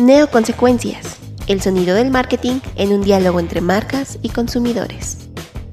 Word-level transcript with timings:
Neoconsecuencias. 0.00 1.20
El 1.46 1.60
sonido 1.60 1.94
del 1.94 2.10
marketing 2.10 2.60
en 2.76 2.94
un 2.94 3.02
diálogo 3.02 3.38
entre 3.38 3.60
marcas 3.60 4.18
y 4.22 4.30
consumidores. 4.30 5.28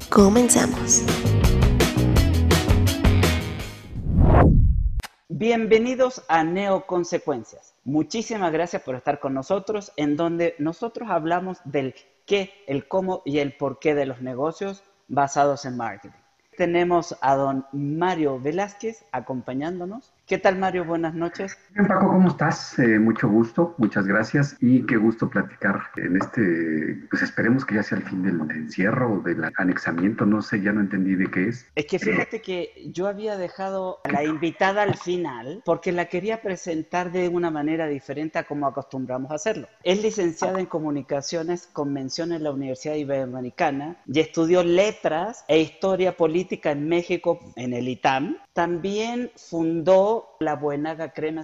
Comenzamos. 0.10 1.04
Bienvenidos 5.30 6.24
a 6.28 6.44
Neoconsecuencias. 6.44 7.74
Muchísimas 7.86 8.52
gracias 8.52 8.82
por 8.82 8.96
estar 8.96 9.22
con 9.22 9.34
nosotros, 9.34 9.94
en 9.96 10.18
donde 10.18 10.56
nosotros 10.60 11.10
hablamos 11.10 11.60
del 11.64 11.96
qué, 12.26 12.52
el 12.68 12.86
cómo 12.90 13.22
y 13.24 13.40
el 13.40 13.56
porqué 13.56 13.96
de 13.96 14.08
los 14.08 14.22
negocios 14.22 14.84
basados 15.08 15.64
en 15.64 15.78
marketing. 15.78 16.18
Tenemos 16.58 17.16
a 17.22 17.36
don 17.38 17.66
Mario 17.72 18.42
Velázquez 18.42 19.06
acompañándonos. 19.14 20.12
¿Qué 20.28 20.38
tal, 20.38 20.58
Mario? 20.58 20.84
Buenas 20.84 21.14
noches. 21.14 21.58
Bien, 21.74 21.88
Paco, 21.88 22.10
¿cómo 22.10 22.28
estás? 22.28 22.78
Eh, 22.80 23.00
mucho 23.00 23.30
gusto, 23.30 23.76
muchas 23.78 24.06
gracias 24.06 24.58
y 24.60 24.86
qué 24.86 24.98
gusto 24.98 25.30
platicar 25.30 25.84
en 25.96 26.18
este, 26.18 27.08
pues 27.10 27.22
esperemos 27.22 27.64
que 27.64 27.76
ya 27.76 27.84
sea 27.84 28.00
el 28.00 28.04
fin 28.04 28.24
del 28.24 28.42
encierro 28.52 29.22
del 29.22 29.42
anexamiento, 29.56 30.26
no 30.26 30.42
sé, 30.42 30.62
ya 30.62 30.74
no 30.74 30.82
entendí 30.82 31.16
de 31.16 31.32
qué 31.32 31.48
es. 31.48 31.66
Es 31.76 31.86
que 31.86 31.98
fíjate 31.98 32.42
que 32.42 32.74
yo 32.92 33.08
había 33.08 33.38
dejado 33.38 34.00
a 34.04 34.12
la 34.12 34.26
invitada 34.26 34.82
al 34.82 34.98
final 34.98 35.62
porque 35.64 35.94
la 35.94 36.08
quería 36.10 36.42
presentar 36.42 37.14
de 37.14 37.30
una 37.30 37.50
manera 37.50 37.88
diferente 37.88 38.38
a 38.38 38.44
como 38.44 38.68
acostumbramos 38.68 39.32
a 39.32 39.36
hacerlo. 39.36 39.70
Es 39.82 40.04
licenciada 40.04 40.60
en 40.60 40.66
comunicaciones 40.66 41.70
con 41.72 41.94
mención 41.94 42.34
en 42.34 42.44
la 42.44 42.52
Universidad 42.52 42.96
Iberoamericana 42.96 43.96
y 44.06 44.20
estudió 44.20 44.62
letras 44.62 45.46
e 45.48 45.62
historia 45.62 46.18
política 46.18 46.72
en 46.72 46.90
México 46.90 47.40
en 47.56 47.72
el 47.72 47.88
ITAM. 47.88 48.36
También 48.58 49.30
fundó 49.36 50.36
la 50.40 50.56
Buenaga 50.56 51.14
Crema 51.14 51.44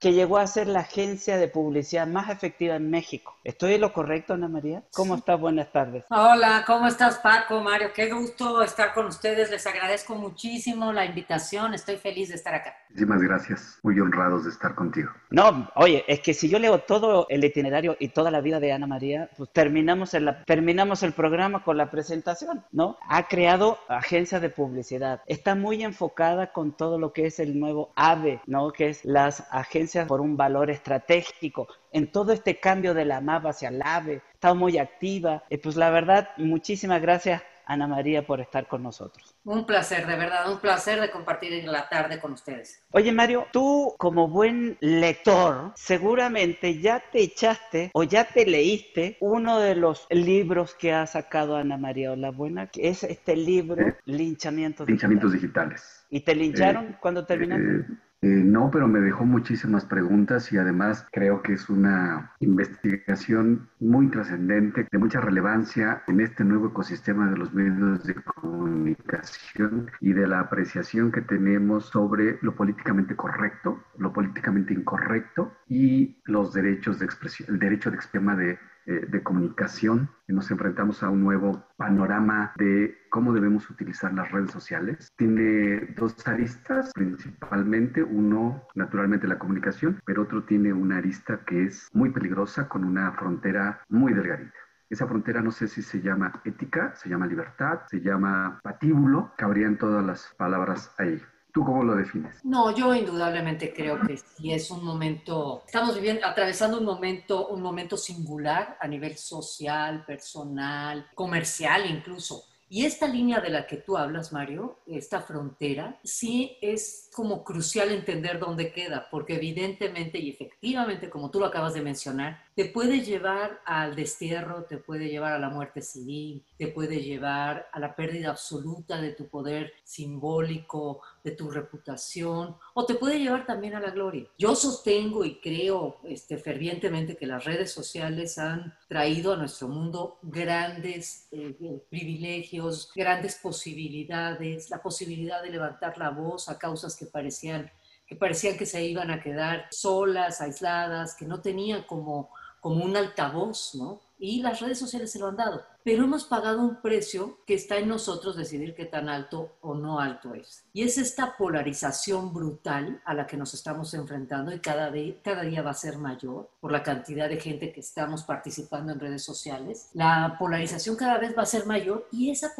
Que 0.00 0.12
llegó 0.12 0.38
a 0.38 0.46
ser 0.46 0.68
la 0.68 0.80
agencia 0.80 1.36
de 1.36 1.48
publicidad 1.48 2.06
más 2.06 2.30
efectiva 2.30 2.76
en 2.76 2.88
México. 2.88 3.34
¿Estoy 3.42 3.74
en 3.74 3.80
lo 3.80 3.92
correcto, 3.92 4.34
Ana 4.34 4.46
María? 4.46 4.84
¿Cómo 4.92 5.16
estás? 5.16 5.40
Buenas 5.40 5.72
tardes. 5.72 6.04
Hola, 6.10 6.62
¿cómo 6.64 6.86
estás, 6.86 7.18
Paco, 7.18 7.60
Mario? 7.60 7.88
Qué 7.92 8.12
gusto 8.12 8.62
estar 8.62 8.94
con 8.94 9.06
ustedes. 9.06 9.50
Les 9.50 9.66
agradezco 9.66 10.14
muchísimo 10.14 10.92
la 10.92 11.04
invitación. 11.04 11.74
Estoy 11.74 11.96
feliz 11.96 12.28
de 12.28 12.36
estar 12.36 12.54
acá. 12.54 12.76
Muchísimas 12.90 13.20
gracias. 13.20 13.80
Muy 13.82 13.98
honrados 13.98 14.44
de 14.44 14.50
estar 14.50 14.76
contigo. 14.76 15.10
No, 15.30 15.68
oye, 15.74 16.04
es 16.06 16.20
que 16.20 16.32
si 16.32 16.48
yo 16.48 16.60
leo 16.60 16.78
todo 16.80 17.26
el 17.28 17.42
itinerario 17.42 17.96
y 17.98 18.08
toda 18.10 18.30
la 18.30 18.40
vida 18.40 18.60
de 18.60 18.72
Ana 18.72 18.86
María, 18.86 19.28
pues 19.36 19.50
terminamos, 19.52 20.14
la, 20.14 20.44
terminamos 20.44 21.02
el 21.02 21.12
programa 21.12 21.64
con 21.64 21.76
la 21.76 21.90
presentación, 21.90 22.64
¿no? 22.70 22.98
Ha 23.08 23.26
creado 23.26 23.78
agencias 23.88 24.40
de 24.40 24.50
publicidad. 24.50 25.22
Está 25.26 25.56
muy 25.56 25.82
enfocada 25.82 26.52
con 26.52 26.76
todo 26.76 26.98
lo 26.98 27.12
que 27.12 27.26
es 27.26 27.40
el 27.40 27.58
nuevo 27.58 27.92
AVE, 27.96 28.40
¿no? 28.46 28.70
Que 28.70 28.90
es 28.90 29.04
las 29.04 29.47
agencias 29.50 30.06
por 30.06 30.20
un 30.20 30.36
valor 30.36 30.70
estratégico. 30.70 31.68
En 31.92 32.10
todo 32.10 32.32
este 32.32 32.60
cambio 32.60 32.94
de 32.94 33.04
la 33.04 33.20
MAP 33.20 33.46
hacia 33.46 33.68
el 33.68 33.82
AVE, 33.82 34.22
está 34.32 34.54
muy 34.54 34.78
activa. 34.78 35.44
Y 35.48 35.56
pues 35.58 35.76
la 35.76 35.90
verdad, 35.90 36.30
muchísimas 36.36 37.00
gracias 37.00 37.42
Ana 37.68 37.86
María 37.86 38.26
por 38.26 38.40
estar 38.40 38.66
con 38.66 38.82
nosotros. 38.82 39.36
Un 39.44 39.66
placer, 39.66 40.06
de 40.06 40.16
verdad, 40.16 40.50
un 40.50 40.58
placer 40.58 41.00
de 41.00 41.10
compartir 41.10 41.52
en 41.52 41.70
la 41.70 41.86
tarde 41.88 42.18
con 42.18 42.32
ustedes. 42.32 42.82
Oye 42.92 43.12
Mario, 43.12 43.46
tú 43.52 43.94
como 43.98 44.26
buen 44.26 44.78
lector, 44.80 45.72
seguramente 45.76 46.80
ya 46.80 47.02
te 47.12 47.20
echaste 47.20 47.90
o 47.92 48.04
ya 48.04 48.24
te 48.24 48.46
leíste 48.46 49.18
uno 49.20 49.60
de 49.60 49.74
los 49.74 50.06
libros 50.08 50.74
que 50.74 50.94
ha 50.94 51.06
sacado 51.06 51.56
Ana 51.56 51.76
María 51.76 52.16
la 52.16 52.30
Buena, 52.30 52.68
que 52.68 52.88
es 52.88 53.04
este 53.04 53.36
libro, 53.36 53.84
Linchamientos, 54.06 54.88
Linchamientos 54.88 55.32
Digitales. 55.34 56.06
¿Y 56.08 56.20
te 56.20 56.34
lincharon 56.34 56.86
eh, 56.86 56.96
cuando 56.98 57.26
terminaste? 57.26 57.92
Eh, 57.92 57.96
eh, 58.20 58.26
no, 58.26 58.68
pero 58.72 58.88
me 58.88 58.98
dejó 58.98 59.24
muchísimas 59.24 59.84
preguntas 59.84 60.52
y 60.52 60.58
además 60.58 61.06
creo 61.12 61.40
que 61.40 61.52
es 61.52 61.70
una 61.70 62.32
investigación 62.40 63.68
muy 63.78 64.08
trascendente, 64.08 64.88
de 64.90 64.98
mucha 64.98 65.20
relevancia 65.20 66.02
en 66.08 66.20
este 66.20 66.42
nuevo 66.42 66.68
ecosistema 66.68 67.30
de 67.30 67.36
los 67.36 67.54
medios 67.54 68.02
de 68.04 68.16
comunicación 68.16 69.92
y 70.00 70.12
de 70.14 70.26
la 70.26 70.40
apreciación 70.40 71.12
que 71.12 71.20
tenemos 71.20 71.86
sobre 71.86 72.38
lo 72.42 72.56
políticamente 72.56 73.14
correcto, 73.14 73.84
lo 73.98 74.12
políticamente 74.12 74.74
incorrecto 74.74 75.52
y 75.68 76.20
los 76.24 76.52
derechos 76.52 76.98
de 76.98 77.04
expresión, 77.04 77.48
el 77.50 77.60
derecho 77.60 77.90
de 77.90 77.96
exprema 77.96 78.34
de 78.34 78.58
eh, 78.88 79.04
de 79.06 79.22
comunicación. 79.22 80.08
Nos 80.28 80.50
enfrentamos 80.50 81.02
a 81.02 81.10
un 81.10 81.22
nuevo 81.22 81.62
panorama 81.76 82.54
de 82.56 82.96
cómo 83.10 83.34
debemos 83.34 83.68
utilizar 83.68 84.14
las 84.14 84.32
redes 84.32 84.50
sociales. 84.50 85.12
Tiene 85.14 85.94
dos 85.94 86.26
aristas 86.26 86.90
principalmente, 86.94 88.02
uno 88.02 88.62
naturalmente 88.74 89.28
la 89.28 89.38
comunicación, 89.38 90.00
pero 90.06 90.22
otro 90.22 90.44
tiene 90.44 90.72
una 90.72 90.96
arista 90.96 91.40
que 91.44 91.64
es 91.64 91.90
muy 91.92 92.08
peligrosa 92.12 92.66
con 92.66 92.82
una 92.82 93.12
frontera 93.12 93.82
muy 93.90 94.14
delgadita. 94.14 94.54
Esa 94.88 95.06
frontera 95.06 95.42
no 95.42 95.50
sé 95.50 95.68
si 95.68 95.82
se 95.82 96.00
llama 96.00 96.40
ética, 96.46 96.94
se 96.94 97.10
llama 97.10 97.26
libertad, 97.26 97.80
se 97.90 98.00
llama 98.00 98.58
patíbulo, 98.62 99.32
cabrían 99.36 99.76
todas 99.76 100.02
las 100.02 100.34
palabras 100.38 100.94
ahí. 100.96 101.20
¿Tú 101.52 101.64
cómo 101.64 101.82
lo 101.82 101.96
defines? 101.96 102.44
No, 102.44 102.74
yo 102.74 102.94
indudablemente 102.94 103.72
creo 103.72 103.98
que 104.06 104.16
sí 104.16 104.52
es 104.52 104.70
un 104.70 104.84
momento, 104.84 105.62
estamos 105.66 105.94
viviendo, 105.94 106.26
atravesando 106.26 106.78
un 106.78 106.84
momento, 106.84 107.48
un 107.48 107.62
momento 107.62 107.96
singular 107.96 108.76
a 108.80 108.86
nivel 108.86 109.16
social, 109.16 110.04
personal, 110.04 111.06
comercial 111.14 111.90
incluso. 111.90 112.44
Y 112.70 112.84
esta 112.84 113.08
línea 113.08 113.40
de 113.40 113.48
la 113.48 113.66
que 113.66 113.78
tú 113.78 113.96
hablas, 113.96 114.30
Mario, 114.30 114.80
esta 114.86 115.22
frontera, 115.22 115.98
sí 116.04 116.58
es 116.60 117.07
como 117.18 117.42
crucial 117.42 117.90
entender 117.90 118.38
dónde 118.38 118.70
queda, 118.70 119.08
porque 119.10 119.34
evidentemente 119.34 120.20
y 120.20 120.30
efectivamente, 120.30 121.10
como 121.10 121.32
tú 121.32 121.40
lo 121.40 121.46
acabas 121.46 121.74
de 121.74 121.82
mencionar, 121.82 122.44
te 122.54 122.66
puede 122.66 123.00
llevar 123.00 123.60
al 123.66 123.96
destierro, 123.96 124.66
te 124.66 124.76
puede 124.76 125.08
llevar 125.08 125.32
a 125.32 125.40
la 125.40 125.48
muerte 125.48 125.82
civil, 125.82 126.44
te 126.56 126.68
puede 126.68 127.02
llevar 127.02 127.66
a 127.72 127.80
la 127.80 127.96
pérdida 127.96 128.30
absoluta 128.30 129.00
de 129.00 129.14
tu 129.14 129.26
poder 129.26 129.72
simbólico, 129.82 131.00
de 131.24 131.32
tu 131.32 131.50
reputación, 131.50 132.56
o 132.74 132.86
te 132.86 132.94
puede 132.94 133.18
llevar 133.18 133.46
también 133.46 133.74
a 133.74 133.80
la 133.80 133.90
gloria. 133.90 134.28
Yo 134.38 134.54
sostengo 134.54 135.24
y 135.24 135.40
creo 135.40 135.96
este, 136.04 136.38
fervientemente 136.38 137.16
que 137.16 137.26
las 137.26 137.44
redes 137.44 137.72
sociales 137.72 138.38
han 138.38 138.76
traído 138.86 139.32
a 139.32 139.36
nuestro 139.36 139.66
mundo 139.66 140.20
grandes 140.22 141.26
eh, 141.32 141.82
privilegios, 141.90 142.92
grandes 142.94 143.40
posibilidades, 143.42 144.70
la 144.70 144.80
posibilidad 144.80 145.42
de 145.42 145.50
levantar 145.50 145.98
la 145.98 146.10
voz 146.10 146.48
a 146.48 146.56
causas 146.58 146.94
que 146.94 147.07
parecían 147.08 147.70
que 148.06 148.16
parecían 148.16 148.56
que 148.56 148.64
se 148.64 148.82
iban 148.84 149.10
a 149.10 149.20
quedar 149.20 149.66
solas, 149.70 150.40
aisladas, 150.40 151.14
que 151.14 151.26
no 151.26 151.42
tenían 151.42 151.82
como 151.82 152.30
como 152.60 152.84
un 152.84 152.96
altavoz, 152.96 153.74
¿no? 153.74 154.00
Y 154.18 154.42
las 154.42 154.60
redes 154.60 154.78
sociales 154.78 155.12
se 155.12 155.18
lo 155.18 155.28
han 155.28 155.36
dado. 155.36 155.62
Pero 155.84 156.04
hemos 156.04 156.24
pagado 156.24 156.60
un 156.60 156.82
precio 156.82 157.38
que 157.46 157.54
está 157.54 157.78
en 157.78 157.88
nosotros 157.88 158.36
decidir 158.36 158.74
qué 158.74 158.84
tan 158.84 159.08
alto 159.08 159.56
o 159.60 159.74
no 159.74 160.00
alto 160.00 160.34
es. 160.34 160.66
Y 160.72 160.82
es 160.82 160.98
esta 160.98 161.36
polarización 161.36 162.34
brutal 162.34 163.00
a 163.04 163.14
la 163.14 163.26
que 163.26 163.36
nos 163.36 163.54
estamos 163.54 163.94
enfrentando 163.94 164.52
y 164.52 164.60
cada, 164.60 164.90
día, 164.90 165.14
cada 165.22 165.42
día 165.42 165.62
va 165.62 165.70
a 165.70 165.74
ser 165.74 165.98
mayor 165.98 166.50
por 166.60 166.72
la 166.72 166.82
cantidad 166.82 167.28
de 167.28 167.40
gente 167.40 167.72
que 167.72 167.80
estamos 167.80 168.24
participando 168.24 168.92
en 168.92 169.00
redes 169.00 169.24
sociales. 169.24 169.88
La 169.94 170.36
polarización 170.38 170.96
cada 170.96 171.18
vez 171.18 171.36
va 171.36 171.42
a 171.42 171.46
ser 171.46 171.64
mayor 171.64 172.06
y 172.12 172.30
esa 172.30 172.52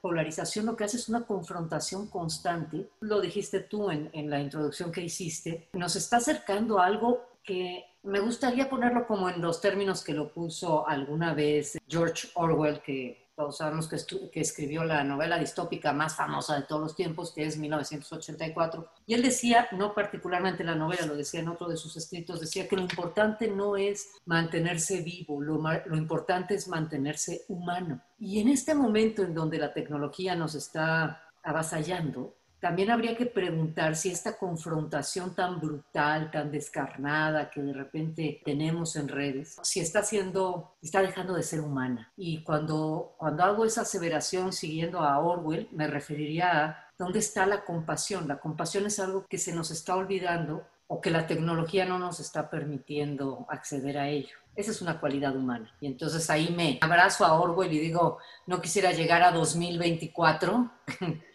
polarización 0.00 0.66
lo 0.66 0.76
que 0.76 0.84
hace 0.84 0.98
es 0.98 1.08
una 1.08 1.26
confrontación 1.26 2.08
constante. 2.08 2.90
Lo 3.00 3.20
dijiste 3.20 3.60
tú 3.60 3.90
en, 3.90 4.10
en 4.12 4.30
la 4.30 4.40
introducción 4.40 4.92
que 4.92 5.02
hiciste. 5.02 5.68
Nos 5.72 5.96
está 5.96 6.18
acercando 6.18 6.78
a 6.78 6.86
algo 6.86 7.36
que 7.42 7.84
me 8.06 8.20
gustaría 8.20 8.70
ponerlo 8.70 9.06
como 9.06 9.28
en 9.28 9.40
los 9.40 9.60
términos 9.60 10.02
que 10.02 10.14
lo 10.14 10.32
puso 10.32 10.86
alguna 10.88 11.34
vez 11.34 11.76
George 11.88 12.28
Orwell, 12.34 12.80
que 12.80 13.26
todos 13.34 13.58
sabemos 13.58 13.86
que, 13.86 14.40
escribió 14.40 14.82
la 14.82 15.04
novela 15.04 15.38
distópica 15.38 15.92
más 15.92 16.16
famosa 16.16 16.56
de 16.56 16.62
todos 16.62 16.80
los 16.80 16.96
tiempos, 16.96 17.32
que 17.34 17.44
es 17.44 17.58
1984. 17.58 18.88
Y 19.06 19.12
él 19.12 19.22
decía, 19.22 19.68
no 19.72 19.92
particularmente 19.92 20.64
la 20.64 20.74
novela, 20.74 21.04
lo 21.04 21.16
decía 21.16 21.40
en 21.40 21.48
otro 21.48 21.68
de 21.68 21.76
sus 21.76 21.96
escritos, 21.98 22.40
decía 22.40 22.66
que 22.66 22.76
lo 22.76 22.82
importante 22.82 23.48
no 23.48 23.76
es 23.76 24.08
mantenerse 24.24 25.02
vivo, 25.02 25.42
lo, 25.42 25.58
lo 25.58 25.96
importante 25.96 26.54
es 26.54 26.66
mantenerse 26.66 27.42
humano. 27.48 28.00
Y 28.18 28.40
en 28.40 28.48
este 28.48 28.74
momento 28.74 29.22
en 29.22 29.34
donde 29.34 29.58
la 29.58 29.74
tecnología 29.74 30.34
nos 30.34 30.54
está 30.54 31.24
avasallando, 31.42 32.35
también 32.60 32.90
habría 32.90 33.16
que 33.16 33.26
preguntar 33.26 33.96
si 33.96 34.10
esta 34.10 34.36
confrontación 34.38 35.34
tan 35.34 35.60
brutal, 35.60 36.30
tan 36.30 36.50
descarnada 36.50 37.50
que 37.50 37.62
de 37.62 37.72
repente 37.72 38.40
tenemos 38.44 38.96
en 38.96 39.08
redes, 39.08 39.56
si 39.62 39.80
está 39.80 40.02
siendo, 40.02 40.76
está 40.82 41.02
dejando 41.02 41.34
de 41.34 41.42
ser 41.42 41.60
humana. 41.60 42.12
Y 42.16 42.42
cuando, 42.42 43.14
cuando 43.18 43.44
hago 43.44 43.64
esa 43.64 43.82
aseveración 43.82 44.52
siguiendo 44.52 45.00
a 45.00 45.18
Orwell, 45.18 45.68
me 45.72 45.86
referiría 45.86 46.64
a 46.64 46.86
dónde 46.98 47.18
está 47.18 47.46
la 47.46 47.64
compasión. 47.64 48.26
La 48.26 48.38
compasión 48.38 48.86
es 48.86 48.98
algo 48.98 49.26
que 49.28 49.38
se 49.38 49.54
nos 49.54 49.70
está 49.70 49.96
olvidando 49.96 50.66
o 50.88 51.00
que 51.00 51.10
la 51.10 51.26
tecnología 51.26 51.84
no 51.84 51.98
nos 51.98 52.20
está 52.20 52.48
permitiendo 52.48 53.46
acceder 53.48 53.98
a 53.98 54.08
ello. 54.08 54.36
Esa 54.54 54.70
es 54.70 54.80
una 54.80 55.00
cualidad 55.00 55.36
humana. 55.36 55.70
Y 55.80 55.86
entonces 55.86 56.30
ahí 56.30 56.54
me 56.56 56.78
abrazo 56.80 57.26
a 57.26 57.38
Orwell 57.38 57.72
y 57.72 57.78
digo, 57.78 58.18
no 58.46 58.62
quisiera 58.62 58.92
llegar 58.92 59.22
a 59.22 59.32
2024 59.32 60.70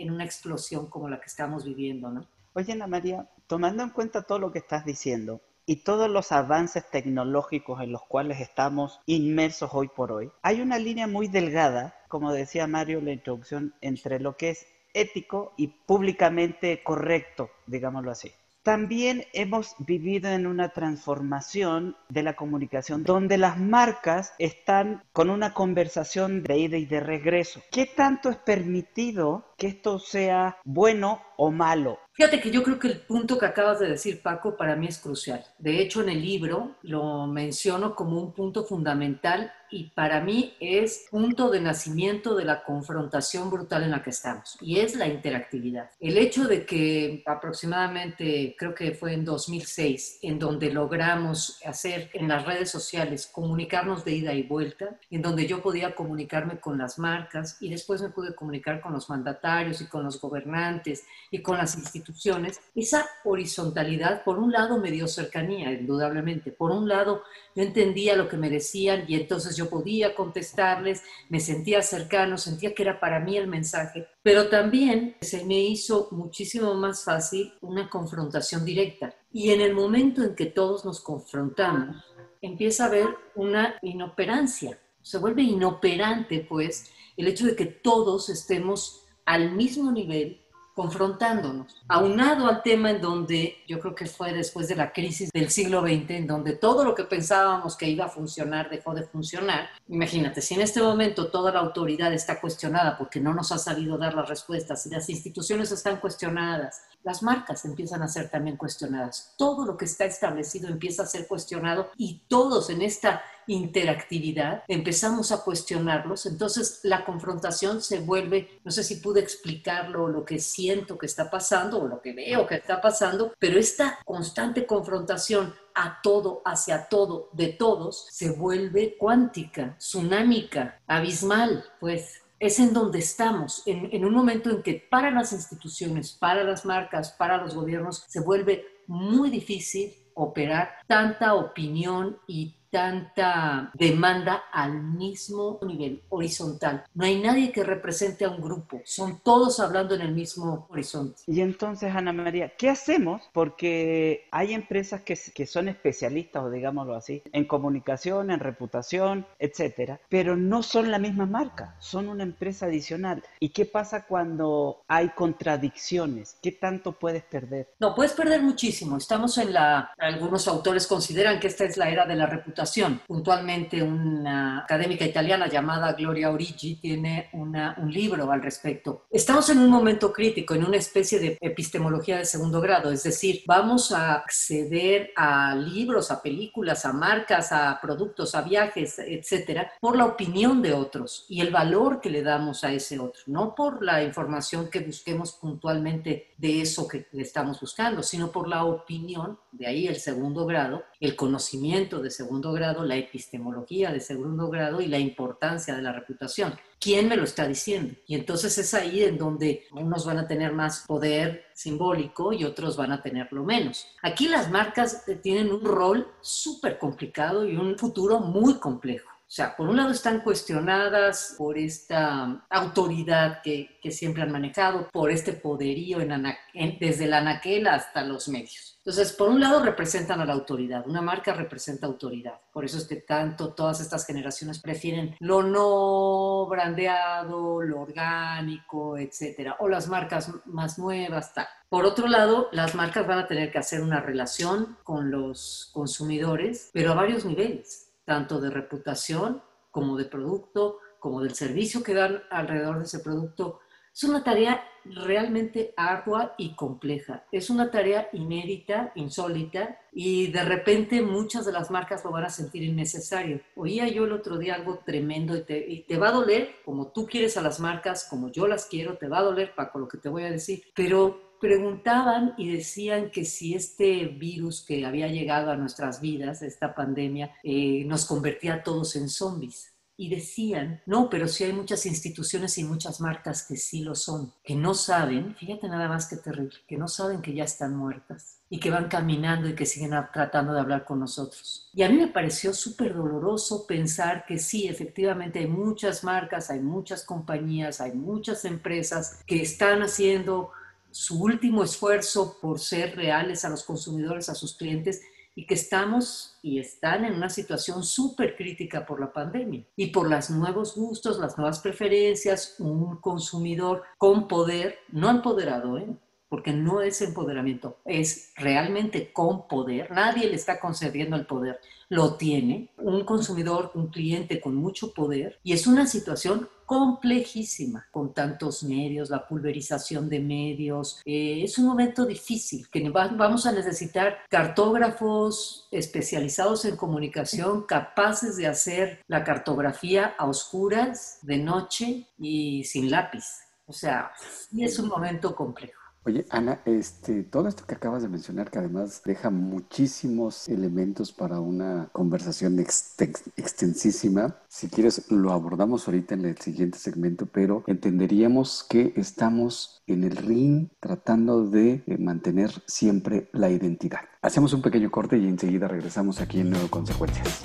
en 0.00 0.10
una 0.10 0.24
explosión 0.24 0.86
como 0.88 1.08
la 1.08 1.20
que 1.20 1.26
estamos 1.26 1.64
viviendo, 1.64 2.10
¿no? 2.10 2.26
Oye, 2.52 2.72
Ana 2.72 2.86
María, 2.86 3.28
tomando 3.46 3.82
en 3.82 3.90
cuenta 3.90 4.22
todo 4.22 4.38
lo 4.38 4.50
que 4.50 4.58
estás 4.58 4.84
diciendo 4.84 5.40
y 5.66 5.84
todos 5.84 6.10
los 6.10 6.32
avances 6.32 6.88
tecnológicos 6.90 7.80
en 7.80 7.92
los 7.92 8.02
cuales 8.02 8.40
estamos 8.40 9.00
inmersos 9.06 9.70
hoy 9.72 9.88
por 9.88 10.10
hoy, 10.10 10.32
hay 10.42 10.60
una 10.60 10.78
línea 10.78 11.06
muy 11.06 11.28
delgada, 11.28 11.94
como 12.08 12.32
decía 12.32 12.66
Mario 12.66 12.98
en 12.98 13.04
la 13.04 13.12
introducción, 13.12 13.74
entre 13.80 14.18
lo 14.18 14.36
que 14.36 14.50
es 14.50 14.66
ético 14.94 15.52
y 15.56 15.68
públicamente 15.68 16.82
correcto, 16.82 17.50
digámoslo 17.66 18.10
así. 18.10 18.32
También 18.62 19.24
hemos 19.32 19.74
vivido 19.78 20.28
en 20.30 20.46
una 20.46 20.68
transformación 20.68 21.96
de 22.10 22.22
la 22.22 22.36
comunicación 22.36 23.04
donde 23.04 23.38
las 23.38 23.58
marcas 23.58 24.34
están 24.38 25.02
con 25.14 25.30
una 25.30 25.54
conversación 25.54 26.42
de 26.42 26.58
ida 26.58 26.76
y 26.76 26.84
de 26.84 27.00
regreso. 27.00 27.62
¿Qué 27.70 27.86
tanto 27.86 28.28
es 28.28 28.36
permitido 28.36 29.49
que 29.60 29.66
esto 29.66 29.98
sea 29.98 30.56
bueno 30.64 31.20
o 31.36 31.50
malo? 31.50 31.98
Fíjate 32.12 32.40
que 32.40 32.50
yo 32.50 32.62
creo 32.62 32.78
que 32.78 32.88
el 32.88 33.00
punto 33.00 33.38
que 33.38 33.46
acabas 33.46 33.78
de 33.78 33.88
decir, 33.88 34.20
Paco, 34.22 34.56
para 34.56 34.74
mí 34.74 34.86
es 34.88 34.98
crucial. 34.98 35.44
De 35.58 35.80
hecho, 35.80 36.02
en 36.02 36.08
el 36.08 36.20
libro 36.20 36.76
lo 36.82 37.26
menciono 37.26 37.94
como 37.94 38.20
un 38.20 38.32
punto 38.32 38.64
fundamental 38.64 39.52
y 39.70 39.90
para 39.90 40.20
mí 40.20 40.54
es 40.58 41.06
punto 41.10 41.48
de 41.48 41.60
nacimiento 41.60 42.34
de 42.34 42.44
la 42.44 42.64
confrontación 42.64 43.50
brutal 43.50 43.84
en 43.84 43.92
la 43.92 44.02
que 44.02 44.10
estamos 44.10 44.58
y 44.60 44.80
es 44.80 44.96
la 44.96 45.06
interactividad. 45.06 45.90
El 46.00 46.18
hecho 46.18 46.48
de 46.48 46.66
que 46.66 47.22
aproximadamente, 47.24 48.56
creo 48.58 48.74
que 48.74 48.92
fue 48.92 49.14
en 49.14 49.24
2006, 49.24 50.18
en 50.22 50.40
donde 50.40 50.72
logramos 50.72 51.60
hacer 51.64 52.10
en 52.14 52.26
las 52.26 52.44
redes 52.44 52.68
sociales 52.68 53.28
comunicarnos 53.32 54.04
de 54.04 54.12
ida 54.12 54.34
y 54.34 54.42
vuelta, 54.42 54.98
en 55.08 55.22
donde 55.22 55.46
yo 55.46 55.62
podía 55.62 55.94
comunicarme 55.94 56.58
con 56.58 56.76
las 56.76 56.98
marcas 56.98 57.56
y 57.60 57.70
después 57.70 58.02
me 58.02 58.10
pude 58.10 58.34
comunicar 58.34 58.80
con 58.80 58.92
los 58.92 59.08
mandatarios 59.08 59.49
y 59.80 59.86
con 59.86 60.04
los 60.04 60.20
gobernantes 60.20 61.04
y 61.30 61.42
con 61.42 61.56
las 61.56 61.76
instituciones, 61.76 62.60
esa 62.74 63.06
horizontalidad 63.24 64.22
por 64.24 64.38
un 64.38 64.52
lado 64.52 64.78
me 64.78 64.90
dio 64.90 65.08
cercanía, 65.08 65.72
indudablemente, 65.72 66.52
por 66.52 66.70
un 66.70 66.88
lado 66.88 67.22
yo 67.54 67.62
entendía 67.62 68.16
lo 68.16 68.28
que 68.28 68.36
me 68.36 68.48
decían 68.48 69.04
y 69.08 69.16
entonces 69.16 69.56
yo 69.56 69.68
podía 69.68 70.14
contestarles, 70.14 71.02
me 71.28 71.40
sentía 71.40 71.82
cercano, 71.82 72.38
sentía 72.38 72.74
que 72.74 72.82
era 72.82 73.00
para 73.00 73.18
mí 73.20 73.36
el 73.36 73.48
mensaje, 73.48 74.06
pero 74.22 74.48
también 74.48 75.16
se 75.20 75.44
me 75.44 75.58
hizo 75.58 76.08
muchísimo 76.12 76.74
más 76.74 77.04
fácil 77.04 77.52
una 77.60 77.90
confrontación 77.90 78.64
directa. 78.64 79.14
Y 79.32 79.50
en 79.50 79.60
el 79.60 79.74
momento 79.74 80.22
en 80.22 80.34
que 80.34 80.46
todos 80.46 80.84
nos 80.84 81.00
confrontamos, 81.00 81.96
empieza 82.40 82.84
a 82.84 82.86
haber 82.88 83.08
una 83.34 83.76
inoperancia. 83.82 84.78
Se 85.02 85.18
vuelve 85.18 85.42
inoperante, 85.42 86.46
pues, 86.48 86.90
el 87.16 87.28
hecho 87.28 87.46
de 87.46 87.56
que 87.56 87.66
todos 87.66 88.28
estemos 88.28 88.99
al 89.24 89.52
mismo 89.52 89.90
nivel 89.92 90.40
confrontándonos, 90.80 91.82
aunado 91.88 92.46
al 92.46 92.62
tema 92.62 92.90
en 92.90 93.02
donde 93.02 93.56
yo 93.68 93.78
creo 93.80 93.94
que 93.94 94.06
fue 94.06 94.32
después 94.32 94.66
de 94.66 94.76
la 94.76 94.92
crisis 94.92 95.30
del 95.30 95.50
siglo 95.50 95.82
XX, 95.82 96.10
en 96.10 96.26
donde 96.26 96.54
todo 96.54 96.84
lo 96.84 96.94
que 96.94 97.04
pensábamos 97.04 97.76
que 97.76 97.88
iba 97.88 98.06
a 98.06 98.08
funcionar 98.08 98.70
dejó 98.70 98.94
de 98.94 99.02
funcionar. 99.02 99.68
Imagínate, 99.88 100.40
si 100.40 100.54
en 100.54 100.62
este 100.62 100.80
momento 100.80 101.30
toda 101.30 101.52
la 101.52 101.58
autoridad 101.58 102.14
está 102.14 102.40
cuestionada 102.40 102.96
porque 102.96 103.20
no 103.20 103.34
nos 103.34 103.52
ha 103.52 103.58
sabido 103.58 103.98
dar 103.98 104.14
las 104.14 104.28
respuestas, 104.28 104.86
y 104.86 104.90
las 104.90 105.10
instituciones 105.10 105.70
están 105.70 105.98
cuestionadas, 105.98 106.82
las 107.02 107.22
marcas 107.22 107.64
empiezan 107.64 108.02
a 108.02 108.08
ser 108.08 108.30
también 108.30 108.56
cuestionadas, 108.56 109.34
todo 109.36 109.64
lo 109.64 109.76
que 109.76 109.84
está 109.84 110.04
establecido 110.04 110.68
empieza 110.68 111.02
a 111.02 111.06
ser 111.06 111.26
cuestionado 111.26 111.90
y 111.96 112.22
todos 112.28 112.70
en 112.70 112.82
esta 112.82 113.22
interactividad, 113.46 114.62
empezamos 114.68 115.32
a 115.32 115.42
cuestionarlos, 115.42 116.26
entonces 116.26 116.80
la 116.82 117.04
confrontación 117.04 117.82
se 117.82 117.98
vuelve, 117.98 118.60
no 118.64 118.70
sé 118.70 118.84
si 118.84 118.96
pude 118.96 119.20
explicarlo, 119.20 120.08
lo 120.08 120.24
que 120.24 120.38
siento 120.38 120.96
que 120.96 121.06
está 121.06 121.30
pasando 121.30 121.80
o 121.80 121.88
lo 121.88 122.00
que 122.00 122.12
veo 122.12 122.46
que 122.46 122.56
está 122.56 122.80
pasando, 122.80 123.32
pero 123.38 123.58
esta 123.58 123.98
constante 124.04 124.66
confrontación 124.66 125.54
a 125.74 126.00
todo, 126.02 126.42
hacia 126.44 126.88
todo, 126.88 127.28
de 127.32 127.48
todos, 127.48 128.06
se 128.10 128.30
vuelve 128.30 128.96
cuántica, 128.98 129.76
tsunámica, 129.78 130.80
abismal, 130.86 131.64
pues 131.80 132.19
es 132.40 132.58
en 132.58 132.72
donde 132.72 132.98
estamos, 132.98 133.62
en, 133.66 133.90
en, 133.92 134.04
un 134.04 134.14
momento 134.14 134.50
en 134.50 134.62
que 134.62 134.74
para 134.90 135.10
las 135.10 135.32
instituciones, 135.32 136.12
para 136.12 136.42
las 136.42 136.64
marcas, 136.64 137.12
para 137.12 137.36
los 137.36 137.54
gobiernos, 137.54 138.04
se 138.08 138.20
vuelve 138.20 138.64
muy 138.86 139.30
difícil 139.30 139.94
operar 140.14 140.70
tanta 140.88 141.34
opinión 141.34 142.18
y 142.26 142.56
tanta 142.70 143.70
demanda 143.74 144.44
al 144.52 144.82
mismo 144.82 145.58
nivel 145.66 146.02
horizontal. 146.08 146.84
No 146.94 147.04
hay 147.04 147.20
nadie 147.20 147.52
que 147.52 147.64
represente 147.64 148.24
a 148.24 148.30
un 148.30 148.40
grupo, 148.40 148.80
son 148.84 149.20
todos 149.22 149.60
hablando 149.60 149.94
en 149.94 150.02
el 150.02 150.12
mismo 150.12 150.66
horizonte. 150.70 151.22
Y 151.26 151.40
entonces, 151.40 151.94
Ana 151.94 152.12
María, 152.12 152.52
¿qué 152.56 152.68
hacemos? 152.70 153.22
Porque 153.32 154.28
hay 154.30 154.54
empresas 154.54 155.02
que, 155.02 155.18
que 155.34 155.46
son 155.46 155.68
especialistas, 155.68 156.44
o 156.44 156.50
digámoslo 156.50 156.94
así, 156.94 157.22
en 157.32 157.44
comunicación, 157.44 158.30
en 158.30 158.40
reputación, 158.40 159.26
etcétera, 159.38 160.00
pero 160.08 160.36
no 160.36 160.62
son 160.62 160.90
la 160.90 160.98
misma 160.98 161.26
marca, 161.26 161.76
son 161.80 162.08
una 162.08 162.22
empresa 162.22 162.66
adicional. 162.66 163.22
¿Y 163.40 163.50
qué 163.50 163.64
pasa 163.64 164.06
cuando 164.06 164.82
hay 164.86 165.10
contradicciones? 165.10 166.36
¿Qué 166.40 166.52
tanto 166.52 166.92
puedes 166.92 167.24
perder? 167.24 167.68
No, 167.80 167.94
puedes 167.94 168.12
perder 168.12 168.42
muchísimo. 168.42 168.96
Estamos 168.96 169.36
en 169.38 169.52
la, 169.52 169.92
algunos 169.98 170.46
autores 170.46 170.86
consideran 170.86 171.40
que 171.40 171.48
esta 171.48 171.64
es 171.64 171.76
la 171.76 171.90
era 171.90 172.06
de 172.06 172.14
la 172.14 172.26
reputación 172.26 172.59
Puntualmente 173.06 173.82
una 173.82 174.60
académica 174.60 175.04
italiana 175.04 175.48
llamada 175.48 175.92
Gloria 175.94 176.30
Origi 176.30 176.76
tiene 176.76 177.30
un 177.32 177.90
libro 177.90 178.30
al 178.30 178.42
respecto. 178.42 179.06
Estamos 179.10 179.48
en 179.50 179.58
un 179.58 179.70
momento 179.70 180.12
crítico, 180.12 180.54
en 180.54 180.64
una 180.64 180.76
especie 180.76 181.18
de 181.18 181.38
epistemología 181.40 182.18
de 182.18 182.24
segundo 182.24 182.60
grado, 182.60 182.90
es 182.90 183.02
decir, 183.02 183.42
vamos 183.46 183.92
a 183.92 184.14
acceder 184.14 185.10
a 185.16 185.54
libros, 185.54 186.10
a 186.10 186.20
películas, 186.20 186.84
a 186.84 186.92
marcas, 186.92 187.50
a 187.52 187.78
productos, 187.80 188.34
a 188.34 188.42
viajes, 188.42 188.98
etcétera, 188.98 189.72
por 189.80 189.96
la 189.96 190.04
opinión 190.04 190.60
de 190.60 190.74
otros 190.74 191.24
y 191.28 191.40
el 191.40 191.50
valor 191.50 192.00
que 192.00 192.10
le 192.10 192.22
damos 192.22 192.62
a 192.64 192.72
ese 192.72 192.98
otro, 192.98 193.22
no 193.26 193.54
por 193.54 193.82
la 193.82 194.02
información 194.02 194.68
que 194.68 194.80
busquemos 194.80 195.32
puntualmente 195.32 196.34
de 196.36 196.60
eso 196.60 196.86
que 196.86 197.06
estamos 197.12 197.60
buscando, 197.60 198.02
sino 198.02 198.30
por 198.30 198.48
la 198.48 198.64
opinión, 198.64 199.38
de 199.52 199.66
ahí 199.66 199.86
el 199.86 199.96
segundo 199.96 200.44
grado, 200.46 200.84
el 201.00 201.16
conocimiento 201.16 202.00
de 202.00 202.10
segundo 202.10 202.49
grado, 202.52 202.84
la 202.84 202.96
epistemología 202.96 203.92
de 203.92 204.00
segundo 204.00 204.48
grado 204.48 204.80
y 204.80 204.86
la 204.86 204.98
importancia 204.98 205.74
de 205.74 205.82
la 205.82 205.92
reputación. 205.92 206.54
¿Quién 206.78 207.08
me 207.08 207.16
lo 207.16 207.24
está 207.24 207.46
diciendo? 207.46 207.94
Y 208.06 208.14
entonces 208.14 208.56
es 208.56 208.72
ahí 208.74 209.02
en 209.02 209.18
donde 209.18 209.66
unos 209.72 210.06
van 210.06 210.18
a 210.18 210.26
tener 210.26 210.52
más 210.52 210.84
poder 210.86 211.44
simbólico 211.52 212.32
y 212.32 212.44
otros 212.44 212.76
van 212.76 212.92
a 212.92 213.02
tenerlo 213.02 213.44
menos. 213.44 213.86
Aquí 214.02 214.28
las 214.28 214.50
marcas 214.50 215.04
tienen 215.22 215.52
un 215.52 215.64
rol 215.64 216.08
súper 216.20 216.78
complicado 216.78 217.46
y 217.46 217.56
un 217.56 217.76
futuro 217.78 218.20
muy 218.20 218.54
complejo. 218.54 219.10
O 219.30 219.32
sea, 219.32 219.56
por 219.56 219.68
un 219.68 219.76
lado 219.76 219.92
están 219.92 220.22
cuestionadas 220.22 221.36
por 221.38 221.56
esta 221.56 222.44
autoridad 222.50 223.42
que, 223.42 223.78
que 223.80 223.92
siempre 223.92 224.24
han 224.24 224.32
manejado, 224.32 224.88
por 224.90 225.12
este 225.12 225.32
poderío 225.34 226.00
en, 226.00 226.10
en, 226.52 226.78
desde 226.80 227.06
la 227.06 227.18
anaquel 227.18 227.68
hasta 227.68 228.02
los 228.02 228.28
medios. 228.28 228.69
Entonces, 228.84 229.12
por 229.12 229.28
un 229.28 229.40
lado 229.40 229.62
representan 229.62 230.20
a 230.20 230.24
la 230.24 230.32
autoridad, 230.32 230.86
una 230.88 231.02
marca 231.02 231.34
representa 231.34 231.86
autoridad. 231.86 232.40
Por 232.50 232.64
eso 232.64 232.78
es 232.78 232.86
que 232.86 232.96
tanto 232.96 233.52
todas 233.52 233.80
estas 233.80 234.06
generaciones 234.06 234.58
prefieren 234.60 235.16
lo 235.20 235.42
no 235.42 236.46
brandeado, 236.46 237.60
lo 237.60 237.80
orgánico, 237.82 238.96
etcétera, 238.96 239.56
o 239.60 239.68
las 239.68 239.88
marcas 239.88 240.32
más 240.46 240.78
nuevas. 240.78 241.32
Por 241.68 241.84
otro 241.84 242.08
lado, 242.08 242.48
las 242.52 242.74
marcas 242.74 243.06
van 243.06 243.18
a 243.18 243.26
tener 243.26 243.52
que 243.52 243.58
hacer 243.58 243.82
una 243.82 244.00
relación 244.00 244.78
con 244.82 245.10
los 245.10 245.70
consumidores, 245.74 246.70
pero 246.72 246.92
a 246.92 246.94
varios 246.94 247.26
niveles 247.26 247.90
tanto 248.10 248.40
de 248.40 248.50
reputación 248.50 249.40
como 249.70 249.96
de 249.96 250.04
producto, 250.04 250.78
como 250.98 251.22
del 251.22 251.34
servicio 251.34 251.82
que 251.82 251.94
dan 251.94 252.20
alrededor 252.30 252.78
de 252.78 252.84
ese 252.84 252.98
producto, 252.98 253.60
es 253.94 254.02
una 254.02 254.24
tarea 254.24 254.64
realmente 254.84 255.72
ardua 255.76 256.34
y 256.38 256.54
compleja. 256.54 257.24
Es 257.32 257.50
una 257.50 257.70
tarea 257.70 258.08
inédita, 258.12 258.92
insólita, 258.94 259.78
y 259.92 260.28
de 260.28 260.44
repente 260.44 261.02
muchas 261.02 261.44
de 261.46 261.52
las 261.52 261.70
marcas 261.70 262.04
lo 262.04 262.10
van 262.10 262.24
a 262.24 262.30
sentir 262.30 262.62
innecesario. 262.62 263.40
Oía 263.56 263.88
yo 263.88 264.04
el 264.04 264.12
otro 264.12 264.38
día 264.38 264.54
algo 264.54 264.80
tremendo 264.84 265.36
y 265.36 265.84
te, 265.86 265.98
va 265.98 266.08
a 266.08 266.12
doler, 266.12 266.50
como 266.64 266.88
tú 266.88 267.06
quieres 267.06 267.36
a 267.36 267.42
las 267.42 267.60
marcas, 267.60 268.06
como 268.08 268.30
yo 268.30 268.46
las 268.46 268.66
quiero, 268.66 268.96
te 268.96 269.08
va 269.08 269.18
a 269.18 269.22
doler, 269.22 269.54
Paco, 269.54 269.78
lo 269.78 269.88
que 269.88 269.98
te 269.98 270.08
voy 270.08 270.24
a 270.24 270.30
decir, 270.30 270.62
pero 270.74 271.30
preguntaban 271.40 272.34
y 272.36 272.52
decían 272.52 273.10
que 273.10 273.24
si 273.24 273.54
este 273.54 274.06
virus 274.06 274.64
que 274.64 274.84
había 274.84 275.08
llegado 275.08 275.50
a 275.50 275.56
nuestras 275.56 276.00
vidas, 276.00 276.42
esta 276.42 276.74
pandemia, 276.74 277.34
eh, 277.42 277.84
nos 277.86 278.04
convertía 278.04 278.54
a 278.54 278.62
todos 278.62 278.94
en 278.96 279.08
zombies 279.08 279.74
y 280.00 280.08
decían, 280.08 280.80
no, 280.86 281.10
pero 281.10 281.28
sí 281.28 281.44
hay 281.44 281.52
muchas 281.52 281.84
instituciones 281.84 282.56
y 282.56 282.64
muchas 282.64 283.02
marcas 283.02 283.46
que 283.46 283.58
sí 283.58 283.82
lo 283.82 283.94
son, 283.94 284.32
que 284.42 284.54
no 284.54 284.72
saben, 284.72 285.36
fíjate 285.36 285.68
nada 285.68 285.88
más 285.88 286.06
que 286.06 286.16
terrible, 286.16 286.56
que 286.66 286.78
no 286.78 286.88
saben 286.88 287.20
que 287.20 287.34
ya 287.34 287.44
están 287.44 287.76
muertas 287.76 288.38
y 288.48 288.58
que 288.58 288.70
van 288.70 288.88
caminando 288.88 289.46
y 289.46 289.54
que 289.54 289.66
siguen 289.66 289.90
tratando 290.10 290.54
de 290.54 290.60
hablar 290.60 290.86
con 290.86 291.00
nosotros. 291.00 291.68
Y 291.74 291.82
a 291.82 291.90
mí 291.90 291.98
me 291.98 292.08
pareció 292.08 292.54
súper 292.54 292.94
doloroso 292.94 293.66
pensar 293.66 294.24
que 294.24 294.38
sí, 294.38 294.68
efectivamente 294.68 295.40
hay 295.40 295.48
muchas 295.48 296.02
marcas, 296.02 296.48
hay 296.48 296.60
muchas 296.60 297.04
compañías, 297.04 297.82
hay 297.82 297.92
muchas 297.92 298.46
empresas 298.46 299.22
que 299.26 299.42
están 299.42 299.82
haciendo 299.82 300.50
su 300.90 301.22
último 301.22 301.62
esfuerzo 301.62 302.38
por 302.40 302.58
ser 302.58 302.96
reales 302.96 303.44
a 303.44 303.50
los 303.50 303.64
consumidores, 303.64 304.30
a 304.30 304.34
sus 304.34 304.56
clientes, 304.56 305.02
y 305.34 305.46
que 305.46 305.54
estamos 305.54 306.38
y 306.42 306.58
están 306.58 307.04
en 307.04 307.14
una 307.14 307.30
situación 307.30 307.82
súper 307.82 308.36
crítica 308.36 308.84
por 308.84 309.00
la 309.00 309.12
pandemia 309.12 309.64
y 309.76 309.86
por 309.86 310.08
los 310.10 310.30
nuevos 310.30 310.74
gustos, 310.74 311.18
las 311.18 311.38
nuevas 311.38 311.60
preferencias, 311.60 312.56
un 312.58 312.96
consumidor 313.00 313.82
con 313.98 314.28
poder, 314.28 314.78
no 314.90 315.10
empoderado, 315.10 315.78
¿eh? 315.78 315.86
porque 316.28 316.52
no 316.52 316.80
es 316.80 317.02
empoderamiento, 317.02 317.78
es 317.84 318.32
realmente 318.36 319.12
con 319.12 319.48
poder, 319.48 319.90
nadie 319.90 320.28
le 320.28 320.36
está 320.36 320.60
concediendo 320.60 321.16
el 321.16 321.26
poder, 321.26 321.60
lo 321.88 322.14
tiene 322.14 322.70
un 322.78 323.04
consumidor, 323.04 323.72
un 323.74 323.88
cliente 323.88 324.40
con 324.40 324.54
mucho 324.54 324.94
poder 324.94 325.40
y 325.42 325.52
es 325.52 325.66
una 325.66 325.86
situación 325.86 326.48
complejísima 326.70 327.88
con 327.90 328.14
tantos 328.14 328.62
medios, 328.62 329.10
la 329.10 329.26
pulverización 329.26 330.08
de 330.08 330.20
medios. 330.20 331.02
Eh, 331.04 331.40
es 331.42 331.58
un 331.58 331.66
momento 331.66 332.06
difícil 332.06 332.68
que 332.70 332.88
vamos 332.90 333.44
a 333.44 333.50
necesitar 333.50 334.18
cartógrafos 334.28 335.66
especializados 335.72 336.64
en 336.66 336.76
comunicación 336.76 337.64
capaces 337.64 338.36
de 338.36 338.46
hacer 338.46 339.02
la 339.08 339.24
cartografía 339.24 340.14
a 340.16 340.26
oscuras, 340.26 341.18
de 341.22 341.38
noche 341.38 342.06
y 342.20 342.62
sin 342.62 342.88
lápiz. 342.88 343.24
O 343.66 343.72
sea, 343.72 344.12
es 344.56 344.78
un 344.78 344.86
momento 344.86 345.34
complejo. 345.34 345.80
Oye, 346.06 346.24
Ana, 346.30 346.62
este, 346.64 347.22
todo 347.24 347.46
esto 347.46 347.66
que 347.66 347.74
acabas 347.74 348.02
de 348.02 348.08
mencionar, 348.08 348.50
que 348.50 348.58
además 348.58 349.02
deja 349.04 349.28
muchísimos 349.28 350.48
elementos 350.48 351.12
para 351.12 351.40
una 351.40 351.90
conversación 351.92 352.58
extensísima, 352.58 354.36
si 354.48 354.68
quieres 354.68 355.10
lo 355.10 355.30
abordamos 355.30 355.86
ahorita 355.86 356.14
en 356.14 356.24
el 356.24 356.38
siguiente 356.38 356.78
segmento, 356.78 357.26
pero 357.26 357.64
entenderíamos 357.66 358.64
que 358.66 358.94
estamos 358.96 359.82
en 359.86 360.04
el 360.04 360.16
ring 360.16 360.68
tratando 360.80 361.46
de 361.46 361.82
eh, 361.86 361.98
mantener 361.98 362.50
siempre 362.66 363.28
la 363.32 363.50
identidad. 363.50 364.00
Hacemos 364.22 364.54
un 364.54 364.62
pequeño 364.62 364.90
corte 364.90 365.18
y 365.18 365.28
enseguida 365.28 365.68
regresamos 365.68 366.22
aquí 366.22 366.40
en 366.40 366.48
Neoconsecuencias. 366.48 367.42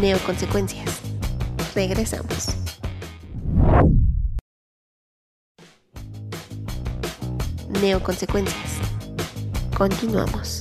Neoconsecuencias. 0.00 1.00
Regresamos. 1.76 2.75
Neoconsecuencias. 7.80 8.80
Continuamos. 9.76 10.60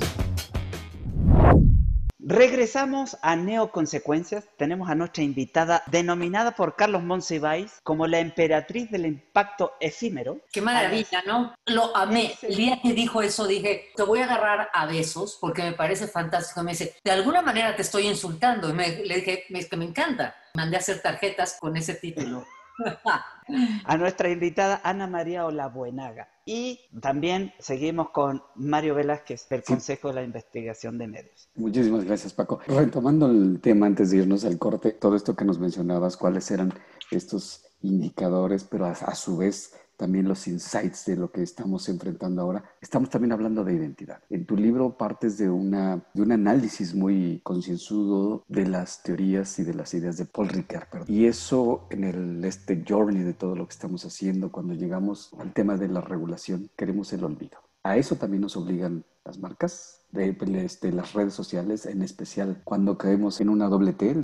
Regresamos 2.28 3.18
a 3.22 3.36
Neoconsecuencias. 3.36 4.46
Tenemos 4.58 4.90
a 4.90 4.96
nuestra 4.96 5.22
invitada, 5.22 5.84
denominada 5.86 6.56
por 6.56 6.76
Carlos 6.76 7.04
Monsiváis 7.04 7.80
como 7.84 8.08
la 8.08 8.18
emperatriz 8.18 8.90
del 8.90 9.06
impacto 9.06 9.74
efímero. 9.80 10.40
Qué 10.52 10.60
maravilla, 10.60 11.22
¿no? 11.28 11.54
Lo 11.68 11.96
amé. 11.96 12.34
El 12.42 12.56
día 12.56 12.80
que 12.82 12.94
dijo 12.94 13.22
eso 13.22 13.46
dije, 13.46 13.92
te 13.96 14.02
voy 14.02 14.22
a 14.22 14.26
agarrar 14.26 14.70
a 14.74 14.88
besos 14.88 15.38
porque 15.40 15.62
me 15.62 15.74
parece 15.74 16.08
fantástico. 16.08 16.64
Me 16.64 16.72
dice, 16.72 16.96
de 17.04 17.12
alguna 17.12 17.44
manera 17.44 17.76
te 17.76 17.84
estoy 17.84 18.08
insultando. 18.08 18.70
Y 18.70 18.74
me, 18.74 18.90
le 19.06 19.18
dije, 19.18 19.46
es 19.48 19.70
que 19.70 19.78
me 19.78 19.86
encanta. 19.86 20.36
Mandé 20.56 20.78
a 20.78 20.80
hacer 20.80 21.04
tarjetas 21.04 21.58
con 21.60 21.78
ese 21.78 21.94
título. 21.94 22.44
a 23.86 23.98
nuestra 23.98 24.30
invitada 24.30 24.82
Ana 24.84 25.08
María 25.08 25.46
Olabuenaga. 25.46 26.30
Y 26.46 26.80
también 27.02 27.54
seguimos 27.60 28.10
con 28.12 28.44
Mario 28.56 28.96
Velázquez 28.96 29.48
del 29.50 29.64
Consejo 29.64 30.10
de 30.10 30.16
la 30.16 30.24
Investigación 30.24 30.98
de 30.98 31.08
Medios. 31.08 31.50
Muchísimas 31.56 32.04
gracias, 32.04 32.34
Paco. 32.34 32.60
Retomando 32.68 33.28
el 33.28 33.60
tema 33.62 33.88
antes 33.88 34.12
de 34.12 34.18
irnos 34.18 34.46
al 34.46 34.60
corte, 34.60 34.92
todo 34.92 35.16
esto 35.16 35.36
que 35.36 35.46
nos 35.46 35.60
mencionabas, 35.60 36.18
cuáles 36.18 36.50
eran 36.52 36.74
estos 37.10 37.66
indicadores, 37.82 38.64
pero 38.64 38.86
a 38.86 39.16
su 39.16 39.38
vez 39.38 39.74
también 39.98 40.28
los 40.28 40.48
insights 40.48 41.06
de 41.06 41.16
lo 41.16 41.32
que 41.32 41.42
estamos 41.42 41.88
enfrentando 41.90 42.42
ahora. 42.42 42.64
Estamos 42.82 43.10
también 43.10 43.32
hablando 43.32 43.64
de 43.64 43.74
identidad. 43.74 44.20
En 44.30 44.46
tu 44.46 44.56
libro 44.56 44.98
partes 44.98 45.38
de, 45.38 45.50
una, 45.50 46.06
de 46.14 46.22
un 46.22 46.32
análisis 46.32 46.94
muy 46.94 47.42
concienzudo 47.44 48.44
de 48.48 48.66
las 48.66 49.04
teorías 49.04 49.58
y 49.60 49.64
de 49.64 49.74
las 49.74 49.94
ideas 49.94 50.18
de 50.18 50.26
Paul 50.26 50.50
Ricoeur. 50.50 51.06
Y 51.08 51.26
eso 51.26 51.88
en 51.90 52.04
el 52.04 52.44
este 52.46 52.84
journey 52.88 53.24
de 53.24 53.34
todo 53.34 53.56
lo 53.56 53.68
que 53.68 53.74
estamos 53.74 54.06
haciendo, 54.06 54.52
cuando 54.52 54.74
llegamos 54.74 55.32
al 55.40 55.54
tema 55.54 55.78
de 55.78 55.88
la 55.88 56.02
regulación, 56.02 56.70
queremos 56.76 57.12
el 57.14 57.24
olvido. 57.24 57.60
A 57.84 57.98
eso 57.98 58.16
también 58.16 58.42
nos 58.42 58.58
obligan 58.58 59.06
las 59.24 59.38
marcas, 59.38 60.02
de, 60.12 60.32
de 60.32 60.92
las 60.92 61.14
redes 61.14 61.34
sociales, 61.34 61.86
en 61.86 62.02
especial 62.02 62.62
cuando 62.64 62.98
caemos 62.98 63.42
en 63.42 63.50
una 63.50 63.68
doble 63.68 63.94
T, 63.94 64.16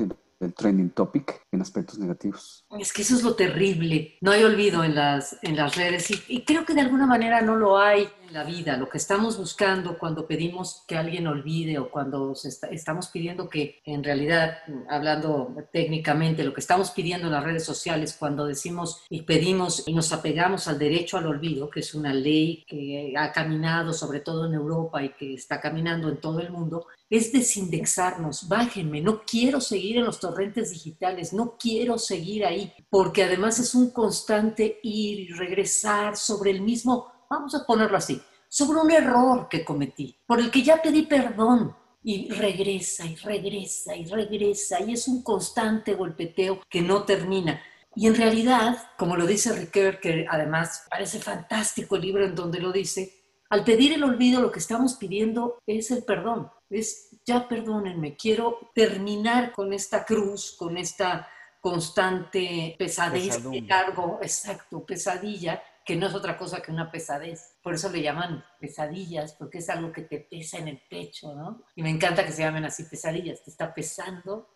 el 0.42 0.54
trending 0.54 0.90
topic 0.90 1.46
en 1.52 1.62
aspectos 1.62 2.00
negativos. 2.00 2.66
Es 2.80 2.92
que 2.92 3.04
eso 3.04 3.16
es 3.16 3.24
lo 3.24 3.36
terrible. 3.36 4.18
No 4.22 4.32
hay 4.32 4.44
olvido 4.44 4.84
en 4.84 4.96
las, 4.96 5.38
en 5.42 5.56
las 5.56 5.76
redes 5.76 6.10
y, 6.12 6.22
y, 6.28 6.44
creo 6.44 6.66
que 6.66 6.74
de 6.74 6.82
alguna 6.82 7.06
manera 7.06 7.42
no 7.42 7.56
lo 7.56 7.78
hay 7.78 8.10
la 8.32 8.44
vida. 8.44 8.78
Lo 8.78 8.90
que 8.90 8.98
estamos 8.98 9.38
buscando 9.38 9.98
cuando 9.98 10.28
pedimos 10.28 10.84
que 10.88 10.98
alguien 10.98 11.28
olvide 11.28 11.78
o 11.78 11.90
cuando 11.90 12.34
estamos 12.72 13.08
pidiendo 13.08 13.50
que, 13.50 13.82
en 13.86 14.04
realidad, 14.04 14.60
hablando 14.90 15.56
técnicamente, 15.72 16.44
lo 16.44 16.54
que 16.54 16.62
estamos 16.62 16.92
pidiendo 16.92 17.28
en 17.28 17.34
las 17.34 17.44
redes 17.44 17.66
sociales 17.66 18.16
cuando 18.18 18.46
decimos 18.46 19.04
y 19.10 19.24
pedimos 19.24 19.88
y 19.88 19.94
nos 19.94 20.12
apegamos 20.14 20.68
al 20.68 20.80
derecho 20.80 21.18
al 21.18 21.28
olvido, 21.28 21.70
que 21.70 21.82
es 21.82 21.94
una 21.94 22.14
ley 22.14 22.64
que 22.68 23.14
ha 23.18 23.32
caminado 23.32 23.94
sobre 23.94 24.20
todo 24.20 24.46
en 24.46 24.54
Europa 24.54 25.04
y 25.04 25.10
que 25.10 25.34
está 25.34 25.60
caminando 25.60 26.10
en 26.10 26.18
todo 26.18 26.40
el 26.40 26.52
mundo, 26.52 26.88
es 27.10 27.34
desindexarnos, 27.34 28.48
bájenme, 28.48 29.02
no 29.02 29.24
quiero 29.26 29.60
seguir 29.60 29.98
en 29.98 30.06
los 30.06 30.20
torrentes 30.20 30.72
digitales, 30.72 31.34
no 31.34 31.58
quiero 31.60 31.98
seguir 31.98 32.46
ahí, 32.46 32.72
porque 32.90 33.24
además 33.24 33.60
es 33.60 33.76
un 33.76 33.90
constante 33.92 34.80
ir 34.82 35.20
y 35.20 35.34
regresar 35.34 36.16
sobre 36.16 36.52
el 36.52 36.62
mismo, 36.62 37.12
vamos 37.32 37.56
a 37.56 37.66
ponerlo 37.66 37.98
así, 37.98 38.22
sobre 38.48 38.82
un 38.82 38.92
error 38.92 39.48
que 39.50 39.64
cometí, 39.64 40.16
por 40.28 40.40
el 40.40 40.52
que 40.52 40.62
ya 40.62 40.82
pedí 40.82 41.04
perdón. 41.04 41.76
Y 42.04 42.30
regresa 42.32 43.06
y 43.06 43.16
regresa 43.16 43.96
y 43.96 44.06
regresa 44.06 44.82
y 44.82 44.94
es 44.94 45.08
un 45.08 45.22
constante 45.22 45.94
golpeteo 45.94 46.60
que 46.68 46.82
no 46.82 47.04
termina. 47.04 47.62
Y 47.96 48.08
en 48.08 48.16
realidad, 48.16 48.90
como 48.98 49.16
lo 49.16 49.28
dice 49.28 49.54
Ricoeur, 49.54 50.00
que 50.00 50.26
además 50.28 50.88
parece 50.90 51.20
fantástico 51.20 51.96
el 51.96 52.02
libro 52.02 52.26
en 52.26 52.34
donde 52.34 52.60
lo 52.60 52.72
dice, 52.72 53.22
al 53.52 53.64
pedir 53.64 53.94
el 53.94 54.04
olvido 54.04 54.42
lo 54.42 54.52
que 54.52 54.58
estamos 54.58 54.96
pidiendo 54.96 55.60
es 55.68 55.92
el 55.92 56.04
perdón, 56.04 56.50
es 56.72 57.10
ya 57.24 57.48
perdónenme, 57.48 58.16
quiero 58.16 58.72
terminar 58.74 59.52
con 59.52 59.72
esta 59.72 60.04
cruz, 60.04 60.56
con 60.58 60.78
esta 60.78 61.28
constante 61.62 62.76
pesadez 62.80 63.44
de 63.44 63.68
cargo, 63.68 64.18
exacto, 64.24 64.84
pesadilla, 64.84 65.62
que 65.86 65.96
no 65.96 66.08
es 66.08 66.14
otra 66.14 66.38
cosa 66.38 66.62
que 66.62 66.72
una 66.72 66.92
pesadez. 66.92 67.56
Por 67.62 67.74
eso 67.74 67.90
le 67.90 68.02
llaman 68.02 68.44
pesadillas, 68.60 69.34
porque 69.34 69.60
es 69.60 69.70
algo 69.70 69.92
que 69.92 70.04
te 70.04 70.20
pesa 70.20 70.58
en 70.58 70.68
el 70.68 70.82
pecho, 70.90 71.34
¿no? 71.34 71.64
Y 71.76 71.84
me 71.84 71.90
encanta 71.90 72.26
que 72.26 72.32
se 72.32 72.44
llamen 72.44 72.66
así 72.66 72.84
pesadillas, 72.84 73.44
te 73.44 73.52
está 73.52 73.74
pesando 73.74 74.48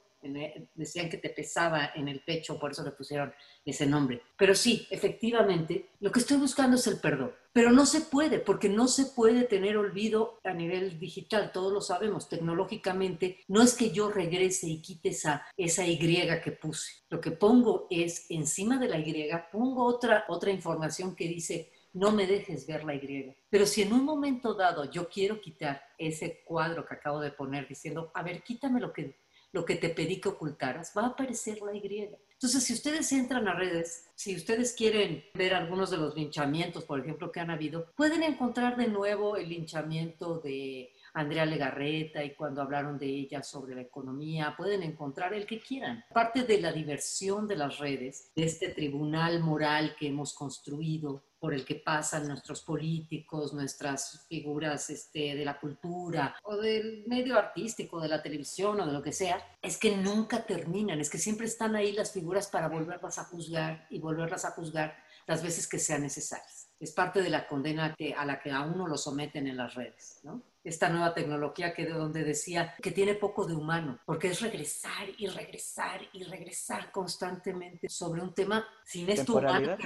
decían 0.74 1.10
que 1.10 1.18
te 1.18 1.30
pesaba 1.30 1.92
en 1.96 2.08
el 2.08 2.22
pecho, 2.22 2.60
por 2.60 2.72
eso 2.72 2.84
le 2.84 2.92
pusieron 2.92 3.34
ese 3.66 3.86
nombre. 3.86 4.22
Pero 4.38 4.56
sí, 4.56 4.88
efectivamente, 4.90 5.90
lo 6.00 6.12
que 6.12 6.20
estoy 6.20 6.38
buscando 6.38 6.76
es 6.76 6.88
el 6.88 7.00
perdón. 7.00 7.34
Pero 7.54 7.72
no 7.72 7.86
se 7.86 8.02
puede, 8.02 8.40
porque 8.40 8.68
no 8.68 8.88
se 8.88 9.06
puede 9.06 9.44
tener 9.44 9.78
olvido 9.78 10.42
a 10.44 10.54
nivel 10.54 11.00
digital, 11.00 11.52
todos 11.54 11.72
lo 11.72 11.80
sabemos, 11.80 12.28
tecnológicamente. 12.28 13.40
No 13.48 13.62
es 13.62 13.76
que 13.76 13.92
yo 13.92 14.12
regrese 14.12 14.68
y 14.68 14.82
quite 14.82 15.10
esa, 15.10 15.46
esa 15.56 15.88
Y 15.88 15.98
que 15.98 16.52
puse. 16.52 16.92
Lo 17.10 17.22
que 17.22 17.32
pongo 17.32 17.88
es 17.90 18.26
encima 18.30 18.78
de 18.78 18.90
la 18.90 19.00
Y, 19.00 19.30
pongo 19.52 19.86
otra, 19.86 20.26
otra 20.28 20.52
información 20.52 21.16
que 21.16 21.28
dice 21.28 21.72
no 21.96 22.12
me 22.12 22.28
dejes 22.28 22.68
ver 22.68 22.84
la 22.84 22.94
Y. 22.94 23.34
Pero 23.50 23.66
si 23.66 23.82
en 23.82 23.94
un 23.94 24.04
momento 24.04 24.54
dado 24.54 24.92
yo 24.92 25.08
quiero 25.08 25.40
quitar 25.40 25.82
ese 25.98 26.44
cuadro 26.44 26.86
que 26.86 26.94
acabo 26.94 27.22
de 27.22 27.32
poner 27.32 27.68
diciendo, 27.68 28.12
a 28.14 28.22
ver, 28.22 28.44
quítame 28.44 28.82
lo 28.82 28.92
que 28.92 29.16
lo 29.56 29.64
que 29.64 29.76
te 29.76 29.88
pedí 29.88 30.20
que 30.20 30.28
ocultaras, 30.28 30.92
va 30.96 31.04
a 31.04 31.08
aparecer 31.08 31.62
la 31.62 31.74
Y. 31.74 32.10
Entonces, 32.34 32.62
si 32.62 32.74
ustedes 32.74 33.10
entran 33.14 33.48
a 33.48 33.54
redes, 33.54 34.10
si 34.14 34.36
ustedes 34.36 34.74
quieren 34.74 35.24
ver 35.34 35.54
algunos 35.54 35.90
de 35.90 35.98
los 35.98 36.14
linchamientos, 36.14 36.84
por 36.84 37.00
ejemplo, 37.00 37.32
que 37.32 37.40
han 37.40 37.50
habido, 37.50 37.86
pueden 37.96 38.22
encontrar 38.22 38.76
de 38.76 38.88
nuevo 38.88 39.38
el 39.38 39.48
linchamiento 39.48 40.40
de 40.40 40.92
Andrea 41.16 41.46
Legarreta 41.46 42.24
y 42.24 42.36
cuando 42.36 42.62
hablaron 42.62 42.98
de 42.98 43.08
ella 43.08 43.42
sobre 43.42 43.74
la 43.74 43.82
economía, 43.82 44.54
pueden 44.56 44.84
encontrar 44.84 45.34
el 45.34 45.46
que 45.46 45.60
quieran. 45.60 46.04
Parte 46.14 46.44
de 46.44 46.62
la 46.62 46.72
diversión 46.72 47.48
de 47.48 47.56
las 47.56 47.80
redes, 47.80 48.32
de 48.36 48.44
este 48.44 48.70
tribunal 48.70 49.42
moral 49.42 49.96
que 49.98 50.10
hemos 50.10 50.34
construido, 50.34 51.24
por 51.40 51.54
el 51.54 51.64
que 51.64 51.76
pasan 51.76 52.28
nuestros 52.28 52.64
políticos, 52.64 53.54
nuestras 53.54 54.26
figuras 54.28 54.90
este, 54.90 55.36
de 55.36 55.46
la 55.46 55.60
cultura 55.60 56.36
o 56.44 56.58
del 56.58 57.04
medio 57.06 57.38
artístico, 57.38 58.02
de 58.02 58.08
la 58.08 58.22
televisión 58.22 58.80
o 58.82 58.86
de 58.88 58.92
lo 58.92 59.04
que 59.04 59.12
sea, 59.12 59.38
es 59.62 59.78
que 59.78 59.96
nunca 59.96 60.44
terminan, 60.44 61.00
es 61.00 61.10
que 61.10 61.20
siempre 61.20 61.46
están 61.46 61.76
ahí 61.76 61.92
las 61.92 62.12
figuras 62.12 62.48
para 62.48 62.68
volverlas 62.68 63.20
a 63.20 63.26
juzgar 63.26 63.86
y 63.92 64.00
volverlas 64.00 64.44
a 64.44 64.52
juzgar 64.52 64.98
las 65.28 65.44
veces 65.44 65.68
que 65.68 65.78
sean 65.78 66.02
necesarias. 66.02 66.70
Es 66.80 66.92
parte 66.92 67.22
de 67.22 67.30
la 67.30 67.48
condena 67.48 67.94
que, 67.96 68.14
a 68.14 68.26
la 68.26 68.40
que 68.40 68.52
a 68.52 68.62
uno 68.62 68.88
lo 68.88 68.98
someten 68.98 69.48
en 69.48 69.58
las 69.58 69.76
redes, 69.76 70.22
¿no? 70.24 70.42
Esta 70.66 70.90
nueva 70.90 71.14
tecnología 71.14 71.74
que 71.74 71.86
de 71.86 71.94
donde 71.94 72.24
decía 72.24 72.76
que 72.82 72.92
tiene 72.92 73.14
poco 73.14 73.46
de 73.46 73.56
humano, 73.56 74.00
porque 74.06 74.30
es 74.30 74.42
regresar 74.42 75.08
y 75.18 75.28
regresar 75.28 76.02
y 76.12 76.24
regresar 76.24 76.92
constantemente 76.92 77.88
sobre 77.88 78.22
un 78.22 78.34
tema 78.34 78.66
sin 78.84 79.10
esto 79.10 79.38
humano. 79.38 79.78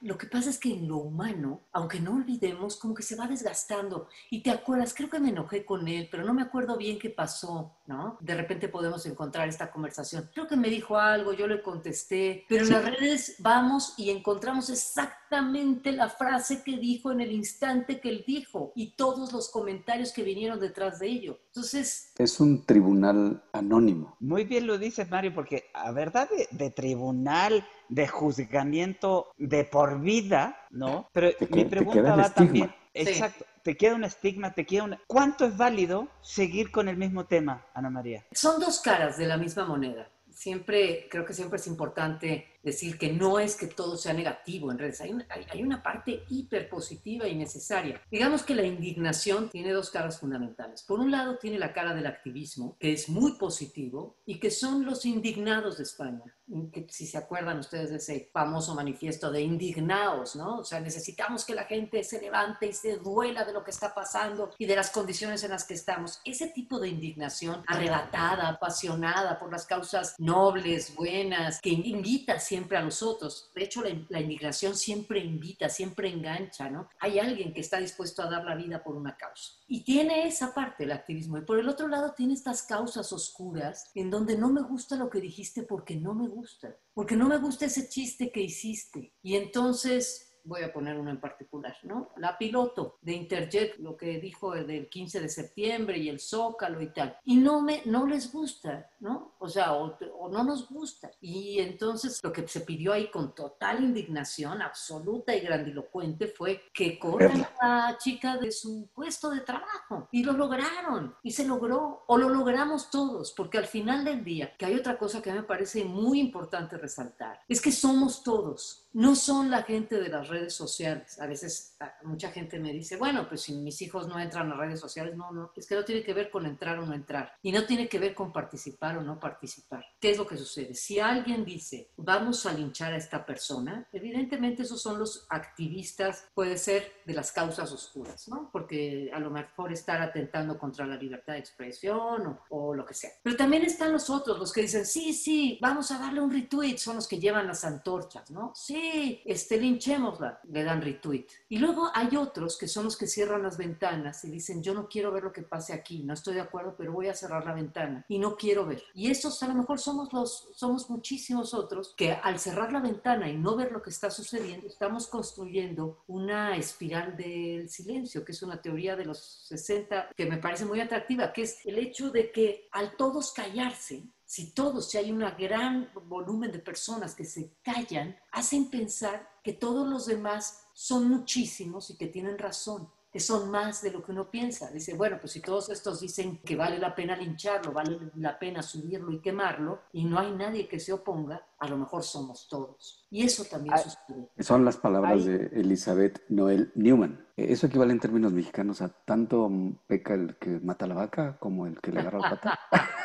Lo 0.00 0.18
que 0.18 0.26
pasa 0.26 0.50
es 0.50 0.58
que 0.58 0.72
en 0.72 0.86
lo 0.86 0.98
humano, 0.98 1.62
aunque 1.72 2.00
no 2.00 2.16
olvidemos, 2.16 2.76
como 2.76 2.94
que 2.94 3.02
se 3.02 3.16
va 3.16 3.26
desgastando. 3.26 4.08
Y 4.30 4.42
te 4.42 4.50
acuerdas, 4.50 4.92
creo 4.92 5.08
que 5.08 5.18
me 5.18 5.30
enojé 5.30 5.64
con 5.64 5.86
él, 5.88 6.08
pero 6.10 6.24
no 6.24 6.34
me 6.34 6.42
acuerdo 6.42 6.76
bien 6.76 6.98
qué 6.98 7.10
pasó, 7.10 7.76
¿no? 7.86 8.18
De 8.20 8.34
repente 8.34 8.68
podemos 8.68 9.06
encontrar 9.06 9.48
esta 9.48 9.70
conversación. 9.70 10.30
Creo 10.34 10.46
que 10.46 10.56
me 10.56 10.68
dijo 10.68 10.98
algo, 10.98 11.32
yo 11.32 11.46
le 11.46 11.62
contesté, 11.62 12.44
pero 12.48 12.64
en 12.64 12.72
las 12.72 12.84
redes 12.84 13.36
vamos 13.38 13.94
y 13.96 14.10
encontramos 14.10 14.68
exactamente 14.68 15.92
la 15.92 16.08
frase 16.08 16.62
que 16.62 16.76
dijo 16.76 17.12
en 17.12 17.20
el 17.20 17.32
instante 17.32 18.00
que 18.00 18.08
él 18.08 18.24
dijo 18.26 18.72
y 18.74 18.92
todos 18.92 19.32
los 19.32 19.48
comentarios 19.50 20.12
que 20.12 20.23
vinieron 20.24 20.60
detrás 20.60 20.98
de 20.98 21.08
ello. 21.08 21.38
Entonces... 21.46 22.12
Es 22.18 22.40
un 22.40 22.64
tribunal 22.64 23.44
anónimo. 23.52 24.16
Muy 24.20 24.44
bien 24.44 24.66
lo 24.66 24.78
dices, 24.78 25.10
Mario, 25.10 25.34
porque 25.34 25.70
a 25.74 25.90
verdad 25.92 26.28
de, 26.50 26.70
tribunal, 26.70 27.66
de 27.88 28.08
juzgamiento 28.08 29.30
de 29.36 29.64
por 29.64 30.00
vida, 30.00 30.66
¿no? 30.70 31.08
Pero 31.12 31.30
mi 31.50 31.64
pregunta 31.64 32.16
va 32.16 32.32
también... 32.32 32.74
Exacto. 32.94 33.44
Te 33.62 33.76
queda 33.76 33.94
un 33.94 34.04
estigma, 34.04 34.54
te 34.54 34.66
queda 34.66 34.84
un... 34.84 34.96
¿Cuánto 35.06 35.46
es 35.46 35.56
válido 35.56 36.08
seguir 36.20 36.70
con 36.70 36.88
el 36.88 36.96
mismo 36.96 37.26
tema, 37.26 37.66
Ana 37.74 37.90
María? 37.90 38.24
Son 38.32 38.60
dos 38.60 38.78
caras 38.80 39.16
de 39.16 39.26
la 39.26 39.36
misma 39.36 39.64
moneda. 39.64 40.10
Siempre, 40.30 41.08
creo 41.10 41.24
que 41.24 41.32
siempre 41.32 41.58
es 41.58 41.66
importante 41.66 42.53
decir 42.64 42.98
que 42.98 43.12
no 43.12 43.38
es 43.38 43.56
que 43.56 43.66
todo 43.66 43.96
sea 43.96 44.14
negativo 44.14 44.72
en 44.72 44.78
redes, 44.78 45.00
hay 45.00 45.12
una, 45.12 45.26
hay, 45.50 45.62
una 45.62 45.82
parte 45.82 46.24
hiper 46.30 46.68
positiva 46.68 47.28
y 47.28 47.36
necesaria. 47.36 48.00
Digamos 48.10 48.42
que 48.42 48.54
la 48.54 48.64
indignación 48.64 49.50
tiene 49.50 49.72
dos 49.72 49.90
caras 49.90 50.18
fundamentales. 50.18 50.82
Por 50.82 50.98
un 50.98 51.10
lado 51.10 51.36
tiene 51.36 51.58
la 51.58 51.72
cara 51.72 51.94
del 51.94 52.06
activismo, 52.06 52.76
que 52.80 52.92
es 52.92 53.08
muy 53.08 53.32
positivo 53.32 54.16
y 54.24 54.40
que 54.40 54.50
son 54.50 54.86
los 54.86 55.04
indignados 55.04 55.76
de 55.76 55.82
España. 55.82 56.24
Que, 56.72 56.86
si 56.90 57.06
se 57.06 57.18
acuerdan 57.18 57.58
ustedes 57.58 57.90
de 57.90 57.96
ese 57.96 58.30
famoso 58.32 58.74
manifiesto 58.74 59.30
de 59.30 59.42
indignados, 59.42 60.36
¿no? 60.36 60.58
O 60.58 60.64
sea, 60.64 60.80
necesitamos 60.80 61.44
que 61.44 61.54
la 61.54 61.64
gente 61.64 62.02
se 62.04 62.20
levante 62.20 62.66
y 62.66 62.72
se 62.72 62.96
duela 62.98 63.44
de 63.44 63.52
lo 63.52 63.64
que 63.64 63.70
está 63.70 63.94
pasando 63.94 64.50
y 64.58 64.66
de 64.66 64.76
las 64.76 64.90
condiciones 64.90 65.42
en 65.44 65.50
las 65.50 65.64
que 65.64 65.74
estamos. 65.74 66.20
Ese 66.24 66.48
tipo 66.48 66.78
de 66.78 66.88
indignación 66.88 67.62
arrebatada, 67.66 68.48
apasionada 68.48 69.38
por 69.38 69.50
las 69.50 69.66
causas 69.66 70.14
nobles, 70.18 70.94
buenas, 70.94 71.60
que 71.60 71.70
invita 71.70 72.38
siempre 72.38 72.53
a 72.76 72.82
los 72.82 73.02
otros. 73.02 73.50
De 73.54 73.64
hecho, 73.64 73.82
la, 74.08 74.20
inmigración 74.20 74.76
siempre 74.76 75.20
invita, 75.20 75.68
siempre 75.68 76.08
engancha, 76.08 76.70
¿no? 76.70 76.88
Hay 77.00 77.18
alguien 77.18 77.52
que 77.52 77.60
está 77.60 77.78
dispuesto 77.78 78.22
a 78.22 78.30
dar 78.30 78.44
la 78.44 78.54
vida 78.54 78.82
por 78.82 78.96
una 78.96 79.16
causa. 79.16 79.52
Y 79.66 79.84
tiene 79.84 80.26
esa 80.26 80.54
parte 80.54 80.84
el 80.84 80.92
activismo. 80.92 81.38
Y 81.38 81.42
por 81.42 81.58
el 81.58 81.68
otro 81.68 81.88
lado 81.88 82.14
tiene 82.16 82.34
estas 82.34 82.62
causas 82.62 83.12
oscuras 83.12 83.90
en 83.94 84.10
donde 84.10 84.36
no 84.36 84.50
me 84.50 84.62
gusta 84.62 84.96
lo 84.96 85.10
que 85.10 85.20
dijiste 85.20 85.62
porque 85.62 85.96
no 85.96 86.14
me 86.14 86.28
gusta. 86.28 86.76
Porque 86.92 87.16
no 87.16 87.28
me 87.28 87.38
gusta 87.38 87.66
ese 87.66 87.88
chiste 87.88 88.30
que 88.30 88.40
hiciste. 88.40 89.12
Y 89.22 89.36
entonces 89.36 90.33
voy 90.44 90.62
a 90.62 90.72
poner 90.72 90.98
uno 90.98 91.10
en 91.10 91.20
particular, 91.20 91.76
¿no? 91.82 92.10
La 92.16 92.36
piloto 92.36 92.98
de 93.00 93.12
Interjet, 93.12 93.78
lo 93.78 93.96
que 93.96 94.18
dijo 94.20 94.52
del 94.52 94.88
15 94.88 95.20
de 95.20 95.28
septiembre 95.28 95.98
y 95.98 96.08
el 96.08 96.20
Zócalo 96.20 96.80
y 96.80 96.92
tal. 96.92 97.18
Y 97.24 97.36
no, 97.36 97.60
me, 97.60 97.82
no 97.86 98.06
les 98.06 98.30
gusta, 98.32 98.90
¿no? 99.00 99.34
O 99.38 99.48
sea, 99.48 99.74
o, 99.74 99.96
no 100.30 100.44
nos 100.44 100.68
gusta. 100.68 101.10
Y 101.20 101.58
entonces 101.60 102.20
lo 102.22 102.32
que 102.32 102.46
se 102.46 102.60
pidió 102.60 102.92
ahí 102.92 103.10
con 103.10 103.34
total 103.34 103.82
indignación, 103.82 104.62
absoluta 104.62 105.34
y 105.34 105.40
grandilocuente, 105.40 106.26
fue 106.26 106.62
que 106.72 106.98
corran 106.98 107.46
a 107.60 107.90
la 107.90 107.98
chica 107.98 108.36
de 108.36 108.52
su 108.52 108.88
puesto 108.94 109.30
de 109.30 109.40
trabajo. 109.40 110.08
Y 110.12 110.24
lo 110.24 110.32
lograron. 110.32 111.14
Y 111.22 111.30
se 111.32 111.46
logró. 111.46 112.04
O 112.06 112.18
lo 112.18 112.28
logramos 112.28 112.90
todos. 112.90 113.32
Porque 113.32 113.58
al 113.58 113.66
final 113.66 114.04
del 114.04 114.22
día, 114.24 114.54
que 114.56 114.66
hay 114.66 114.74
otra 114.74 114.98
cosa 114.98 115.22
que 115.22 115.32
me 115.32 115.42
parece 115.42 115.84
muy 115.84 116.20
importante 116.20 116.76
resaltar, 116.76 117.40
es 117.48 117.60
que 117.60 117.72
somos 117.72 118.22
todos 118.22 118.83
no 118.94 119.16
son 119.16 119.50
la 119.50 119.64
gente 119.64 120.00
de 120.00 120.08
las 120.08 120.28
redes 120.28 120.54
sociales. 120.54 121.20
A 121.20 121.26
veces 121.26 121.76
mucha 122.04 122.30
gente 122.30 122.60
me 122.60 122.72
dice, 122.72 122.96
bueno, 122.96 123.28
pues 123.28 123.42
si 123.42 123.52
mis 123.54 123.82
hijos 123.82 124.06
no 124.06 124.18
entran 124.20 124.50
a 124.52 124.56
redes 124.56 124.78
sociales, 124.78 125.16
no, 125.16 125.32
no, 125.32 125.50
es 125.56 125.66
que 125.66 125.74
no 125.74 125.84
tiene 125.84 126.04
que 126.04 126.14
ver 126.14 126.30
con 126.30 126.46
entrar 126.46 126.78
o 126.78 126.86
no 126.86 126.94
entrar. 126.94 127.32
Y 127.42 127.50
no 127.50 127.64
tiene 127.66 127.88
que 127.88 127.98
ver 127.98 128.14
con 128.14 128.32
participar 128.32 128.96
o 128.96 129.02
no 129.02 129.18
participar. 129.18 129.84
¿Qué 130.00 130.12
es 130.12 130.18
lo 130.18 130.26
que 130.26 130.36
sucede? 130.36 130.74
Si 130.74 131.00
alguien 131.00 131.44
dice, 131.44 131.90
vamos 131.96 132.46
a 132.46 132.52
linchar 132.52 132.92
a 132.92 132.96
esta 132.96 133.26
persona, 133.26 133.88
evidentemente 133.92 134.62
esos 134.62 134.80
son 134.80 135.00
los 135.00 135.26
activistas, 135.28 136.28
puede 136.32 136.56
ser 136.56 136.92
de 137.04 137.14
las 137.14 137.32
causas 137.32 137.72
oscuras, 137.72 138.28
¿no? 138.28 138.48
Porque 138.52 139.10
a 139.12 139.18
lo 139.18 139.30
mejor 139.30 139.72
estar 139.72 140.00
atentando 140.00 140.56
contra 140.56 140.86
la 140.86 140.96
libertad 140.96 141.32
de 141.32 141.40
expresión 141.40 142.26
o, 142.28 142.44
o 142.50 142.74
lo 142.74 142.86
que 142.86 142.94
sea. 142.94 143.10
Pero 143.24 143.36
también 143.36 143.64
están 143.64 143.92
los 143.92 144.08
otros, 144.08 144.38
los 144.38 144.52
que 144.52 144.60
dicen, 144.60 144.86
sí, 144.86 145.12
sí, 145.12 145.58
vamos 145.60 145.90
a 145.90 145.98
darle 145.98 146.20
un 146.20 146.32
retweet, 146.32 146.76
son 146.76 146.94
los 146.94 147.08
que 147.08 147.18
llevan 147.18 147.48
las 147.48 147.64
antorchas, 147.64 148.30
¿no? 148.30 148.52
Sí, 148.54 148.83
este, 149.24 149.58
linchémosla, 149.58 150.40
le 150.50 150.64
dan 150.64 150.82
retweet. 150.82 151.26
Y 151.48 151.58
luego 151.58 151.90
hay 151.94 152.16
otros 152.16 152.58
que 152.58 152.68
son 152.68 152.84
los 152.84 152.96
que 152.96 153.06
cierran 153.06 153.42
las 153.42 153.56
ventanas 153.56 154.24
y 154.24 154.30
dicen, 154.30 154.62
yo 154.62 154.74
no 154.74 154.88
quiero 154.88 155.12
ver 155.12 155.24
lo 155.24 155.32
que 155.32 155.42
pase 155.42 155.72
aquí, 155.72 156.02
no 156.02 156.14
estoy 156.14 156.34
de 156.34 156.40
acuerdo, 156.40 156.74
pero 156.76 156.92
voy 156.92 157.08
a 157.08 157.14
cerrar 157.14 157.44
la 157.44 157.54
ventana 157.54 158.04
y 158.08 158.18
no 158.18 158.36
quiero 158.36 158.66
ver. 158.66 158.82
Y 158.94 159.10
esos 159.10 159.42
a 159.42 159.48
lo 159.48 159.54
mejor 159.54 159.78
somos 159.78 160.12
los, 160.12 160.48
somos 160.54 160.88
muchísimos 160.90 161.54
otros 161.54 161.94
que 161.96 162.12
al 162.12 162.38
cerrar 162.38 162.72
la 162.72 162.80
ventana 162.80 163.28
y 163.28 163.36
no 163.36 163.56
ver 163.56 163.72
lo 163.72 163.82
que 163.82 163.90
está 163.90 164.10
sucediendo, 164.10 164.66
estamos 164.66 165.06
construyendo 165.06 166.02
una 166.06 166.56
espiral 166.56 167.16
del 167.16 167.68
silencio, 167.68 168.24
que 168.24 168.32
es 168.32 168.42
una 168.42 168.60
teoría 168.60 168.96
de 168.96 169.04
los 169.04 169.46
60 169.48 170.10
que 170.16 170.26
me 170.26 170.38
parece 170.38 170.64
muy 170.64 170.80
atractiva, 170.80 171.32
que 171.32 171.42
es 171.42 171.64
el 171.64 171.78
hecho 171.78 172.10
de 172.10 172.30
que 172.30 172.68
al 172.72 172.96
todos 172.96 173.32
callarse, 173.32 174.04
si 174.24 174.52
todos, 174.52 174.88
si 174.90 174.98
hay 174.98 175.10
un 175.10 175.20
gran 175.38 175.90
volumen 176.06 176.52
de 176.52 176.58
personas 176.58 177.14
que 177.14 177.24
se 177.24 177.56
callan, 177.62 178.16
hacen 178.32 178.70
pensar 178.70 179.28
que 179.42 179.52
todos 179.52 179.86
los 179.88 180.06
demás 180.06 180.66
son 180.72 181.08
muchísimos 181.08 181.90
y 181.90 181.96
que 181.96 182.06
tienen 182.06 182.38
razón 182.38 182.88
que 183.14 183.20
son 183.20 183.48
más 183.48 183.80
de 183.80 183.92
lo 183.92 184.02
que 184.02 184.10
uno 184.10 184.28
piensa. 184.28 184.72
Dice, 184.72 184.94
bueno, 184.94 185.18
pues 185.20 185.34
si 185.34 185.40
todos 185.40 185.70
estos 185.70 186.00
dicen 186.00 186.38
que 186.38 186.56
vale 186.56 186.80
la 186.80 186.96
pena 186.96 187.14
lincharlo, 187.14 187.72
vale 187.72 188.10
la 188.16 188.36
pena 188.36 188.60
subirlo 188.60 189.12
y 189.12 189.20
quemarlo, 189.20 189.82
y 189.92 190.04
no 190.04 190.18
hay 190.18 190.32
nadie 190.32 190.66
que 190.66 190.80
se 190.80 190.92
oponga, 190.92 191.40
a 191.56 191.68
lo 191.68 191.76
mejor 191.76 192.02
somos 192.02 192.48
todos. 192.48 193.06
Y 193.12 193.22
eso 193.22 193.44
también 193.44 193.78
sucede. 193.78 194.28
Son 194.40 194.64
las 194.64 194.78
palabras 194.78 195.24
de 195.26 195.46
Elizabeth 195.52 196.24
Noel 196.28 196.72
Newman. 196.74 197.24
¿Eso 197.36 197.68
equivale 197.68 197.92
en 197.92 198.00
términos 198.00 198.32
mexicanos 198.32 198.82
a 198.82 198.88
tanto 198.88 199.48
peca 199.86 200.14
el 200.14 200.36
que 200.36 200.58
mata 200.58 200.86
a 200.86 200.88
la 200.88 200.96
vaca 200.96 201.38
como 201.38 201.68
el 201.68 201.80
que 201.80 201.92
le 201.92 202.00
agarra 202.00 202.18
la 202.18 202.30
pata? 202.30 202.58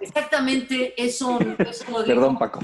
Exactamente, 0.00 0.94
eso, 0.96 1.38
eso 1.58 1.90
lo 1.90 2.04
Perdón, 2.04 2.38
Paco. 2.38 2.60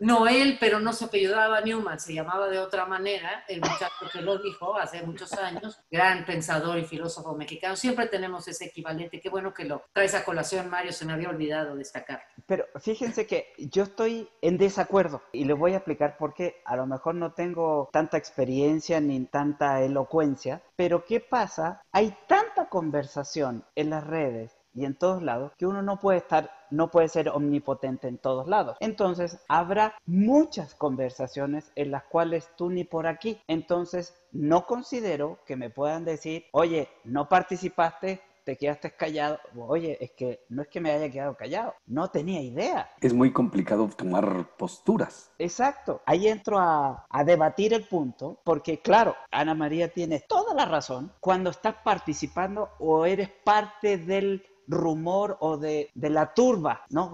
Noel, 0.00 0.56
pero 0.58 0.80
no 0.80 0.94
se 0.94 1.04
apellidaba 1.04 1.60
Newman, 1.60 2.00
se 2.00 2.14
llamaba 2.14 2.48
de 2.48 2.58
otra 2.58 2.86
manera, 2.86 3.44
el 3.48 3.60
muchacho 3.60 4.08
que 4.10 4.22
lo 4.22 4.38
dijo 4.38 4.74
hace 4.78 5.02
muchos 5.02 5.30
años, 5.34 5.78
gran 5.90 6.24
pensador 6.24 6.78
y 6.78 6.84
filósofo 6.84 7.36
mexicano. 7.36 7.76
Siempre 7.76 8.06
tenemos 8.06 8.48
ese 8.48 8.64
equivalente. 8.64 9.20
Qué 9.20 9.28
bueno 9.28 9.52
que 9.52 9.66
lo 9.66 9.84
traes 9.92 10.14
a 10.14 10.24
colación, 10.24 10.70
Mario, 10.70 10.92
se 10.92 11.04
me 11.04 11.12
había 11.12 11.28
olvidado 11.28 11.76
destacar. 11.76 12.22
Pero 12.46 12.64
fíjense 12.80 13.26
que 13.26 13.52
yo 13.58 13.82
estoy 13.82 14.26
en 14.40 14.56
desacuerdo 14.56 15.20
y 15.32 15.44
le 15.44 15.52
voy 15.52 15.74
a 15.74 15.76
explicar 15.76 16.16
por 16.16 16.32
qué. 16.32 16.62
A 16.64 16.76
lo 16.76 16.86
mejor 16.86 17.14
no 17.14 17.34
tengo 17.34 17.90
tanta 17.92 18.16
experiencia 18.16 19.02
ni 19.02 19.26
tanta 19.26 19.82
elocuencia, 19.82 20.62
pero 20.76 21.04
¿qué 21.04 21.20
pasa? 21.20 21.82
Hay 21.92 22.16
tanta 22.26 22.70
conversación 22.70 23.66
en 23.74 23.90
las 23.90 24.06
redes 24.06 24.59
y 24.74 24.84
en 24.84 24.94
todos 24.94 25.22
lados 25.22 25.52
que 25.58 25.66
uno 25.66 25.82
no 25.82 25.98
puede 25.98 26.18
estar 26.18 26.50
no 26.70 26.90
puede 26.90 27.08
ser 27.08 27.28
omnipotente 27.30 28.06
en 28.06 28.18
todos 28.18 28.46
lados. 28.46 28.76
Entonces, 28.78 29.40
habrá 29.48 29.96
muchas 30.06 30.74
conversaciones 30.74 31.72
en 31.74 31.90
las 31.90 32.04
cuales 32.04 32.48
tú 32.56 32.70
ni 32.70 32.84
por 32.84 33.08
aquí. 33.08 33.40
Entonces, 33.48 34.14
no 34.30 34.66
considero 34.66 35.40
que 35.46 35.56
me 35.56 35.70
puedan 35.70 36.04
decir, 36.04 36.44
oye, 36.52 36.88
no 37.02 37.28
participaste 37.28 38.22
te 38.44 38.56
quedaste 38.56 38.90
callado. 38.92 39.38
Oye, 39.56 39.96
es 40.00 40.12
que 40.12 40.44
no 40.48 40.62
es 40.62 40.68
que 40.68 40.80
me 40.80 40.90
haya 40.90 41.10
quedado 41.10 41.36
callado, 41.36 41.74
no 41.86 42.08
tenía 42.08 42.40
idea. 42.40 42.90
Es 43.00 43.12
muy 43.12 43.32
complicado 43.32 43.88
tomar 43.96 44.56
posturas. 44.56 45.30
Exacto. 45.38 46.02
Ahí 46.06 46.26
entro 46.26 46.58
a, 46.58 47.06
a 47.08 47.24
debatir 47.24 47.74
el 47.74 47.86
punto, 47.86 48.40
porque 48.44 48.80
claro, 48.80 49.14
Ana 49.30 49.54
María 49.54 49.92
tiene 49.92 50.20
toda 50.20 50.54
la 50.54 50.64
razón 50.64 51.12
cuando 51.20 51.50
estás 51.50 51.76
participando 51.84 52.70
o 52.78 53.04
eres 53.06 53.28
parte 53.44 53.98
del 53.98 54.44
rumor 54.70 55.36
o 55.40 55.56
de, 55.56 55.90
de 55.94 56.10
la 56.10 56.32
turba, 56.32 56.84
¿no? 56.90 57.12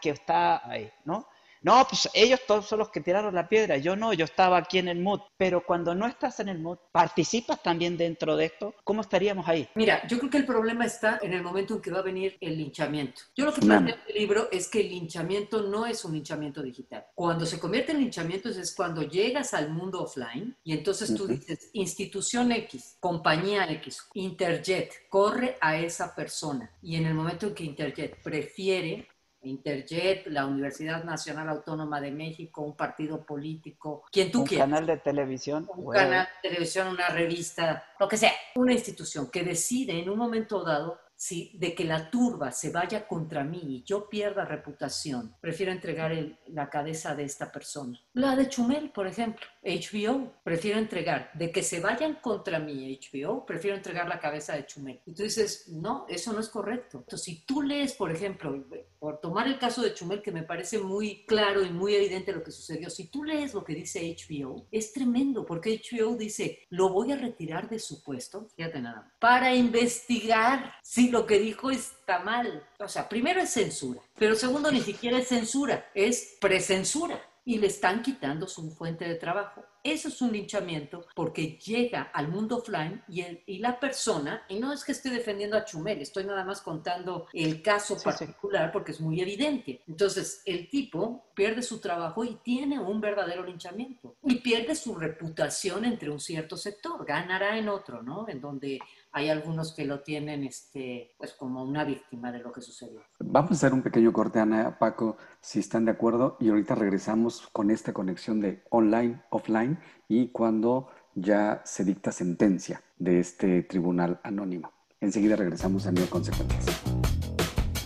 que 0.00 0.10
está 0.10 0.68
ahí, 0.68 0.90
¿no? 1.04 1.26
No, 1.62 1.86
pues 1.88 2.08
ellos 2.14 2.40
todos 2.46 2.66
son 2.66 2.78
los 2.78 2.90
que 2.90 3.00
tiraron 3.00 3.34
la 3.34 3.48
piedra, 3.48 3.76
yo 3.76 3.96
no, 3.96 4.12
yo 4.12 4.24
estaba 4.24 4.56
aquí 4.56 4.78
en 4.78 4.88
el 4.88 5.00
mood. 5.00 5.20
Pero 5.36 5.64
cuando 5.64 5.94
no 5.94 6.06
estás 6.06 6.40
en 6.40 6.48
el 6.48 6.58
mood, 6.58 6.78
participas 6.92 7.62
también 7.62 7.96
dentro 7.96 8.36
de 8.36 8.46
esto, 8.46 8.74
¿cómo 8.84 9.02
estaríamos 9.02 9.46
ahí? 9.48 9.68
Mira, 9.74 10.06
yo 10.06 10.18
creo 10.18 10.30
que 10.30 10.38
el 10.38 10.46
problema 10.46 10.86
está 10.86 11.18
en 11.22 11.34
el 11.34 11.42
momento 11.42 11.74
en 11.74 11.82
que 11.82 11.90
va 11.90 11.98
a 11.98 12.02
venir 12.02 12.36
el 12.40 12.56
linchamiento. 12.56 13.22
Yo 13.36 13.44
lo 13.44 13.52
que 13.52 13.60
planteo 13.60 13.94
en 13.94 14.00
el 14.08 14.14
libro 14.14 14.48
es 14.50 14.68
que 14.68 14.80
el 14.80 14.88
linchamiento 14.88 15.62
no 15.62 15.86
es 15.86 16.04
un 16.04 16.12
linchamiento 16.12 16.62
digital. 16.62 17.06
Cuando 17.14 17.44
se 17.44 17.58
convierte 17.58 17.92
en 17.92 17.98
linchamiento 17.98 18.48
es 18.48 18.74
cuando 18.74 19.02
llegas 19.02 19.54
al 19.54 19.70
mundo 19.70 20.02
offline 20.02 20.56
y 20.64 20.72
entonces 20.72 21.14
tú 21.14 21.26
dices, 21.26 21.70
institución 21.72 22.52
X, 22.52 22.96
compañía 23.00 23.70
X, 23.70 24.08
Interjet, 24.14 25.08
corre 25.08 25.56
a 25.60 25.76
esa 25.76 26.14
persona. 26.14 26.70
Y 26.82 26.96
en 26.96 27.06
el 27.06 27.14
momento 27.14 27.46
en 27.46 27.54
que 27.54 27.64
Interjet 27.64 28.22
prefiere 28.22 29.08
Interjet, 29.42 30.26
la 30.26 30.46
Universidad 30.46 31.04
Nacional 31.04 31.48
Autónoma 31.48 32.00
de 32.00 32.10
México, 32.10 32.62
un 32.62 32.76
partido 32.76 33.24
político, 33.24 34.04
quien 34.12 34.30
tú 34.30 34.44
quieras. 34.44 34.66
Un 34.66 34.72
canal 34.72 34.86
de 34.86 34.96
televisión. 34.98 35.68
Un 35.76 35.92
canal 35.92 36.28
de 36.42 36.48
televisión, 36.48 36.88
una 36.88 37.08
revista, 37.08 37.84
lo 37.98 38.08
que 38.08 38.16
sea. 38.16 38.32
Una 38.56 38.72
institución 38.72 39.30
que 39.30 39.42
decide 39.42 39.98
en 39.98 40.10
un 40.10 40.18
momento 40.18 40.62
dado 40.62 40.98
si 41.20 41.52
de 41.58 41.74
que 41.74 41.84
la 41.84 42.10
turba 42.10 42.50
se 42.50 42.70
vaya 42.70 43.06
contra 43.06 43.44
mí 43.44 43.60
y 43.62 43.82
yo 43.84 44.08
pierda 44.08 44.46
reputación, 44.46 45.36
prefiero 45.38 45.70
entregar 45.70 46.12
la 46.46 46.70
cabeza 46.70 47.14
de 47.14 47.24
esta 47.24 47.52
persona. 47.52 48.00
La 48.14 48.34
de 48.36 48.48
Chumel, 48.48 48.88
por 48.90 49.06
ejemplo, 49.06 49.46
HBO, 49.62 50.32
prefiero 50.42 50.78
entregar, 50.78 51.30
de 51.34 51.50
que 51.52 51.62
se 51.62 51.80
vayan 51.80 52.14
contra 52.16 52.58
mí 52.58 52.98
HBO, 52.98 53.44
prefiero 53.44 53.76
entregar 53.76 54.08
la 54.08 54.20
cabeza 54.20 54.54
de 54.54 54.66
Chumel. 54.66 55.00
Y 55.04 55.12
tú 55.12 55.22
dices, 55.22 55.68
no, 55.68 56.06
eso 56.08 56.32
no 56.32 56.40
es 56.40 56.48
correcto. 56.48 56.98
Entonces, 56.98 57.22
si 57.22 57.44
tú 57.44 57.62
lees, 57.62 57.92
por 57.92 58.10
ejemplo, 58.10 58.64
por 58.98 59.20
tomar 59.20 59.46
el 59.46 59.58
caso 59.58 59.82
de 59.82 59.94
Chumel, 59.94 60.22
que 60.22 60.32
me 60.32 60.42
parece 60.42 60.78
muy 60.78 61.24
claro 61.26 61.62
y 61.64 61.70
muy 61.70 61.94
evidente 61.94 62.32
lo 62.32 62.42
que 62.42 62.52
sucedió, 62.52 62.88
si 62.88 63.08
tú 63.08 63.24
lees 63.24 63.52
lo 63.52 63.64
que 63.64 63.74
dice 63.74 64.16
HBO, 64.16 64.66
es 64.70 64.92
tremendo, 64.92 65.44
porque 65.44 65.80
HBO 65.80 66.16
dice, 66.16 66.66
lo 66.70 66.90
voy 66.90 67.12
a 67.12 67.16
retirar 67.16 67.68
de 67.68 67.78
su 67.78 68.02
puesto, 68.02 68.48
fíjate 68.56 68.80
nada, 68.80 69.12
para 69.18 69.54
investigar 69.54 70.74
si 70.82 71.10
lo 71.10 71.26
que 71.26 71.38
dijo 71.38 71.70
está 71.70 72.20
mal. 72.20 72.66
O 72.78 72.88
sea, 72.88 73.08
primero 73.08 73.40
es 73.40 73.50
censura, 73.50 74.00
pero 74.18 74.34
segundo 74.34 74.70
ni 74.70 74.80
siquiera 74.80 75.18
es 75.18 75.28
censura, 75.28 75.90
es 75.94 76.38
precensura 76.40 77.20
y 77.44 77.58
le 77.58 77.66
están 77.66 78.02
quitando 78.02 78.46
su 78.46 78.70
fuente 78.70 79.06
de 79.06 79.14
trabajo. 79.14 79.64
Eso 79.82 80.08
es 80.08 80.20
un 80.20 80.32
linchamiento 80.32 81.06
porque 81.14 81.58
llega 81.58 82.10
al 82.12 82.28
mundo 82.28 82.58
offline 82.58 83.02
y, 83.08 83.24
y 83.46 83.58
la 83.60 83.80
persona, 83.80 84.44
y 84.48 84.58
no 84.58 84.72
es 84.72 84.84
que 84.84 84.92
esté 84.92 85.08
defendiendo 85.08 85.56
a 85.56 85.64
Chumel, 85.64 86.02
estoy 86.02 86.24
nada 86.24 86.44
más 86.44 86.60
contando 86.60 87.28
el 87.32 87.62
caso 87.62 87.96
particular 87.98 88.72
porque 88.72 88.92
es 88.92 89.00
muy 89.00 89.20
evidente. 89.22 89.82
Entonces, 89.88 90.42
el 90.44 90.68
tipo 90.68 91.30
pierde 91.34 91.62
su 91.62 91.80
trabajo 91.80 92.24
y 92.24 92.36
tiene 92.42 92.78
un 92.78 93.00
verdadero 93.00 93.42
linchamiento 93.42 94.16
y 94.22 94.36
pierde 94.36 94.74
su 94.74 94.94
reputación 94.94 95.86
entre 95.86 96.10
un 96.10 96.20
cierto 96.20 96.58
sector, 96.58 97.06
ganará 97.06 97.56
en 97.56 97.70
otro, 97.70 98.02
¿no? 98.02 98.28
En 98.28 98.40
donde 98.40 98.78
hay 99.12 99.28
algunos 99.28 99.74
que 99.74 99.84
lo 99.84 100.00
tienen 100.00 100.44
este, 100.44 101.14
pues 101.18 101.32
como 101.32 101.64
una 101.64 101.84
víctima 101.84 102.30
de 102.30 102.38
lo 102.38 102.52
que 102.52 102.60
sucedió. 102.60 103.00
Vamos 103.18 103.50
a 103.50 103.54
hacer 103.54 103.72
un 103.72 103.82
pequeño 103.82 104.12
corte, 104.12 104.38
Ana, 104.38 104.78
Paco, 104.78 105.16
si 105.40 105.58
están 105.58 105.84
de 105.84 105.92
acuerdo, 105.92 106.36
y 106.40 106.48
ahorita 106.48 106.74
regresamos 106.74 107.48
con 107.52 107.70
esta 107.70 107.92
conexión 107.92 108.40
de 108.40 108.62
online, 108.70 109.22
offline, 109.30 109.78
y 110.08 110.28
cuando 110.28 110.88
ya 111.14 111.60
se 111.64 111.84
dicta 111.84 112.12
sentencia 112.12 112.82
de 112.98 113.18
este 113.18 113.62
tribunal 113.62 114.20
anónimo. 114.22 114.72
Enseguida 115.00 115.34
regresamos 115.34 115.86
a 115.86 115.92
Neoconsecuencias. 115.92 116.80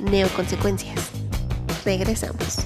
Neoconsecuencias. 0.00 1.10
Regresamos. 1.84 2.58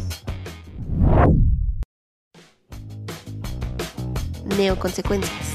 Neoconsecuencias. 4.57 5.55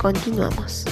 Continuamos. 0.00 0.84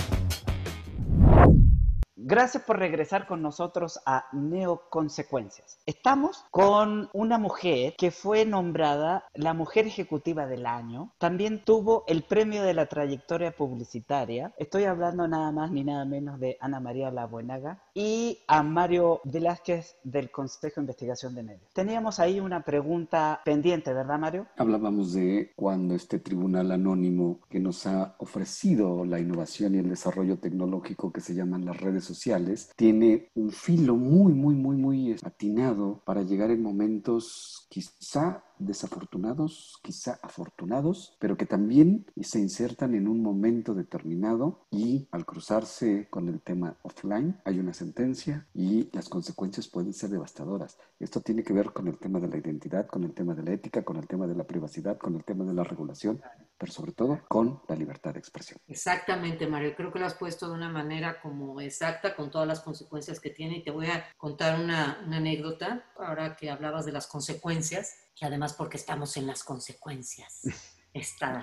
Gracias 2.27 2.63
por 2.63 2.79
regresar 2.79 3.27
con 3.27 3.43
nosotros 3.43 4.01
a 4.07 4.25
Neoconsecuencias. 4.33 5.77
Estamos 5.85 6.43
con 6.51 7.11
una 7.13 7.37
mujer 7.37 7.93
que 7.99 8.11
fue 8.11 8.47
nombrada 8.47 9.27
la 9.35 9.53
Mujer 9.53 9.87
Ejecutiva 9.87 10.47
del 10.47 10.65
Año. 10.65 11.13
También 11.19 11.63
tuvo 11.67 12.05
el 12.07 12.23
premio 12.23 12.63
de 12.63 12.73
la 12.73 12.87
trayectoria 12.87 13.55
publicitaria. 13.55 14.55
Estoy 14.57 14.85
hablando 14.85 15.29
nada 15.29 15.53
más 15.53 15.71
ni 15.71 15.85
nada 15.85 16.07
menos 16.07 16.41
de 16.41 16.57
Ana 16.61 16.81
María 16.81 17.11
La 17.11 17.27
Buenaga 17.27 17.83
y 17.93 18.39
a 18.49 18.63
Mario 18.63 19.21
Velázquez 19.25 19.97
del 20.03 20.31
Consejo 20.31 20.77
de 20.77 20.85
Investigación 20.85 21.35
de 21.35 21.43
Medios. 21.43 21.75
Teníamos 21.75 22.21
ahí 22.21 22.41
una 22.41 22.65
pregunta 22.65 23.43
pendiente, 23.45 23.93
¿verdad, 23.93 24.19
Mario? 24.19 24.47
Hablábamos 24.57 25.13
de 25.13 25.53
cuando 25.55 25.95
este 25.95 26.21
tribunal 26.21 26.73
anónimo 26.73 27.41
que 27.51 27.61
nos 27.61 27.87
ha 27.87 28.15
ofrecido 28.17 29.05
la 29.05 29.21
innovación 29.21 29.75
y 29.75 29.79
el 29.81 29.91
desarrollo 29.91 30.39
tecnológico 30.39 31.13
que 31.13 31.21
se 31.21 31.35
llaman 31.35 31.67
las 31.67 31.79
redes 31.79 32.05
sociales 32.05 32.14
sociales 32.15 32.71
tiene 32.77 33.31
un 33.35 33.51
filo 33.51 33.97
muy, 33.97 34.33
muy, 34.33 34.55
muy, 34.55 34.77
muy 34.77 35.17
atinado 35.25 36.03
para 36.05 36.23
llegar 36.23 36.51
en 36.51 36.63
momentos 36.63 37.67
quizá 37.69 38.45
desafortunados, 38.59 39.81
quizá 39.83 40.19
afortunados, 40.23 41.17
pero 41.19 41.37
que 41.37 41.47
también 41.47 42.07
se 42.21 42.39
insertan 42.39 42.95
en 42.95 43.09
un 43.09 43.21
momento 43.21 43.75
determinado 43.75 44.67
y 44.71 45.09
al 45.11 45.27
cruzarse 45.27 46.07
con 46.09 46.29
el 46.29 46.41
tema 46.41 46.77
offline 46.83 47.41
hay 47.45 47.59
una 47.59 47.75
sentencia 47.75 48.47
y 48.55 48.89
las 48.93 49.09
consecuencias 49.09 49.69
pueden 49.69 49.93
ser 49.93 50.11
devastadoras. 50.11 50.79
Esto 51.01 51.21
tiene 51.21 51.43
que 51.43 51.53
ver 51.53 51.73
con 51.73 51.89
el 51.89 51.99
tema 51.99 52.21
de 52.21 52.29
la 52.29 52.39
identidad, 52.39 52.87
con 52.87 53.03
el 53.05 53.13
tema 53.13 53.35
de 53.35 53.43
la 53.43 53.53
ética, 53.53 53.83
con 53.83 53.97
el 53.97 54.07
tema 54.07 54.27
de 54.27 54.37
la 54.37 54.45
privacidad, 54.45 54.99
con 54.99 55.17
el 55.17 55.25
tema 55.25 55.45
de 55.45 55.55
la 55.55 55.65
regulación, 55.65 56.21
pero 56.59 56.73
sobre 56.73 56.93
todo 56.93 57.21
con 57.29 57.63
la 57.69 57.77
libertad 57.77 58.13
de 58.13 58.21
expresión. 58.21 58.59
Exactamente, 58.67 59.47
Mario. 59.47 59.75
Creo 59.77 59.93
que 59.93 59.99
lo 59.99 60.07
has 60.07 60.15
puesto 60.15 60.49
de 60.49 60.55
una 60.55 60.69
manera 60.69 61.21
como 61.21 61.61
exacta 61.61 62.15
con 62.15 62.31
todas 62.31 62.47
las 62.47 62.61
consecuencias 62.61 63.21
que 63.21 63.31
tiene 63.31 63.59
y 63.59 63.63
te 63.65 63.71
voy 63.71 63.87
a 63.87 64.07
contar 64.17 64.61
una, 64.61 65.03
una 65.07 65.17
anécdota 65.19 65.91
ahora 65.99 66.37
que 66.37 66.51
hablabas 66.51 66.87
de 66.87 66.93
las 66.93 67.07
consecuencias 67.07 67.97
y 68.21 68.25
además 68.25 68.55
porque 68.55 68.77
estamos 68.77 69.17
en 69.17 69.27
las 69.27 69.43
consecuencias. 69.43 70.43
Está. 70.95 71.43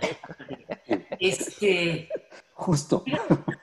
Este, 1.20 2.10
Justo. 2.54 3.04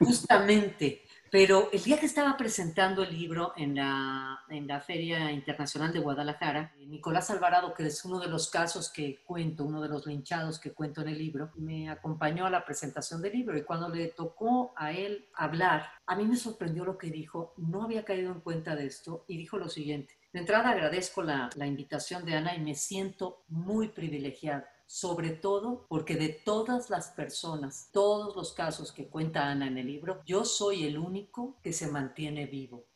Justamente. 0.00 1.02
Pero 1.30 1.68
el 1.72 1.82
día 1.82 2.00
que 2.00 2.06
estaba 2.06 2.36
presentando 2.38 3.02
el 3.02 3.12
libro 3.12 3.52
en 3.56 3.74
la, 3.74 4.40
en 4.48 4.66
la 4.66 4.80
Feria 4.80 5.30
Internacional 5.30 5.92
de 5.92 5.98
Guadalajara, 5.98 6.72
Nicolás 6.86 7.28
Alvarado, 7.30 7.74
que 7.74 7.86
es 7.86 8.02
uno 8.04 8.18
de 8.18 8.28
los 8.28 8.48
casos 8.48 8.90
que 8.90 9.22
cuento, 9.24 9.64
uno 9.64 9.82
de 9.82 9.88
los 9.88 10.06
linchados 10.06 10.58
que 10.58 10.72
cuento 10.72 11.02
en 11.02 11.08
el 11.08 11.18
libro, 11.18 11.50
me 11.56 11.90
acompañó 11.90 12.46
a 12.46 12.50
la 12.50 12.64
presentación 12.64 13.20
del 13.20 13.32
libro. 13.32 13.58
Y 13.58 13.62
cuando 13.62 13.90
le 13.90 14.08
tocó 14.08 14.72
a 14.74 14.92
él 14.92 15.28
hablar, 15.34 15.90
a 16.06 16.16
mí 16.16 16.24
me 16.24 16.36
sorprendió 16.36 16.84
lo 16.84 16.96
que 16.96 17.10
dijo, 17.10 17.52
no 17.58 17.82
había 17.82 18.04
caído 18.04 18.32
en 18.32 18.40
cuenta 18.40 18.74
de 18.74 18.86
esto 18.86 19.24
y 19.28 19.36
dijo 19.36 19.58
lo 19.58 19.68
siguiente, 19.68 20.14
de 20.32 20.40
entrada 20.40 20.70
agradezco 20.70 21.22
la, 21.22 21.50
la 21.56 21.66
invitación 21.66 22.24
de 22.24 22.36
Ana 22.36 22.54
y 22.54 22.60
me 22.60 22.74
siento 22.74 23.44
muy 23.48 23.88
privilegiada 23.88 24.77
sobre 24.88 25.32
todo 25.32 25.86
porque 25.86 26.16
de 26.16 26.30
todas 26.30 26.88
las 26.88 27.10
personas, 27.10 27.90
todos 27.92 28.34
los 28.34 28.54
casos 28.54 28.90
que 28.90 29.08
cuenta 29.08 29.46
Ana 29.46 29.66
en 29.66 29.76
el 29.76 29.86
libro, 29.86 30.22
yo 30.24 30.46
soy 30.46 30.84
el 30.84 30.98
único 30.98 31.60
que 31.62 31.74
se 31.74 31.88
mantiene 31.88 32.46
vivo. 32.46 32.86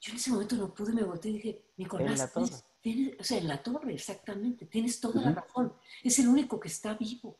Yo 0.00 0.10
en 0.10 0.16
ese 0.16 0.32
momento 0.32 0.56
no 0.56 0.74
pude, 0.74 0.92
me 0.92 1.04
volteé 1.04 1.30
y 1.30 1.34
dije, 1.34 1.64
Nicolás, 1.76 2.12
en 2.12 2.18
la 2.18 2.28
torre. 2.28 3.16
o 3.18 3.24
sea, 3.24 3.38
en 3.38 3.48
la 3.48 3.62
torre, 3.62 3.94
exactamente, 3.94 4.66
tienes 4.66 4.98
toda 4.98 5.22
la 5.22 5.32
razón. 5.32 5.72
Es 6.02 6.18
el 6.18 6.26
único 6.26 6.58
que 6.58 6.68
está 6.68 6.94
vivo 6.94 7.38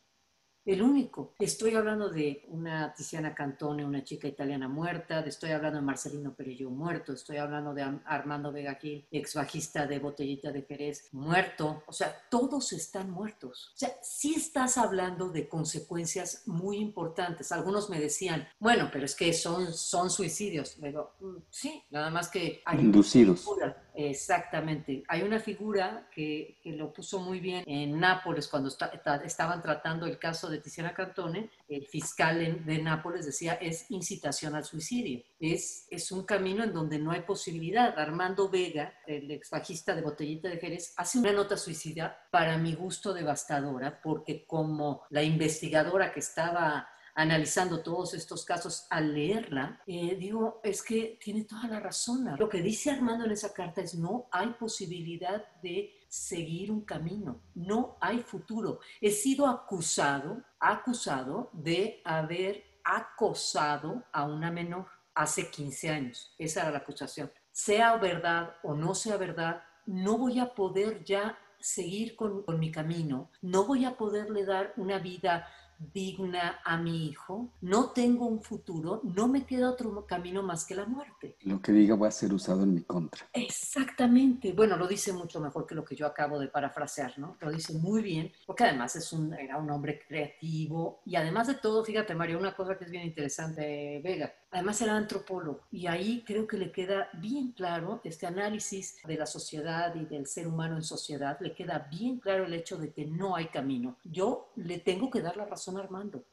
el 0.64 0.82
único. 0.82 1.34
Estoy 1.38 1.74
hablando 1.74 2.08
de 2.08 2.44
una 2.48 2.94
Tiziana 2.94 3.34
Cantone, 3.34 3.84
una 3.84 4.02
chica 4.02 4.26
italiana 4.26 4.68
muerta, 4.68 5.20
estoy 5.20 5.50
hablando 5.50 5.78
de 5.80 5.84
Marcelino 5.84 6.34
Perello 6.34 6.70
muerto, 6.70 7.12
estoy 7.12 7.36
hablando 7.36 7.74
de 7.74 7.82
Armando 8.04 8.52
Vega 8.52 8.74
Gil, 8.76 9.06
ex 9.10 9.34
bajista 9.34 9.86
de 9.86 9.98
Botellita 9.98 10.52
de 10.52 10.62
Jerez, 10.62 11.08
muerto. 11.12 11.82
O 11.86 11.92
sea, 11.92 12.16
todos 12.30 12.72
están 12.72 13.10
muertos. 13.10 13.72
O 13.74 13.78
sea, 13.78 13.90
sí 14.02 14.34
estás 14.36 14.78
hablando 14.78 15.28
de 15.28 15.48
consecuencias 15.48 16.42
muy 16.46 16.78
importantes. 16.78 17.52
Algunos 17.52 17.90
me 17.90 18.00
decían, 18.00 18.48
bueno, 18.58 18.88
pero 18.92 19.04
es 19.04 19.14
que 19.14 19.32
son, 19.32 19.72
son 19.72 20.10
suicidios. 20.10 20.76
Pero 20.80 21.14
mm, 21.20 21.36
sí, 21.50 21.82
nada 21.90 22.10
más 22.10 22.28
que... 22.28 22.62
Hay 22.64 22.80
Inducidos 22.80 23.46
Exactamente. 23.94 25.04
Hay 25.06 25.22
una 25.22 25.38
figura 25.38 26.08
que, 26.12 26.58
lo 26.64 26.92
puso 26.92 27.20
muy 27.20 27.38
bien 27.38 27.62
en 27.66 28.00
Nápoles 28.00 28.48
cuando 28.48 28.68
estaban 28.68 29.62
tratando 29.62 30.06
el 30.06 30.18
caso 30.18 30.50
de 30.50 30.58
Tiziana 30.58 30.92
Cantone. 30.92 31.50
El 31.68 31.86
fiscal 31.86 32.64
de 32.64 32.78
Nápoles 32.78 33.26
decía 33.26 33.54
es 33.54 33.90
incitación 33.90 34.56
al 34.56 34.64
suicidio. 34.64 35.22
Es, 35.38 35.86
es 35.90 36.10
un 36.10 36.24
camino 36.24 36.64
en 36.64 36.72
donde 36.72 36.98
no 36.98 37.12
hay 37.12 37.20
posibilidad. 37.20 37.96
Armando 37.96 38.48
Vega, 38.48 38.94
el 39.06 39.30
ex 39.30 39.50
bajista 39.50 39.94
de 39.94 40.02
Botellita 40.02 40.48
de 40.48 40.58
Jerez, 40.58 40.92
hace 40.96 41.18
una 41.18 41.32
nota 41.32 41.56
suicida 41.56 42.18
para 42.32 42.58
mi 42.58 42.74
gusto 42.74 43.14
devastadora 43.14 44.00
porque 44.02 44.44
como 44.44 45.02
la 45.10 45.22
investigadora 45.22 46.12
que 46.12 46.20
estaba 46.20 46.88
analizando 47.14 47.82
todos 47.82 48.14
estos 48.14 48.44
casos, 48.44 48.86
al 48.90 49.14
leerla, 49.14 49.80
eh, 49.86 50.16
digo, 50.18 50.60
es 50.64 50.82
que 50.82 51.18
tiene 51.22 51.44
toda 51.44 51.68
la 51.68 51.80
razón. 51.80 52.28
Lo 52.38 52.48
que 52.48 52.60
dice 52.60 52.90
Armando 52.90 53.24
en 53.24 53.30
esa 53.30 53.52
carta 53.52 53.80
es 53.80 53.94
no 53.94 54.28
hay 54.30 54.48
posibilidad 54.50 55.44
de 55.62 55.94
seguir 56.08 56.70
un 56.70 56.82
camino, 56.82 57.40
no 57.54 57.96
hay 58.00 58.20
futuro. 58.20 58.80
He 59.00 59.10
sido 59.10 59.46
acusado, 59.46 60.42
acusado 60.60 61.50
de 61.52 62.00
haber 62.04 62.64
acosado 62.84 64.04
a 64.12 64.24
una 64.24 64.50
menor 64.50 64.86
hace 65.14 65.50
15 65.50 65.90
años. 65.90 66.34
Esa 66.38 66.62
era 66.62 66.72
la 66.72 66.78
acusación. 66.78 67.32
Sea 67.50 67.96
verdad 67.96 68.56
o 68.62 68.74
no 68.74 68.94
sea 68.94 69.16
verdad, 69.16 69.62
no 69.86 70.18
voy 70.18 70.40
a 70.40 70.54
poder 70.54 71.04
ya 71.04 71.38
seguir 71.58 72.14
con, 72.14 72.42
con 72.42 72.58
mi 72.58 72.70
camino, 72.70 73.30
no 73.40 73.64
voy 73.64 73.84
a 73.84 73.96
poderle 73.96 74.44
dar 74.44 74.74
una 74.76 74.98
vida 74.98 75.48
digna 75.78 76.60
a 76.64 76.76
mi 76.76 77.06
hijo, 77.06 77.50
no 77.60 77.90
tengo 77.90 78.26
un 78.26 78.42
futuro, 78.42 79.00
no 79.04 79.28
me 79.28 79.44
queda 79.44 79.70
otro 79.70 80.06
camino 80.06 80.42
más 80.42 80.64
que 80.64 80.74
la 80.74 80.86
muerte. 80.86 81.36
Lo 81.42 81.60
que 81.60 81.72
diga 81.72 81.96
va 81.96 82.08
a 82.08 82.12
ser 82.12 82.32
usado 82.32 82.62
en 82.62 82.74
mi 82.74 82.82
contra. 82.82 83.26
Exactamente. 83.32 84.52
Bueno, 84.52 84.76
lo 84.76 84.86
dice 84.86 85.12
mucho 85.12 85.40
mejor 85.40 85.66
que 85.66 85.74
lo 85.74 85.84
que 85.84 85.96
yo 85.96 86.06
acabo 86.06 86.38
de 86.38 86.48
parafrasear, 86.48 87.18
¿no? 87.18 87.36
Lo 87.40 87.50
dice 87.50 87.74
muy 87.74 88.02
bien, 88.02 88.32
porque 88.46 88.64
además 88.64 88.96
es 88.96 89.12
un, 89.12 89.34
era 89.34 89.58
un 89.58 89.70
hombre 89.70 90.00
creativo 90.06 91.00
y 91.04 91.16
además 91.16 91.46
de 91.48 91.54
todo, 91.54 91.84
fíjate 91.84 92.14
Mario, 92.14 92.38
una 92.38 92.54
cosa 92.54 92.76
que 92.76 92.84
es 92.84 92.90
bien 92.90 93.04
interesante, 93.04 94.00
Vega, 94.02 94.32
Además 94.54 94.80
era 94.80 94.96
antropólogo 94.96 95.62
y 95.72 95.88
ahí 95.88 96.22
creo 96.24 96.46
que 96.46 96.56
le 96.56 96.70
queda 96.70 97.08
bien 97.14 97.50
claro 97.50 98.00
este 98.04 98.28
análisis 98.28 98.98
de 99.04 99.16
la 99.16 99.26
sociedad 99.26 99.92
y 99.96 100.04
del 100.04 100.28
ser 100.28 100.46
humano 100.46 100.76
en 100.76 100.84
sociedad, 100.84 101.36
le 101.40 101.52
queda 101.54 101.88
bien 101.90 102.20
claro 102.20 102.44
el 102.44 102.54
hecho 102.54 102.76
de 102.76 102.92
que 102.92 103.04
no 103.04 103.34
hay 103.34 103.46
camino. 103.46 103.96
Yo 104.04 104.52
le 104.54 104.78
tengo 104.78 105.10
que 105.10 105.22
dar 105.22 105.36
la 105.36 105.46
razón 105.46 105.63
a 105.68 105.78
Armando. 105.78 106.26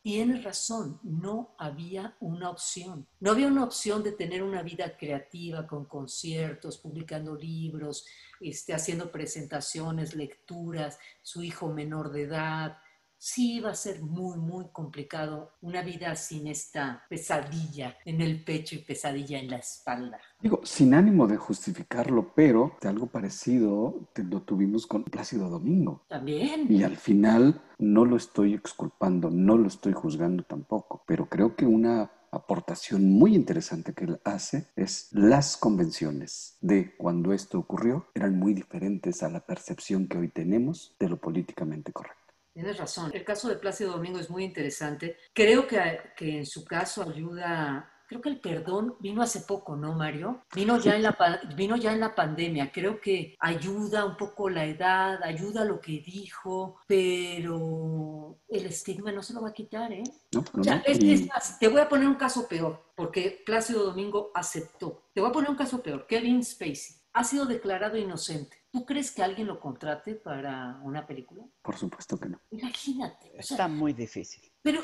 Razón, 0.43 0.99
no 1.03 1.55
había 1.57 2.15
una 2.19 2.49
opción. 2.49 3.07
No 3.19 3.31
había 3.31 3.47
una 3.47 3.63
opción 3.63 4.03
de 4.03 4.11
tener 4.11 4.43
una 4.43 4.61
vida 4.61 4.97
creativa 4.97 5.65
con 5.67 5.85
conciertos, 5.85 6.77
publicando 6.77 7.35
libros, 7.35 8.05
este, 8.39 8.73
haciendo 8.73 9.11
presentaciones, 9.11 10.15
lecturas, 10.15 10.99
su 11.21 11.43
hijo 11.43 11.69
menor 11.69 12.11
de 12.11 12.23
edad, 12.23 12.77
sí 13.21 13.59
va 13.59 13.69
a 13.69 13.75
ser 13.75 14.01
muy, 14.01 14.39
muy 14.39 14.65
complicado 14.71 15.51
una 15.61 15.83
vida 15.83 16.15
sin 16.15 16.47
esta 16.47 17.03
pesadilla 17.07 17.95
en 18.03 18.19
el 18.19 18.43
pecho 18.43 18.73
y 18.73 18.79
pesadilla 18.79 19.37
en 19.37 19.51
la 19.51 19.57
espalda. 19.57 20.19
Digo, 20.41 20.61
sin 20.63 20.95
ánimo 20.95 21.27
de 21.27 21.37
justificarlo, 21.37 22.33
pero 22.33 22.77
de 22.81 22.89
algo 22.89 23.05
parecido 23.05 24.09
lo 24.15 24.41
tuvimos 24.41 24.87
con 24.87 25.03
Plácido 25.03 25.49
Domingo. 25.49 26.01
También. 26.07 26.65
Y 26.67 26.81
al 26.81 26.97
final 26.97 27.61
no 27.77 28.05
lo 28.05 28.17
estoy 28.17 28.55
exculpando, 28.55 29.29
no 29.29 29.55
lo 29.55 29.67
estoy 29.67 29.93
juzgando 29.93 30.41
tampoco, 30.41 31.03
pero 31.05 31.29
creo 31.29 31.55
que 31.55 31.67
una 31.67 32.09
aportación 32.31 33.07
muy 33.11 33.35
interesante 33.35 33.93
que 33.93 34.05
él 34.05 34.19
hace 34.23 34.65
es 34.75 35.09
las 35.11 35.57
convenciones 35.57 36.57
de 36.61 36.95
cuando 36.95 37.33
esto 37.33 37.59
ocurrió 37.59 38.07
eran 38.15 38.39
muy 38.39 38.55
diferentes 38.55 39.21
a 39.21 39.29
la 39.29 39.41
percepción 39.41 40.07
que 40.07 40.17
hoy 40.17 40.29
tenemos 40.29 40.95
de 40.97 41.09
lo 41.09 41.17
políticamente 41.17 41.91
correcto. 41.91 42.20
Tienes 42.53 42.77
razón. 42.77 43.11
El 43.13 43.23
caso 43.23 43.47
de 43.49 43.55
Plácido 43.55 43.91
Domingo 43.91 44.19
es 44.19 44.29
muy 44.29 44.43
interesante. 44.43 45.17
Creo 45.33 45.67
que, 45.67 45.99
que 46.15 46.39
en 46.39 46.45
su 46.45 46.65
caso 46.65 47.03
ayuda 47.03 47.91
creo 48.11 48.21
que 48.21 48.29
el 48.29 48.41
perdón 48.41 48.97
vino 48.99 49.21
hace 49.21 49.39
poco, 49.39 49.77
¿no, 49.77 49.93
Mario? 49.93 50.43
Vino 50.53 50.77
ya, 50.77 50.97
en 50.97 51.03
la, 51.03 51.41
vino 51.55 51.77
ya 51.77 51.93
en 51.93 52.01
la 52.01 52.13
pandemia. 52.13 52.69
Creo 52.69 52.99
que 52.99 53.37
ayuda 53.39 54.03
un 54.03 54.17
poco 54.17 54.49
la 54.49 54.65
edad, 54.65 55.23
ayuda 55.23 55.63
lo 55.63 55.79
que 55.79 56.03
dijo, 56.05 56.81
pero 56.87 58.37
el 58.49 58.65
estigma 58.65 59.13
no 59.13 59.23
se 59.23 59.33
lo 59.33 59.41
va 59.41 59.49
a 59.49 59.53
quitar, 59.53 59.93
¿eh? 59.93 60.03
No, 60.33 60.43
no, 60.55 60.81
es, 60.85 61.57
te 61.57 61.69
voy 61.69 61.79
a 61.79 61.87
poner 61.87 62.09
un 62.09 62.15
caso 62.15 62.49
peor, 62.49 62.83
porque 62.97 63.43
Plácido 63.45 63.85
Domingo 63.85 64.29
aceptó. 64.35 65.03
Te 65.13 65.21
voy 65.21 65.29
a 65.29 65.33
poner 65.33 65.49
un 65.49 65.55
caso 65.55 65.81
peor. 65.81 66.05
Kevin 66.05 66.43
Spacey 66.43 67.00
ha 67.13 67.23
sido 67.23 67.45
declarado 67.45 67.97
inocente. 67.97 68.57
¿Tú 68.71 68.85
crees 68.85 69.11
que 69.11 69.21
alguien 69.21 69.47
lo 69.47 69.59
contrate 69.59 70.15
para 70.15 70.79
una 70.83 71.05
película? 71.05 71.43
Por 71.61 71.77
supuesto 71.77 72.17
que 72.17 72.29
no. 72.29 72.39
Imagínate. 72.51 73.33
Está 73.37 73.67
muy 73.67 73.91
difícil. 73.91 74.49
Pero 74.61 74.81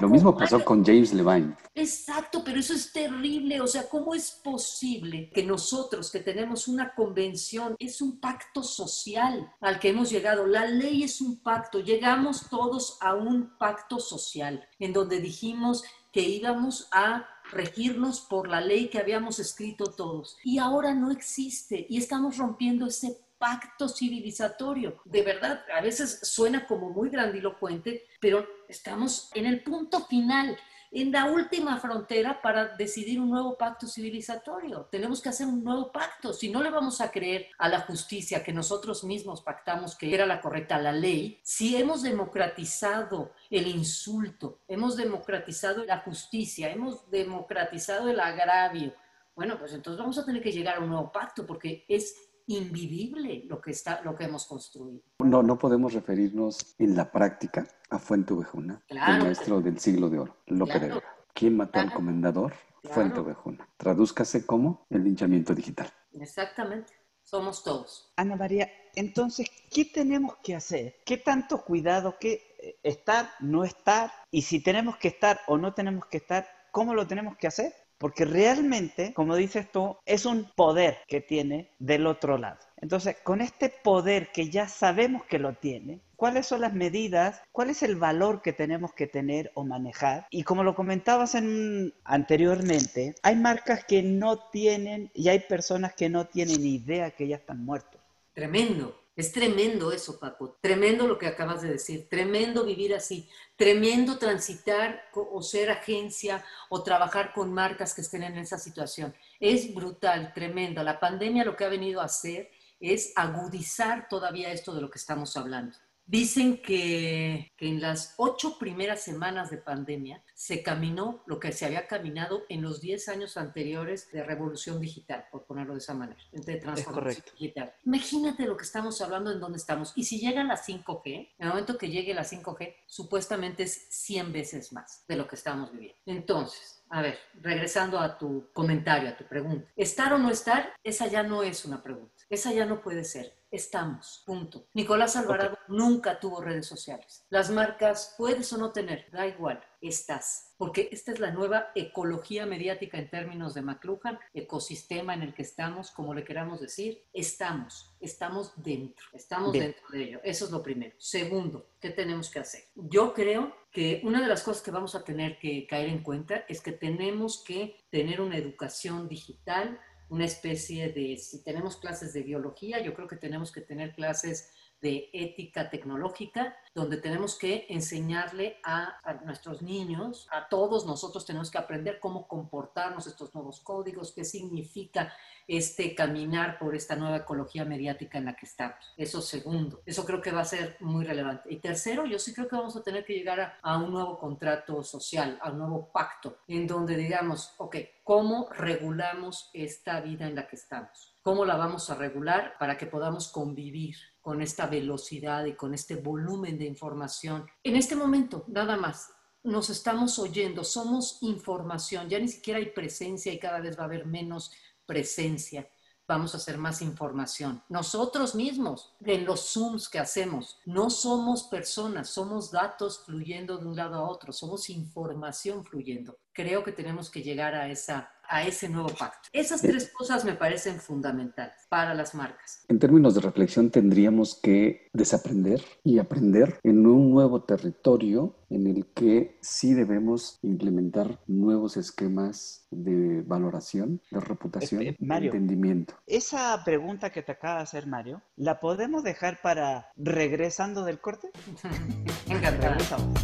lo 0.00 0.08
mismo 0.08 0.36
pasó 0.36 0.62
con 0.62 0.84
James 0.84 1.14
Levine. 1.14 1.56
Exacto, 1.74 2.42
pero 2.44 2.58
eso 2.58 2.74
es 2.74 2.92
terrible. 2.92 3.60
O 3.62 3.66
sea, 3.66 3.88
¿cómo 3.88 4.14
es 4.14 4.32
posible 4.44 5.30
que 5.32 5.44
nosotros 5.44 6.10
que 6.10 6.20
tenemos 6.20 6.68
una 6.68 6.94
convención, 6.94 7.74
es 7.78 8.02
un 8.02 8.20
pacto 8.20 8.62
social 8.62 9.50
al 9.60 9.78
que 9.78 9.90
hemos 9.90 10.10
llegado? 10.10 10.46
La 10.46 10.66
ley 10.66 11.04
es 11.04 11.22
un 11.22 11.38
pacto. 11.40 11.80
Llegamos 11.80 12.50
todos 12.50 12.98
a 13.00 13.14
un 13.14 13.56
pacto 13.56 13.98
social 13.98 14.68
en 14.78 14.92
donde 14.92 15.20
dijimos 15.20 15.84
que 16.12 16.22
íbamos 16.22 16.88
a 16.92 17.26
regirnos 17.52 18.20
por 18.20 18.48
la 18.48 18.60
ley 18.60 18.88
que 18.88 18.98
habíamos 18.98 19.38
escrito 19.38 19.92
todos. 19.92 20.36
Y 20.44 20.58
ahora 20.58 20.94
no 20.94 21.10
existe 21.10 21.86
y 21.88 21.98
estamos 21.98 22.36
rompiendo 22.38 22.86
ese 22.86 23.18
pacto 23.38 23.88
civilizatorio. 23.88 24.96
De 25.04 25.22
verdad, 25.22 25.64
a 25.74 25.80
veces 25.80 26.20
suena 26.22 26.66
como 26.66 26.90
muy 26.90 27.10
grandilocuente, 27.10 28.06
pero 28.20 28.46
estamos 28.68 29.30
en 29.34 29.46
el 29.46 29.62
punto 29.62 30.06
final 30.06 30.56
en 31.02 31.12
la 31.12 31.26
última 31.26 31.76
frontera 31.78 32.40
para 32.40 32.68
decidir 32.68 33.20
un 33.20 33.28
nuevo 33.28 33.58
pacto 33.58 33.86
civilizatorio. 33.86 34.88
Tenemos 34.90 35.20
que 35.20 35.28
hacer 35.28 35.46
un 35.46 35.62
nuevo 35.62 35.92
pacto. 35.92 36.32
Si 36.32 36.48
no 36.48 36.62
le 36.62 36.70
vamos 36.70 37.02
a 37.02 37.10
creer 37.10 37.48
a 37.58 37.68
la 37.68 37.80
justicia 37.80 38.42
que 38.42 38.52
nosotros 38.52 39.04
mismos 39.04 39.42
pactamos 39.42 39.94
que 39.94 40.14
era 40.14 40.24
la 40.24 40.40
correcta, 40.40 40.78
la 40.78 40.92
ley, 40.92 41.38
si 41.42 41.76
hemos 41.76 42.02
democratizado 42.02 43.32
el 43.50 43.66
insulto, 43.66 44.60
hemos 44.68 44.96
democratizado 44.96 45.84
la 45.84 45.98
justicia, 45.98 46.70
hemos 46.70 47.10
democratizado 47.10 48.08
el 48.08 48.18
agravio, 48.18 48.94
bueno, 49.36 49.58
pues 49.58 49.74
entonces 49.74 50.00
vamos 50.00 50.16
a 50.16 50.24
tener 50.24 50.42
que 50.42 50.50
llegar 50.50 50.76
a 50.76 50.80
un 50.80 50.88
nuevo 50.88 51.12
pacto 51.12 51.44
porque 51.44 51.84
es 51.88 52.25
invivible 52.46 53.44
lo 53.46 53.60
que, 53.60 53.72
está, 53.72 54.02
lo 54.02 54.14
que 54.14 54.24
hemos 54.24 54.46
construido. 54.46 55.02
No, 55.18 55.42
no 55.42 55.58
podemos 55.58 55.92
referirnos 55.92 56.74
en 56.78 56.96
la 56.96 57.10
práctica 57.10 57.66
a 57.90 57.98
Fuente 57.98 58.34
Ovejuna, 58.34 58.82
el 58.88 58.98
maestro 58.98 59.60
del 59.60 59.78
siglo 59.78 60.08
de 60.08 60.20
oro, 60.20 60.36
Lope 60.46 60.78
de 60.78 60.88
Vega. 60.88 61.16
¿Quién 61.34 61.56
mató 61.56 61.80
al 61.80 61.92
comendador? 61.92 62.54
Fuente 62.84 63.20
Ovejuna. 63.20 63.68
Tradúzcase 63.76 64.46
como 64.46 64.86
el 64.90 65.04
linchamiento 65.04 65.54
digital. 65.54 65.90
Exactamente. 66.12 66.92
Somos 67.22 67.64
todos. 67.64 68.12
Ana 68.16 68.36
María, 68.36 68.70
entonces, 68.94 69.50
¿qué 69.70 69.84
tenemos 69.84 70.36
que 70.44 70.54
hacer? 70.54 70.98
¿Qué 71.04 71.16
tanto 71.16 71.64
cuidado? 71.64 72.16
¿Qué 72.20 72.54
eh, 72.62 72.78
estar, 72.84 73.30
no 73.40 73.64
estar? 73.64 74.12
Y 74.30 74.42
si 74.42 74.62
tenemos 74.62 74.96
que 74.96 75.08
estar 75.08 75.40
o 75.48 75.58
no 75.58 75.74
tenemos 75.74 76.06
que 76.06 76.18
estar, 76.18 76.46
¿cómo 76.70 76.94
lo 76.94 77.06
tenemos 77.06 77.36
que 77.36 77.48
hacer? 77.48 77.74
Porque 77.98 78.24
realmente, 78.24 79.12
como 79.14 79.36
dices 79.36 79.70
tú, 79.70 79.96
es 80.04 80.26
un 80.26 80.50
poder 80.54 80.98
que 81.08 81.20
tiene 81.20 81.70
del 81.78 82.06
otro 82.06 82.36
lado. 82.38 82.58
Entonces, 82.78 83.16
con 83.22 83.40
este 83.40 83.70
poder 83.70 84.30
que 84.32 84.50
ya 84.50 84.68
sabemos 84.68 85.24
que 85.24 85.38
lo 85.38 85.54
tiene, 85.54 86.00
¿cuáles 86.14 86.46
son 86.46 86.60
las 86.60 86.74
medidas? 86.74 87.40
¿Cuál 87.52 87.70
es 87.70 87.82
el 87.82 87.96
valor 87.96 88.42
que 88.42 88.52
tenemos 88.52 88.92
que 88.92 89.06
tener 89.06 89.50
o 89.54 89.64
manejar? 89.64 90.26
Y 90.30 90.42
como 90.42 90.62
lo 90.62 90.74
comentabas 90.74 91.34
en, 91.34 91.94
anteriormente, 92.04 93.14
hay 93.22 93.36
marcas 93.36 93.84
que 93.84 94.02
no 94.02 94.38
tienen 94.50 95.10
y 95.14 95.28
hay 95.28 95.40
personas 95.40 95.94
que 95.94 96.10
no 96.10 96.26
tienen 96.26 96.66
idea 96.66 97.10
que 97.12 97.28
ya 97.28 97.36
están 97.36 97.64
muertos. 97.64 98.00
Tremendo. 98.34 99.05
Es 99.16 99.32
tremendo 99.32 99.92
eso, 99.92 100.20
Paco. 100.20 100.58
Tremendo 100.60 101.08
lo 101.08 101.18
que 101.18 101.26
acabas 101.26 101.62
de 101.62 101.70
decir. 101.70 102.06
Tremendo 102.10 102.66
vivir 102.66 102.94
así. 102.94 103.26
Tremendo 103.56 104.18
transitar 104.18 105.04
o 105.14 105.42
ser 105.42 105.70
agencia 105.70 106.44
o 106.68 106.82
trabajar 106.82 107.32
con 107.32 107.50
marcas 107.50 107.94
que 107.94 108.02
estén 108.02 108.24
en 108.24 108.36
esa 108.36 108.58
situación. 108.58 109.14
Es 109.40 109.74
brutal, 109.74 110.34
tremendo. 110.34 110.82
La 110.82 111.00
pandemia 111.00 111.46
lo 111.46 111.56
que 111.56 111.64
ha 111.64 111.70
venido 111.70 112.02
a 112.02 112.04
hacer 112.04 112.50
es 112.78 113.14
agudizar 113.16 114.06
todavía 114.06 114.52
esto 114.52 114.74
de 114.74 114.82
lo 114.82 114.90
que 114.90 114.98
estamos 114.98 115.34
hablando. 115.38 115.78
Dicen 116.06 116.62
que, 116.62 117.52
en 117.58 117.80
las 117.80 118.14
ocho 118.16 118.58
primeras 118.58 119.02
semanas 119.02 119.50
de 119.50 119.58
pandemia 119.58 120.22
se 120.34 120.62
caminó 120.62 121.24
lo 121.26 121.40
que 121.40 121.50
se 121.50 121.66
había 121.66 121.88
caminado 121.88 122.44
en 122.48 122.62
los 122.62 122.80
diez 122.80 123.08
años 123.08 123.36
anteriores 123.36 124.10
de 124.12 124.22
revolución 124.22 124.80
digital, 124.80 125.26
por 125.32 125.46
ponerlo 125.46 125.72
de 125.72 125.80
esa 125.80 125.94
manera, 125.94 126.20
de 126.30 126.56
transformación 126.56 127.24
digital. 127.32 127.74
Imagínate 127.84 128.46
lo 128.46 128.56
que 128.56 128.64
estamos 128.64 129.00
hablando 129.00 129.32
en 129.32 129.40
dónde 129.40 129.58
estamos. 129.58 129.92
Y 129.96 130.04
si 130.04 130.20
llega 130.20 130.44
la 130.44 130.56
5G, 130.56 131.04
en 131.06 131.34
el 131.38 131.48
momento 131.48 131.76
que 131.76 131.88
llegue 131.88 132.14
la 132.14 132.24
5G, 132.24 132.76
supuestamente 132.86 133.64
es 133.64 133.88
100 133.90 134.32
veces 134.32 134.72
más 134.72 135.04
de 135.08 135.16
lo 135.16 135.26
que 135.26 135.34
estamos 135.34 135.72
viviendo. 135.72 135.98
Entonces, 136.06 136.84
a 136.88 137.02
ver, 137.02 137.18
regresando 137.42 137.98
a 137.98 138.16
tu 138.16 138.48
comentario, 138.52 139.08
a 139.08 139.16
tu 139.16 139.24
pregunta. 139.24 139.68
¿Estar 139.74 140.12
o 140.12 140.18
no 140.18 140.30
estar? 140.30 140.72
Esa 140.84 141.08
ya 141.08 141.24
no 141.24 141.42
es 141.42 141.64
una 141.64 141.82
pregunta. 141.82 142.15
Esa 142.28 142.52
ya 142.52 142.66
no 142.66 142.80
puede 142.80 143.04
ser. 143.04 143.36
Estamos, 143.52 144.24
punto. 144.26 144.66
Nicolás 144.74 145.14
Alvarado 145.14 145.56
nunca 145.68 146.18
tuvo 146.18 146.40
redes 146.40 146.66
sociales. 146.66 147.24
Las 147.30 147.50
marcas 147.50 148.14
puedes 148.18 148.52
o 148.52 148.58
no 148.58 148.72
tener, 148.72 149.08
da 149.12 149.28
igual, 149.28 149.62
estás. 149.80 150.54
Porque 150.58 150.88
esta 150.90 151.12
es 151.12 151.20
la 151.20 151.30
nueva 151.30 151.70
ecología 151.76 152.44
mediática 152.44 152.98
en 152.98 153.08
términos 153.08 153.54
de 153.54 153.62
McLuhan, 153.62 154.18
ecosistema 154.34 155.14
en 155.14 155.22
el 155.22 155.34
que 155.34 155.42
estamos, 155.42 155.92
como 155.92 156.12
le 156.12 156.24
queramos 156.24 156.60
decir, 156.60 157.04
estamos, 157.12 157.96
estamos 158.00 158.52
dentro, 158.56 159.06
estamos 159.12 159.52
dentro 159.52 159.88
de 159.90 160.02
ello. 160.02 160.20
Eso 160.24 160.46
es 160.46 160.50
lo 160.50 160.62
primero. 160.62 160.96
Segundo, 160.98 161.70
¿qué 161.80 161.90
tenemos 161.90 162.28
que 162.28 162.40
hacer? 162.40 162.64
Yo 162.74 163.14
creo 163.14 163.54
que 163.70 164.00
una 164.04 164.20
de 164.20 164.28
las 164.28 164.42
cosas 164.42 164.62
que 164.62 164.72
vamos 164.72 164.96
a 164.96 165.04
tener 165.04 165.38
que 165.38 165.66
caer 165.68 165.88
en 165.88 166.02
cuenta 166.02 166.44
es 166.48 166.60
que 166.60 166.72
tenemos 166.72 167.44
que 167.44 167.76
tener 167.90 168.20
una 168.20 168.36
educación 168.36 169.08
digital 169.08 169.78
una 170.08 170.24
especie 170.24 170.92
de, 170.92 171.16
si 171.16 171.42
tenemos 171.42 171.76
clases 171.76 172.12
de 172.12 172.22
biología, 172.22 172.80
yo 172.80 172.94
creo 172.94 173.08
que 173.08 173.16
tenemos 173.16 173.50
que 173.50 173.60
tener 173.60 173.94
clases 173.94 174.50
de 174.80 175.10
ética 175.12 175.70
tecnológica, 175.70 176.56
donde 176.74 176.98
tenemos 176.98 177.36
que 177.36 177.66
enseñarle 177.70 178.60
a, 178.62 178.98
nuestros 179.24 179.62
niños, 179.62 180.28
a 180.30 180.48
todos 180.48 180.86
nosotros 180.86 181.24
tenemos 181.24 181.50
que 181.50 181.58
aprender 181.58 181.98
cómo 181.98 182.28
comportarnos 182.28 183.06
estos 183.06 183.34
nuevos 183.34 183.60
códigos, 183.60 184.12
qué 184.12 184.24
significa 184.24 185.12
este 185.48 185.94
caminar 185.94 186.58
por 186.58 186.74
esta 186.74 186.96
nueva 186.96 187.18
ecología 187.18 187.64
mediática 187.64 188.18
en 188.18 188.26
la 188.26 188.36
que 188.36 188.46
estamos. 188.46 188.92
Eso 188.96 189.22
segundo, 189.22 189.80
eso 189.86 190.04
creo 190.04 190.20
que 190.20 190.32
va 190.32 190.42
a 190.42 190.44
ser 190.44 190.76
muy 190.80 191.04
relevante. 191.04 191.52
Y 191.52 191.56
tercero, 191.56 192.04
yo 192.04 192.18
sí 192.18 192.34
creo 192.34 192.48
que 192.48 192.56
vamos 192.56 192.76
a 192.76 192.82
tener 192.82 193.04
que 193.04 193.14
llegar 193.14 193.58
a, 193.62 193.78
un 193.78 193.92
nuevo 193.92 194.18
contrato 194.18 194.82
social, 194.82 195.38
a 195.40 195.50
un 195.50 195.58
nuevo 195.58 195.90
pacto, 195.92 196.38
en 196.48 196.66
donde 196.66 196.96
digamos, 196.96 197.54
ok, 197.58 197.76
¿cómo 198.04 198.48
regulamos 198.50 199.50
esta 199.54 200.00
vida 200.00 200.26
en 200.26 200.34
la 200.34 200.46
que 200.46 200.56
estamos? 200.56 201.14
¿Cómo 201.22 201.44
la 201.44 201.56
vamos 201.56 201.88
a 201.90 201.94
regular 201.94 202.56
para 202.58 202.76
que 202.76 202.86
podamos 202.86 203.28
convivir 203.28 203.96
con 204.26 204.42
esta 204.42 204.66
velocidad 204.66 205.44
y 205.44 205.54
con 205.54 205.72
este 205.72 205.94
volumen 205.94 206.58
de 206.58 206.64
información. 206.64 207.46
En 207.62 207.76
este 207.76 207.94
momento, 207.94 208.44
nada 208.48 208.76
más, 208.76 209.12
nos 209.44 209.70
estamos 209.70 210.18
oyendo, 210.18 210.64
somos 210.64 211.18
información, 211.20 212.08
ya 212.08 212.18
ni 212.18 212.26
siquiera 212.26 212.58
hay 212.58 212.70
presencia 212.70 213.32
y 213.32 213.38
cada 213.38 213.60
vez 213.60 213.78
va 213.78 213.82
a 213.82 213.86
haber 213.86 214.04
menos 214.04 214.50
presencia. 214.84 215.70
Vamos 216.08 216.34
a 216.34 216.38
hacer 216.38 216.58
más 216.58 216.82
información. 216.82 217.62
Nosotros 217.68 218.34
mismos, 218.34 218.96
en 219.04 219.24
los 219.24 219.52
Zooms 219.52 219.88
que 219.88 220.00
hacemos, 220.00 220.58
no 220.64 220.90
somos 220.90 221.44
personas, 221.44 222.10
somos 222.10 222.50
datos 222.50 223.04
fluyendo 223.06 223.58
de 223.58 223.66
un 223.66 223.76
lado 223.76 223.94
a 223.94 224.10
otro, 224.10 224.32
somos 224.32 224.68
información 224.70 225.64
fluyendo. 225.64 226.18
Creo 226.36 226.62
que 226.62 226.70
tenemos 226.70 227.10
que 227.10 227.22
llegar 227.22 227.54
a 227.54 227.70
esa 227.70 228.10
a 228.28 228.42
ese 228.42 228.68
nuevo 228.68 228.88
pacto. 228.88 229.28
Esas 229.32 229.62
tres 229.62 229.90
cosas 229.96 230.24
me 230.24 230.34
parecen 230.34 230.80
fundamentales 230.80 231.54
para 231.68 231.94
las 231.94 232.14
marcas. 232.14 232.64
En 232.68 232.78
términos 232.78 233.14
de 233.14 233.20
reflexión, 233.20 233.70
tendríamos 233.70 234.38
que 234.42 234.88
desaprender 234.92 235.62
y 235.84 235.98
aprender 235.98 236.58
en 236.62 236.86
un 236.86 237.10
nuevo 237.10 237.42
territorio 237.44 238.34
en 238.50 238.66
el 238.66 238.86
que 238.94 239.38
sí 239.40 239.74
debemos 239.74 240.38
implementar 240.42 241.20
nuevos 241.26 241.76
esquemas 241.76 242.66
de 242.70 243.22
valoración, 243.22 244.00
de 244.10 244.20
reputación, 244.20 244.82
Este, 244.82 244.96
de 245.00 245.06
Mario. 245.06 245.32
entendimiento. 245.32 245.94
Esa 246.06 246.62
pregunta 246.64 247.10
que 247.10 247.22
te 247.22 247.32
acaba 247.32 247.58
de 247.58 247.62
hacer 247.62 247.86
Mario, 247.86 248.22
¿la 248.36 248.60
podemos 248.60 249.02
dejar 249.04 249.40
para 249.40 249.90
regresando 249.96 250.84
del 250.84 251.00
corte? 251.00 251.30
Encantada. 252.28 252.70
Regresamos. 252.70 253.20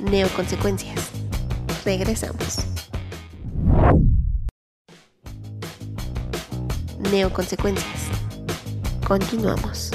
Neoconsecuencias. 0.00 1.27
Regresamos. 1.88 2.58
Neoconsecuencias. 7.10 8.10
Continuamos. 9.06 9.90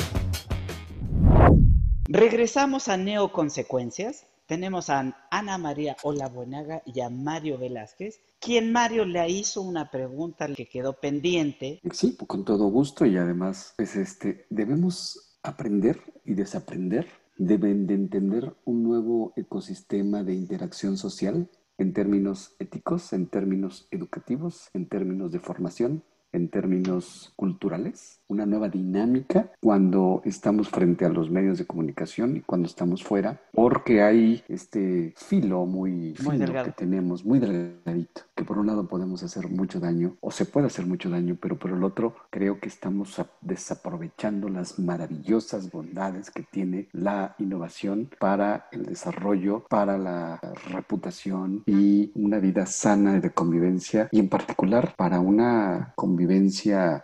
Regresamos 2.06 2.88
a 2.88 2.98
Neoconsecuencias. 2.98 4.26
Tenemos 4.48 4.90
a 4.90 5.16
Ana 5.30 5.60
María 5.60 5.96
Olabuenaga 6.02 6.82
y 6.84 7.02
a 7.02 7.12
Mario 7.12 7.60
Velázquez, 7.60 8.22
quien 8.40 8.72
Mario 8.72 9.06
le 9.06 9.30
hizo 9.30 9.62
una 9.62 9.92
pregunta 9.92 10.48
que 10.48 10.68
quedó 10.68 10.94
pendiente. 10.94 11.80
Sí, 11.92 12.18
con 12.26 12.44
todo 12.44 12.70
gusto 12.70 13.06
y 13.06 13.18
además, 13.18 13.76
pues 13.78 13.96
este, 13.96 14.48
debemos 14.50 15.38
aprender 15.44 16.00
y 16.26 16.34
desaprender, 16.34 17.08
deben 17.38 17.86
de 17.86 17.94
entender 17.94 18.52
un 18.66 18.82
nuevo 18.82 19.32
ecosistema 19.36 20.24
de 20.24 20.34
interacción 20.34 20.98
social 20.98 21.52
en 21.78 21.94
términos 21.94 22.56
éticos, 22.60 23.14
en 23.14 23.28
términos 23.28 23.88
educativos, 23.92 24.70
en 24.74 24.88
términos 24.88 25.32
de 25.32 25.40
formación, 25.40 26.04
en 26.34 26.50
términos 26.50 27.32
culturales, 27.36 28.19
una 28.28 28.46
nueva 28.46 28.67
dinámica 28.67 29.52
cuando 29.62 30.22
estamos 30.26 30.69
frente 30.69 31.06
a 31.06 31.10
los 31.10 31.30
medios 31.30 31.60
de 31.60 31.65
comunicación 31.65 32.38
y 32.38 32.41
cuando 32.41 32.67
estamos 32.67 33.04
fuera, 33.04 33.39
porque 33.54 34.02
hay 34.02 34.43
este 34.48 35.13
filo 35.15 35.65
muy, 35.65 36.15
fino 36.15 36.38
delgado. 36.38 36.65
que 36.65 36.72
tenemos, 36.72 37.24
muy 37.24 37.39
delgadito, 37.39 38.22
que 38.36 38.43
por 38.43 38.58
un 38.58 38.67
lado 38.67 38.88
podemos 38.88 39.22
hacer 39.24 39.48
mucho 39.50 39.80
daño, 39.80 40.17
o 40.19 40.32
se 40.32 40.46
puede 40.46 40.67
hacer 40.67 40.86
mucho 40.86 41.10
daño, 41.10 41.38
pero 41.39 41.58
por 41.58 41.72
el 41.72 41.84
otro 41.84 42.15
creo 42.32 42.60
que 42.60 42.67
estamos 42.67 43.22
desaprovechando 43.41 44.50
las 44.50 44.80
maravillosas 44.80 45.72
bondades 45.72 46.32
que 46.32 46.43
tiene 46.43 46.88
la 46.91 47.36
innovación 47.38 48.10
para 48.19 48.67
el 48.72 48.86
desarrollo, 48.86 49.65
para 49.69 49.98
la 49.98 50.39
reputación 50.72 51.63
y 51.67 52.12
una 52.15 52.39
vida 52.39 52.65
sana 52.65 53.19
de 53.19 53.30
convivencia 53.32 54.10
y 54.12 54.19
en 54.19 54.30
particular 54.30 54.96
para 54.98 55.19
una 55.19 55.93
convivencia 55.96 56.23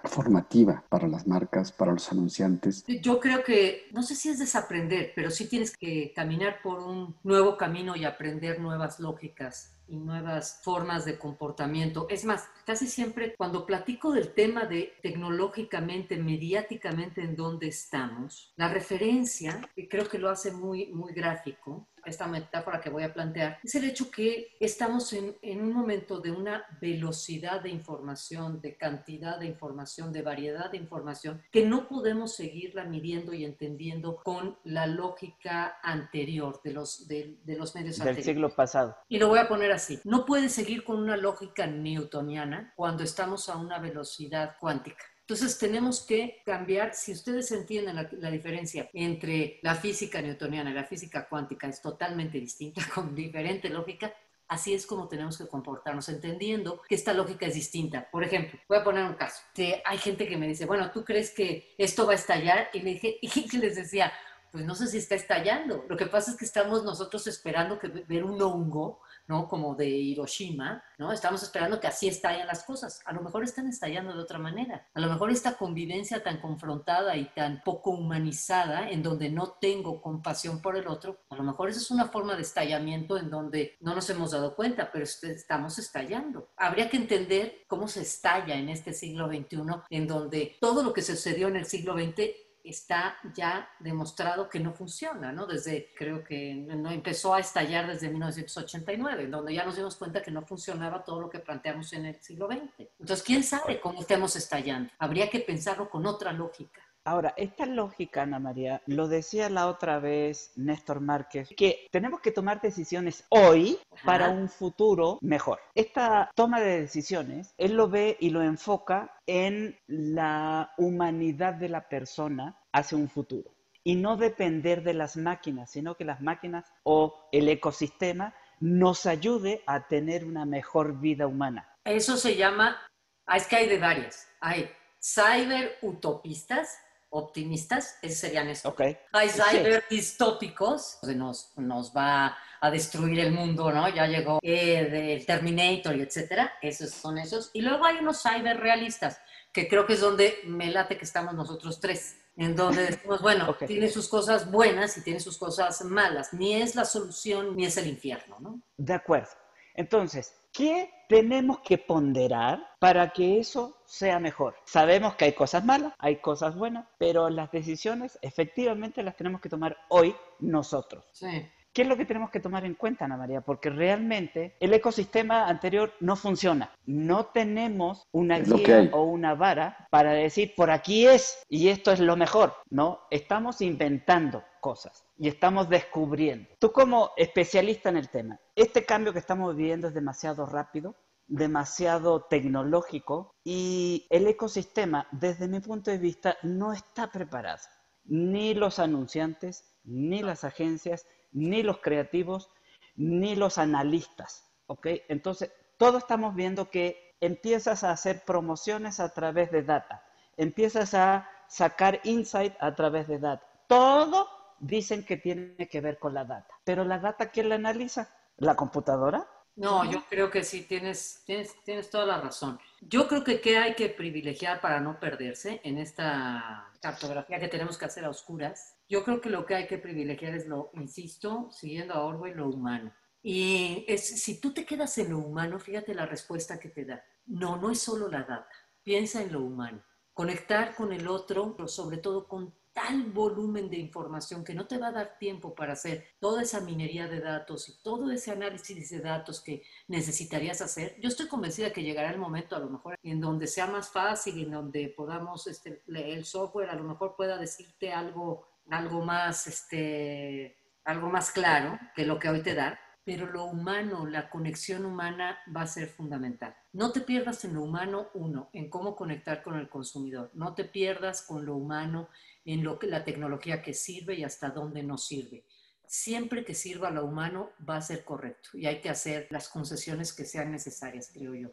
formativa 0.03 0.83
para 0.89 1.07
las 1.07 1.27
marcas, 1.27 1.71
para 1.71 1.91
los 1.91 2.11
anunciantes. 2.11 2.83
Yo 3.01 3.19
creo 3.19 3.43
que, 3.43 3.87
no 3.91 4.03
sé 4.03 4.15
si 4.15 4.29
es 4.29 4.39
desaprender, 4.39 5.13
pero 5.15 5.29
sí 5.31 5.47
tienes 5.47 5.75
que 5.75 6.13
caminar 6.13 6.61
por 6.61 6.79
un 6.79 7.15
nuevo 7.23 7.57
camino 7.57 7.95
y 7.95 8.05
aprender 8.05 8.59
nuevas 8.59 8.99
lógicas 8.99 9.75
y 9.89 9.97
nuevas 9.97 10.61
formas 10.63 11.05
de 11.05 11.17
comportamiento. 11.17 12.07
Es 12.09 12.23
más, 12.23 12.47
casi 12.65 12.87
siempre 12.87 13.33
cuando 13.35 13.65
platico 13.65 14.11
del 14.11 14.33
tema 14.33 14.65
de 14.65 14.93
tecnológicamente, 15.01 16.17
mediáticamente 16.17 17.21
en 17.21 17.35
dónde 17.35 17.67
estamos, 17.67 18.53
la 18.55 18.69
referencia, 18.69 19.61
que 19.75 19.87
creo 19.87 20.07
que 20.07 20.19
lo 20.19 20.29
hace 20.29 20.51
muy, 20.51 20.87
muy 20.87 21.13
gráfico, 21.13 21.87
esta 22.09 22.27
metáfora 22.27 22.81
que 22.81 22.89
voy 22.89 23.03
a 23.03 23.13
plantear, 23.13 23.59
es 23.63 23.75
el 23.75 23.85
hecho 23.85 24.11
que 24.11 24.55
estamos 24.59 25.13
en, 25.13 25.35
en 25.41 25.61
un 25.61 25.71
momento 25.73 26.19
de 26.19 26.31
una 26.31 26.65
velocidad 26.81 27.61
de 27.61 27.69
información, 27.69 28.61
de 28.61 28.77
cantidad 28.77 29.39
de 29.39 29.45
información, 29.45 30.11
de 30.11 30.21
variedad 30.21 30.71
de 30.71 30.77
información, 30.77 31.41
que 31.51 31.65
no 31.65 31.87
podemos 31.87 32.35
seguirla 32.35 32.83
midiendo 32.85 33.33
y 33.33 33.45
entendiendo 33.45 34.17
con 34.17 34.57
la 34.63 34.87
lógica 34.87 35.79
anterior 35.83 36.61
de 36.63 36.73
los, 36.73 37.07
de, 37.07 37.39
de 37.43 37.55
los 37.55 37.75
medios 37.75 37.97
Del 37.97 38.09
anteriores. 38.09 38.25
siglo 38.25 38.55
pasado. 38.55 38.95
Y 39.07 39.19
lo 39.19 39.27
voy 39.27 39.39
a 39.39 39.47
poner 39.47 39.71
así. 39.71 39.99
No 40.03 40.25
puede 40.25 40.49
seguir 40.49 40.83
con 40.83 40.97
una 40.97 41.17
lógica 41.17 41.67
newtoniana 41.67 42.73
cuando 42.75 43.03
estamos 43.03 43.49
a 43.49 43.57
una 43.57 43.79
velocidad 43.79 44.55
cuántica. 44.59 45.03
Entonces 45.29 45.59
tenemos 45.59 46.01
que 46.01 46.41
cambiar, 46.43 46.95
si 46.95 47.11
ustedes 47.11 47.51
entienden 47.51 47.97
la, 47.97 48.09
la 48.13 48.31
diferencia 48.31 48.89
entre 48.93 49.59
la 49.61 49.75
física 49.75 50.23
newtoniana 50.23 50.71
y 50.71 50.73
la 50.73 50.85
física 50.85 51.29
cuántica, 51.29 51.67
es 51.67 51.83
totalmente 51.83 52.39
distinta, 52.39 52.81
con 52.95 53.13
diferente 53.13 53.69
lógica, 53.69 54.11
Así 54.47 54.73
es 54.73 54.87
como 54.87 55.07
tenemos 55.07 55.37
que 55.37 55.47
comportarnos, 55.47 56.09
entendiendo 56.09 56.81
que 56.89 56.95
esta 56.95 57.13
lógica 57.13 57.45
es 57.45 57.53
distinta. 57.53 58.09
Por 58.09 58.23
ejemplo, 58.23 58.59
voy 58.67 58.79
a 58.79 58.83
poner 58.83 59.05
un 59.05 59.13
caso. 59.13 59.43
Que 59.53 59.83
hay 59.85 59.99
gente 59.99 60.27
que 60.27 60.37
me 60.37 60.47
dice, 60.47 60.65
bueno, 60.65 60.89
¿tú 60.89 61.05
crees 61.05 61.29
que 61.29 61.75
esto 61.77 62.07
va 62.07 62.13
a 62.13 62.15
estallar? 62.15 62.71
Y 62.73 62.79
le 62.79 62.93
dije, 62.93 63.19
y 63.21 63.57
les 63.59 63.75
decía, 63.75 64.11
pues 64.51 64.65
no 64.65 64.73
sé 64.73 64.87
si 64.87 64.97
está 64.97 65.13
estallando. 65.13 65.85
Lo 65.87 65.95
que 65.95 66.07
pasa 66.07 66.31
es 66.31 66.37
que 66.37 66.45
estamos 66.45 66.83
nosotros 66.83 67.27
esperando 67.27 67.77
que 67.77 67.89
ver 67.89 68.23
un 68.23 68.41
hongo, 68.41 69.01
¿no? 69.29 69.47
Como 69.47 69.75
de 69.75 69.87
Hiroshima, 69.87 70.83
¿no? 70.97 71.13
Estamos 71.13 71.41
esperando 71.43 71.79
que 71.79 71.87
así 71.87 72.07
estallen 72.09 72.47
las 72.47 72.63
cosas. 72.63 72.99
A 73.05 73.13
lo 73.13 73.21
mejor 73.21 73.43
están 73.45 73.67
estallando 73.67 74.13
de 74.13 74.21
otra 74.21 74.39
manera. 74.39 74.89
A 74.93 74.99
lo 74.99 75.07
mejor 75.07 75.29
esta 75.31 75.53
convivencia 75.55 76.21
tan 76.21 76.41
confrontada 76.41 77.15
y 77.15 77.25
tan 77.33 77.61
poco 77.63 77.91
humanizada, 77.91 78.89
en 78.89 79.03
donde 79.03 79.29
no 79.29 79.51
tengo 79.61 80.01
compasión 80.01 80.61
por 80.61 80.75
el 80.75 80.87
otro, 80.87 81.19
a 81.29 81.35
lo 81.35 81.43
mejor 81.43 81.69
esa 81.69 81.79
es 81.79 81.91
una 81.91 82.07
forma 82.09 82.35
de 82.35 82.41
estallamiento 82.41 83.17
en 83.17 83.29
donde 83.29 83.77
no 83.79 83.95
nos 83.95 84.09
hemos 84.09 84.31
dado 84.31 84.55
cuenta, 84.55 84.91
pero 84.91 85.03
est- 85.03 85.23
estamos 85.23 85.77
estallando. 85.79 86.49
Habría 86.57 86.89
que 86.89 86.97
entender 86.97 87.65
cómo 87.67 87.87
se 87.87 88.01
estalla 88.01 88.55
en 88.55 88.69
este 88.69 88.93
siglo 88.93 89.27
XXI, 89.27 89.61
en 89.91 90.07
donde 90.07 90.57
todo 90.59 90.81
lo 90.83 90.91
que 90.91 91.01
sucedió 91.03 91.47
en 91.47 91.55
el 91.55 91.65
siglo 91.65 91.93
XX 91.93 92.31
está 92.63 93.17
ya 93.33 93.69
demostrado 93.79 94.49
que 94.49 94.59
no 94.59 94.73
funciona, 94.73 95.31
¿no? 95.31 95.45
Desde, 95.45 95.93
creo 95.95 96.23
que 96.23 96.53
no 96.53 96.91
empezó 96.91 97.33
a 97.33 97.39
estallar 97.39 97.87
desde 97.87 98.09
1989, 98.09 99.23
en 99.23 99.31
donde 99.31 99.53
ya 99.53 99.65
nos 99.65 99.75
dimos 99.75 99.95
cuenta 99.95 100.21
que 100.21 100.31
no 100.31 100.45
funcionaba 100.45 101.03
todo 101.03 101.21
lo 101.21 101.29
que 101.29 101.39
planteamos 101.39 101.93
en 101.93 102.05
el 102.05 102.21
siglo 102.21 102.47
XX. 102.47 102.87
Entonces, 102.99 103.23
¿quién 103.23 103.43
sabe 103.43 103.79
cómo 103.79 104.01
estemos 104.01 104.35
estallando? 104.35 104.91
Habría 104.99 105.29
que 105.29 105.39
pensarlo 105.39 105.89
con 105.89 106.05
otra 106.05 106.33
lógica. 106.33 106.81
Ahora, 107.05 107.33
esta 107.37 107.65
lógica, 107.65 108.23
Ana 108.23 108.39
María, 108.39 108.81
lo 108.85 109.07
decía 109.07 109.49
la 109.49 109.67
otra 109.67 109.99
vez 109.99 110.51
Néstor 110.55 110.99
Márquez, 110.99 111.49
que 111.55 111.87
tenemos 111.91 112.21
que 112.21 112.31
tomar 112.31 112.61
decisiones 112.61 113.25
hoy 113.29 113.79
para 114.05 114.29
un 114.29 114.49
futuro 114.49 115.17
mejor. 115.21 115.59
Esta 115.73 116.29
toma 116.35 116.59
de 116.59 116.81
decisiones, 116.81 117.53
él 117.57 117.73
lo 117.73 117.89
ve 117.89 118.17
y 118.19 118.29
lo 118.29 118.41
enfoca 118.43 119.15
en 119.25 119.77
la 119.87 120.73
humanidad 120.77 121.53
de 121.53 121.69
la 121.69 121.87
persona 121.87 122.59
hacia 122.71 122.97
un 122.97 123.09
futuro. 123.09 123.55
Y 123.83 123.95
no 123.95 124.17
depender 124.17 124.83
de 124.83 124.93
las 124.93 125.17
máquinas, 125.17 125.71
sino 125.71 125.95
que 125.95 126.05
las 126.05 126.21
máquinas 126.21 126.71
o 126.83 127.27
el 127.31 127.47
ecosistema 127.49 128.35
nos 128.59 129.05
ayude 129.05 129.63
a 129.65 129.87
tener 129.87 130.25
una 130.25 130.45
mejor 130.45 130.99
vida 130.99 131.27
humana. 131.27 131.67
Eso 131.85 132.17
se 132.17 132.35
llama, 132.35 132.77
ah, 133.25 133.37
es 133.37 133.47
que 133.47 133.55
hay 133.55 133.67
de 133.67 133.79
varias. 133.79 134.27
Hay 134.41 134.69
cyber 135.01 135.77
utopistas, 135.81 136.77
optimistas, 137.09 137.97
esos 138.01 138.19
serían 138.19 138.47
estos. 138.49 138.73
Hay 139.11 139.29
cyber 139.29 139.83
distópicos, 139.89 140.99
nos, 141.03 141.53
nos 141.57 141.95
va 141.95 142.37
a 142.61 142.71
destruir 142.71 143.19
el 143.19 143.31
mundo, 143.31 143.71
¿no? 143.71 143.89
Ya 143.89 144.07
llegó 144.07 144.39
eh, 144.41 144.85
del 144.85 145.25
Terminator 145.25 145.95
y 145.95 146.01
etcétera, 146.01 146.53
esos 146.61 146.91
son 146.91 147.17
esos. 147.17 147.51
Y 147.53 147.61
luego 147.61 147.85
hay 147.85 147.97
unos 147.97 148.21
cyber 148.21 148.59
realistas, 148.59 149.21
que 149.51 149.67
creo 149.67 149.85
que 149.85 149.93
es 149.93 150.01
donde 150.01 150.39
me 150.45 150.71
late 150.71 150.97
que 150.97 151.05
estamos 151.05 151.33
nosotros 151.33 151.79
tres 151.79 152.17
en 152.37 152.55
donde 152.55 152.85
decimos, 152.85 153.21
bueno, 153.21 153.53
tiene 153.67 153.89
sus 153.89 154.07
cosas 154.07 154.49
buenas 154.49 154.97
y 154.97 155.03
tiene 155.03 155.19
sus 155.19 155.37
cosas 155.37 155.83
malas. 155.83 156.33
Ni 156.33 156.55
es 156.55 156.73
la 156.73 156.85
solución 156.85 157.55
ni 157.55 157.65
es 157.65 157.75
el 157.77 157.87
infierno, 157.87 158.37
¿no? 158.39 158.61
De 158.77 158.93
acuerdo. 158.93 159.29
Entonces, 159.75 160.33
¿qué 160.53 160.89
tenemos 161.09 161.61
que 161.61 161.79
ponderar 161.79 162.75
para 162.77 163.09
que 163.09 163.39
eso 163.39 163.75
sea 163.83 164.19
mejor? 164.19 164.55
Sabemos 164.63 165.15
que 165.15 165.25
hay 165.25 165.33
cosas 165.33 165.65
malas, 165.65 165.93
hay 165.97 166.17
cosas 166.17 166.55
buenas, 166.55 166.87
pero 166.99 167.31
las 167.31 167.51
decisiones 167.51 168.19
efectivamente 168.21 169.01
las 169.01 169.17
tenemos 169.17 169.41
que 169.41 169.49
tomar 169.49 169.75
hoy 169.89 170.15
nosotros. 170.39 171.03
Sí. 171.11 171.49
¿Qué 171.73 171.83
es 171.83 171.87
lo 171.87 171.97
que 171.97 172.05
tenemos 172.05 172.31
que 172.31 172.39
tomar 172.39 172.65
en 172.65 172.73
cuenta, 172.73 173.05
Ana 173.05 173.17
María? 173.17 173.41
Porque 173.41 173.69
realmente 173.69 174.55
el 174.59 174.73
ecosistema 174.73 175.47
anterior 175.47 175.93
no 175.99 176.15
funciona. 176.15 176.73
No 176.85 177.27
tenemos 177.27 178.07
una 178.11 178.39
guía 178.39 178.89
o 178.91 179.03
una 179.03 179.35
vara 179.35 179.87
para 179.91 180.13
decir 180.13 180.53
por 180.55 180.71
aquí 180.71 181.05
es 181.05 181.43
y 181.47 181.69
esto 181.69 181.91
es 181.91 181.99
lo 181.99 182.15
mejor. 182.15 182.55
No, 182.69 183.01
estamos 183.11 183.61
inventando 183.61 184.43
cosas 184.61 185.05
y 185.17 185.27
estamos 185.27 185.69
descubriendo. 185.69 186.49
Tú 186.59 186.71
como 186.71 187.11
especialista 187.17 187.89
en 187.89 187.97
el 187.97 188.09
tema, 188.09 188.39
este 188.55 188.85
cambio 188.85 189.13
que 189.13 189.19
estamos 189.19 189.55
viviendo 189.55 189.87
es 189.87 189.93
demasiado 189.93 190.45
rápido, 190.45 190.95
demasiado 191.27 192.23
tecnológico 192.23 193.35
y 193.43 194.07
el 194.09 194.27
ecosistema, 194.27 195.07
desde 195.11 195.47
mi 195.47 195.59
punto 195.59 195.91
de 195.91 195.99
vista, 195.99 196.37
no 196.41 196.73
está 196.73 197.11
preparado. 197.11 197.61
Ni 198.05 198.55
los 198.55 198.79
anunciantes, 198.79 199.75
ni 199.83 200.23
las 200.23 200.43
agencias, 200.43 201.05
ni 201.31 201.63
los 201.63 201.79
creativos, 201.79 202.49
ni 202.95 203.35
los 203.35 203.57
analistas. 203.57 204.49
¿ok? 204.69 204.87
Entonces, 205.09 205.51
todos 205.77 206.03
estamos 206.03 206.35
viendo 206.35 206.69
que 206.69 207.15
empiezas 207.21 207.83
a 207.83 207.91
hacer 207.91 208.23
promociones 208.23 208.99
a 208.99 209.13
través 209.13 209.51
de 209.51 209.63
data, 209.63 210.05
empiezas 210.37 210.93
a 210.93 211.29
sacar 211.47 211.99
insight 212.03 212.53
a 212.59 212.75
través 212.75 213.07
de 213.07 213.19
data. 213.19 213.45
Todo 213.67 214.27
dicen 214.59 215.05
que 215.05 215.17
tiene 215.17 215.67
que 215.67 215.81
ver 215.81 215.97
con 215.99 216.13
la 216.13 216.23
data. 216.23 216.53
Pero 216.63 216.83
la 216.83 216.99
data, 216.99 217.29
¿quién 217.31 217.49
la 217.49 217.55
analiza? 217.55 218.09
¿La 218.37 218.55
computadora? 218.55 219.27
No, 219.55 219.89
yo 219.91 220.03
creo 220.09 220.29
que 220.29 220.43
sí, 220.43 220.63
tienes, 220.63 221.23
tienes, 221.25 221.55
tienes 221.63 221.89
toda 221.89 222.05
la 222.05 222.21
razón. 222.21 222.59
Yo 222.81 223.07
creo 223.07 223.23
que 223.23 223.41
qué 223.41 223.57
hay 223.57 223.75
que 223.75 223.89
privilegiar 223.89 224.61
para 224.61 224.79
no 224.79 224.99
perderse 224.99 225.59
en 225.63 225.77
esta 225.77 226.71
cartografía 226.81 227.39
que 227.39 227.47
tenemos 227.47 227.77
que 227.77 227.85
hacer 227.85 228.05
a 228.05 228.09
oscuras. 228.09 228.75
Yo 228.87 229.03
creo 229.03 229.19
que 229.19 229.29
lo 229.29 229.45
que 229.45 229.55
hay 229.55 229.67
que 229.67 229.77
privilegiar 229.77 230.33
es 230.33 230.47
lo, 230.47 230.71
insisto, 230.73 231.49
siguiendo 231.51 231.93
a 231.93 232.05
Orwell, 232.05 232.37
lo 232.37 232.49
humano. 232.49 232.93
Y 233.21 233.85
es, 233.87 234.21
si 234.21 234.39
tú 234.39 234.53
te 234.53 234.65
quedas 234.65 234.97
en 234.97 235.11
lo 235.11 235.19
humano, 235.19 235.59
fíjate 235.59 235.93
la 235.93 236.05
respuesta 236.05 236.59
que 236.59 236.69
te 236.69 236.85
da. 236.85 237.03
No, 237.25 237.57
no 237.57 237.69
es 237.69 237.79
solo 237.79 238.07
la 238.07 238.19
data. 238.19 238.47
Piensa 238.81 239.21
en 239.21 239.33
lo 239.33 239.41
humano. 239.41 239.83
Conectar 240.13 240.73
con 240.75 240.93
el 240.93 241.07
otro, 241.07 241.55
pero 241.55 241.67
sobre 241.67 241.97
todo 241.97 242.27
con 242.27 242.53
tal 242.79 243.03
volumen 243.11 243.69
de 243.69 243.77
información 243.77 244.43
que 244.43 244.53
no 244.53 244.65
te 244.65 244.77
va 244.77 244.87
a 244.87 244.93
dar 244.93 245.17
tiempo 245.17 245.53
para 245.53 245.73
hacer 245.73 246.05
toda 246.19 246.43
esa 246.43 246.61
minería 246.61 247.07
de 247.07 247.19
datos 247.19 247.67
y 247.67 247.83
todo 247.83 248.09
ese 248.09 248.31
análisis 248.31 248.89
de 248.89 248.99
datos 249.01 249.41
que 249.41 249.63
necesitarías 249.89 250.61
hacer, 250.61 250.95
yo 251.01 251.09
estoy 251.09 251.27
convencida 251.27 251.73
que 251.73 251.83
llegará 251.83 252.09
el 252.09 252.17
momento 252.17 252.55
a 252.55 252.59
lo 252.59 252.69
mejor 252.69 252.97
en 253.03 253.19
donde 253.19 253.47
sea 253.47 253.67
más 253.67 253.89
fácil, 253.89 254.41
en 254.41 254.51
donde 254.51 254.93
podamos, 254.95 255.47
este, 255.47 255.81
el 255.87 256.23
software 256.23 256.69
a 256.69 256.75
lo 256.75 256.85
mejor 256.85 257.15
pueda 257.17 257.37
decirte 257.37 257.91
algo, 257.91 258.47
algo 258.69 259.03
más, 259.03 259.47
este, 259.47 260.55
algo 260.85 261.09
más 261.09 261.31
claro 261.31 261.77
que 261.95 262.05
lo 262.05 262.17
que 262.17 262.29
hoy 262.29 262.41
te 262.41 262.55
da, 262.55 262.79
pero 263.03 263.25
lo 263.25 263.45
humano, 263.45 264.05
la 264.05 264.29
conexión 264.29 264.85
humana 264.85 265.39
va 265.55 265.63
a 265.63 265.67
ser 265.67 265.89
fundamental. 265.89 266.55
No 266.73 266.91
te 266.91 267.01
pierdas 267.01 267.43
en 267.43 267.55
lo 267.55 267.63
humano, 267.63 268.09
uno, 268.13 268.49
en 268.53 268.69
cómo 268.69 268.95
conectar 268.95 269.41
con 269.41 269.55
el 269.55 269.67
consumidor. 269.67 270.29
No 270.33 270.53
te 270.53 270.63
pierdas 270.63 271.23
con 271.23 271.43
lo 271.43 271.55
humano 271.55 272.07
en 272.53 272.63
lo 272.63 272.79
que, 272.79 272.87
la 272.87 273.03
tecnología 273.03 273.61
que 273.61 273.73
sirve 273.73 274.15
y 274.15 274.23
hasta 274.23 274.49
dónde 274.49 274.83
no 274.83 274.97
sirve. 274.97 275.45
Siempre 275.85 276.45
que 276.45 276.53
sirva 276.53 276.89
a 276.89 276.91
lo 276.91 277.05
humano 277.05 277.51
va 277.67 277.77
a 277.77 277.81
ser 277.81 278.03
correcto 278.03 278.49
y 278.53 278.65
hay 278.65 278.79
que 278.81 278.89
hacer 278.89 279.27
las 279.29 279.49
concesiones 279.49 280.13
que 280.13 280.25
sean 280.25 280.51
necesarias, 280.51 281.09
creo 281.13 281.33
yo. 281.33 281.49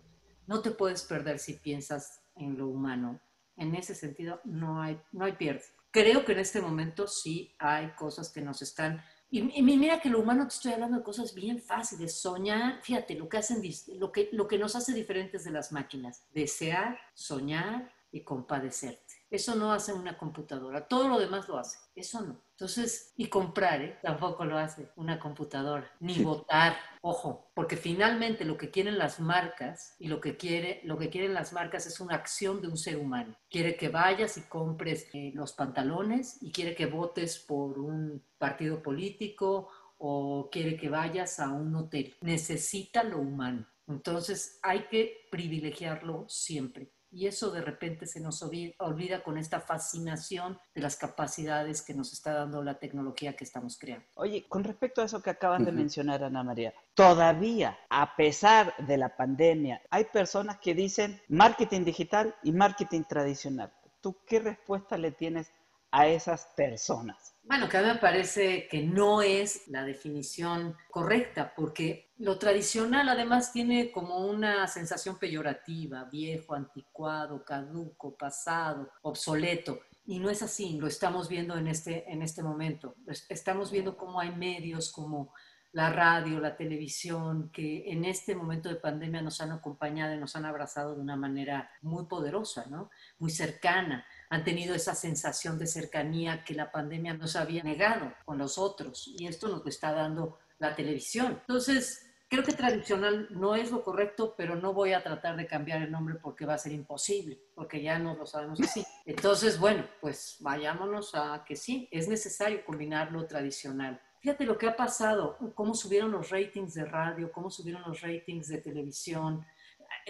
No 0.47 0.62
te 0.62 0.70
puedes 0.70 1.03
perder 1.03 1.38
si 1.38 1.55
piensas 1.55 2.20
en 2.34 2.57
lo 2.57 2.68
humano. 2.68 3.20
En 3.57 3.74
ese 3.74 3.94
sentido, 3.94 4.40
no 4.44 4.82
hay, 4.82 5.01
no 5.12 5.24
hay 5.24 5.32
pierde. 5.32 5.64
Creo 5.90 6.24
que 6.24 6.32
en 6.32 6.40
este 6.40 6.61
momento 6.61 7.09
sí 7.09 7.55
hay 7.59 7.92
cosas 7.92 8.28
que 8.30 8.42
nos 8.42 8.61
están 8.61 9.03
y, 9.28 9.62
mira 9.62 10.01
que 10.01 10.09
lo 10.09 10.20
humano 10.20 10.47
te 10.47 10.55
estoy 10.55 10.72
hablando 10.72 10.99
de 10.99 11.03
cosas 11.03 11.34
bien 11.34 11.61
fáciles. 11.61 12.14
Soñar, 12.20 12.80
fíjate, 12.82 13.16
lo 13.16 13.28
que, 13.28 13.38
hacen, 13.38 13.61
lo 13.99 14.12
que, 14.12 14.28
lo 14.32 14.47
que 14.47 14.59
nos 14.59 14.76
hace 14.76 14.94
diferentes 14.94 15.44
de 15.44 15.51
las 15.51 15.72
máquinas. 15.72 16.22
Desear, 16.32 16.99
soñar 17.14 17.92
y 18.12 18.22
compadecerte. 18.22 19.05
Eso 19.31 19.57
no 19.57 19.72
hace 19.72 19.93
una 19.93 20.16
computadora. 20.16 20.87
Todo 20.87 21.09
lo 21.09 21.18
demás 21.18 21.49
lo 21.49 21.59
hace. 21.59 21.79
Eso 21.97 22.20
no. 22.20 22.41
Entonces, 22.53 23.12
y 23.16 23.27
comprar, 23.29 23.83
¿eh? 23.83 23.99
tampoco 24.03 24.45
lo 24.45 24.57
hace 24.57 24.91
una 24.97 25.18
computadora. 25.18 25.91
Ni 26.01 26.22
votar. 26.22 26.77
Ojo, 27.03 27.51
porque 27.55 27.77
finalmente 27.77 28.45
lo 28.45 28.57
que 28.57 28.70
quieren 28.70 28.99
las 28.99 29.20
marcas 29.20 29.97
y 29.99 30.09
lo 30.09 30.20
que, 30.20 30.37
quiere, 30.37 30.81
lo 30.85 30.97
que 30.97 31.11
quieren 31.11 31.35
las 31.35 31.53
marcas 31.53 31.87
es 31.87 32.01
una 32.01 32.14
acción 32.14 32.62
de 32.62 32.68
un 32.68 32.77
ser 32.77 32.97
humano. 32.97 33.37
Quiere 33.51 33.77
que 33.77 33.89
vayas 33.89 34.39
y 34.39 34.43
compres 34.43 35.09
eh, 35.12 35.33
los 35.35 35.53
pantalones 35.53 36.39
y 36.41 36.53
quiere 36.53 36.74
que 36.74 36.87
votes 36.87 37.39
por 37.39 37.79
un 37.79 38.22
partido 38.39 38.83
político 38.83 39.68
o 39.99 40.49
quiere 40.51 40.77
que 40.77 40.89
vayas 40.89 41.41
a 41.41 41.51
un 41.51 41.74
hotel. 41.74 42.14
Necesita 42.20 43.03
lo 43.03 43.18
humano. 43.18 43.66
Entonces 43.89 44.59
hay 44.62 44.87
que 44.89 45.29
privilegiarlo 45.31 46.24
siempre 46.29 46.95
y 47.11 47.26
eso 47.26 47.50
de 47.50 47.61
repente 47.61 48.07
se 48.07 48.20
nos 48.20 48.42
olvida 48.42 49.22
con 49.22 49.38
esta 49.38 49.61
fascinación 49.61 50.59
de 50.74 50.80
las 50.80 50.96
capacidades 50.96 51.82
que 51.82 51.94
nos 51.94 52.12
está 52.12 52.34
dando 52.34 52.62
la 52.62 52.78
tecnología 52.78 53.36
que 53.36 53.44
estamos 53.44 53.78
creando. 53.78 54.07
Oye, 54.14 54.44
con 54.48 54.64
respecto 54.64 55.00
a 55.00 55.04
eso 55.04 55.22
que 55.22 55.30
acaban 55.30 55.64
de 55.64 55.72
mencionar, 55.72 56.24
Ana 56.24 56.42
María, 56.42 56.74
todavía, 56.94 57.78
a 57.88 58.16
pesar 58.16 58.74
de 58.78 58.96
la 58.96 59.16
pandemia, 59.16 59.82
hay 59.90 60.04
personas 60.04 60.59
que 60.59 60.74
dicen 60.74 61.20
marketing 61.28 61.84
digital 61.84 62.34
y 62.42 62.52
marketing 62.52 63.04
tradicional. 63.04 63.72
¿Tú 64.00 64.16
qué 64.26 64.40
respuesta 64.40 64.98
le 64.98 65.12
tienes 65.12 65.52
a 65.90 66.09
esas 66.09 66.46
personas? 66.57 67.36
Bueno, 67.49 67.68
que 67.68 67.76
a 67.76 67.82
mí 67.82 67.86
me 67.86 67.94
parece 67.94 68.66
que 68.66 68.82
no 68.82 69.22
es 69.22 69.68
la 69.68 69.84
definición 69.84 70.76
correcta, 70.90 71.55
porque 71.55 72.11
lo 72.18 72.40
tradicional 72.40 73.09
además 73.09 73.53
tiene 73.53 73.92
como 73.92 74.26
una 74.26 74.66
sensación 74.66 75.16
peyorativa, 75.16 76.03
viejo, 76.11 76.55
anticuado, 76.55 77.44
caduco, 77.44 78.16
pasado, 78.16 78.90
obsoleto. 79.03 79.78
Y 80.07 80.18
no 80.18 80.28
es 80.28 80.42
así, 80.42 80.76
lo 80.76 80.88
estamos 80.88 81.28
viendo 81.28 81.57
en 81.57 81.68
este, 81.68 82.11
en 82.11 82.22
este 82.22 82.42
momento. 82.42 82.97
Estamos 83.28 83.70
viendo 83.70 83.97
cómo 83.97 84.18
hay 84.18 84.34
medios 84.34 84.90
como 84.90 85.32
la 85.70 85.90
radio, 85.90 86.40
la 86.40 86.57
televisión, 86.57 87.51
que 87.53 87.92
en 87.92 88.05
este 88.05 88.34
momento 88.34 88.68
de 88.68 88.76
pandemia 88.76 89.22
nos 89.22 89.40
han 89.40 89.53
acompañado 89.53 90.14
y 90.14 90.18
nos 90.18 90.34
han 90.34 90.47
abrazado 90.47 90.97
de 90.97 91.01
una 91.01 91.16
manera 91.16 91.70
muy 91.82 92.07
poderosa, 92.07 92.66
¿no? 92.68 92.90
muy 93.18 93.30
cercana 93.30 94.05
han 94.31 94.45
tenido 94.45 94.74
esa 94.74 94.95
sensación 94.95 95.59
de 95.59 95.66
cercanía 95.66 96.45
que 96.45 96.55
la 96.55 96.70
pandemia 96.70 97.14
nos 97.14 97.37
había 97.37 97.62
negado 97.62 98.12
con 98.24 98.39
los 98.39 98.59
otros 98.59 99.09
y 99.18 99.27
esto 99.27 99.49
nos 99.49 99.62
lo 99.62 99.68
está 99.68 99.93
dando 99.93 100.39
la 100.59 100.74
televisión. 100.74 101.39
Entonces, 101.41 102.07
creo 102.29 102.43
que 102.43 102.53
tradicional 102.53 103.29
no 103.31 103.55
es 103.55 103.70
lo 103.70 103.83
correcto, 103.83 104.35
pero 104.37 104.57
no 104.57 104.72
voy 104.72 104.93
a 104.93 105.03
tratar 105.03 105.37
de 105.37 105.47
cambiar 105.47 105.83
el 105.83 105.91
nombre 105.91 106.16
porque 106.16 106.47
va 106.47 106.55
a 106.55 106.59
ser 106.59 106.72
imposible, 106.72 107.41
porque 107.55 107.83
ya 107.83 107.99
no 107.99 108.14
lo 108.14 108.27
sabemos 108.27 108.61
así. 108.61 108.85
Entonces, 109.05 109.59
bueno, 109.59 109.87
pues 110.01 110.37
vayámonos 110.41 111.14
a 111.14 111.45
que 111.47 111.57
sí, 111.57 111.89
es 111.91 112.09
necesario 112.09 112.64
combinar 112.64 113.12
lo 113.12 113.27
tradicional. 113.27 114.01
Fíjate 114.20 114.45
lo 114.45 114.59
que 114.59 114.66
ha 114.66 114.77
pasado, 114.77 115.37
cómo 115.55 115.74
subieron 115.74 116.11
los 116.11 116.31
ratings 116.31 116.74
de 116.74 116.85
radio, 116.85 117.31
cómo 117.31 117.51
subieron 117.51 117.83
los 117.87 118.01
ratings 118.01 118.49
de 118.49 118.59
televisión. 118.59 119.47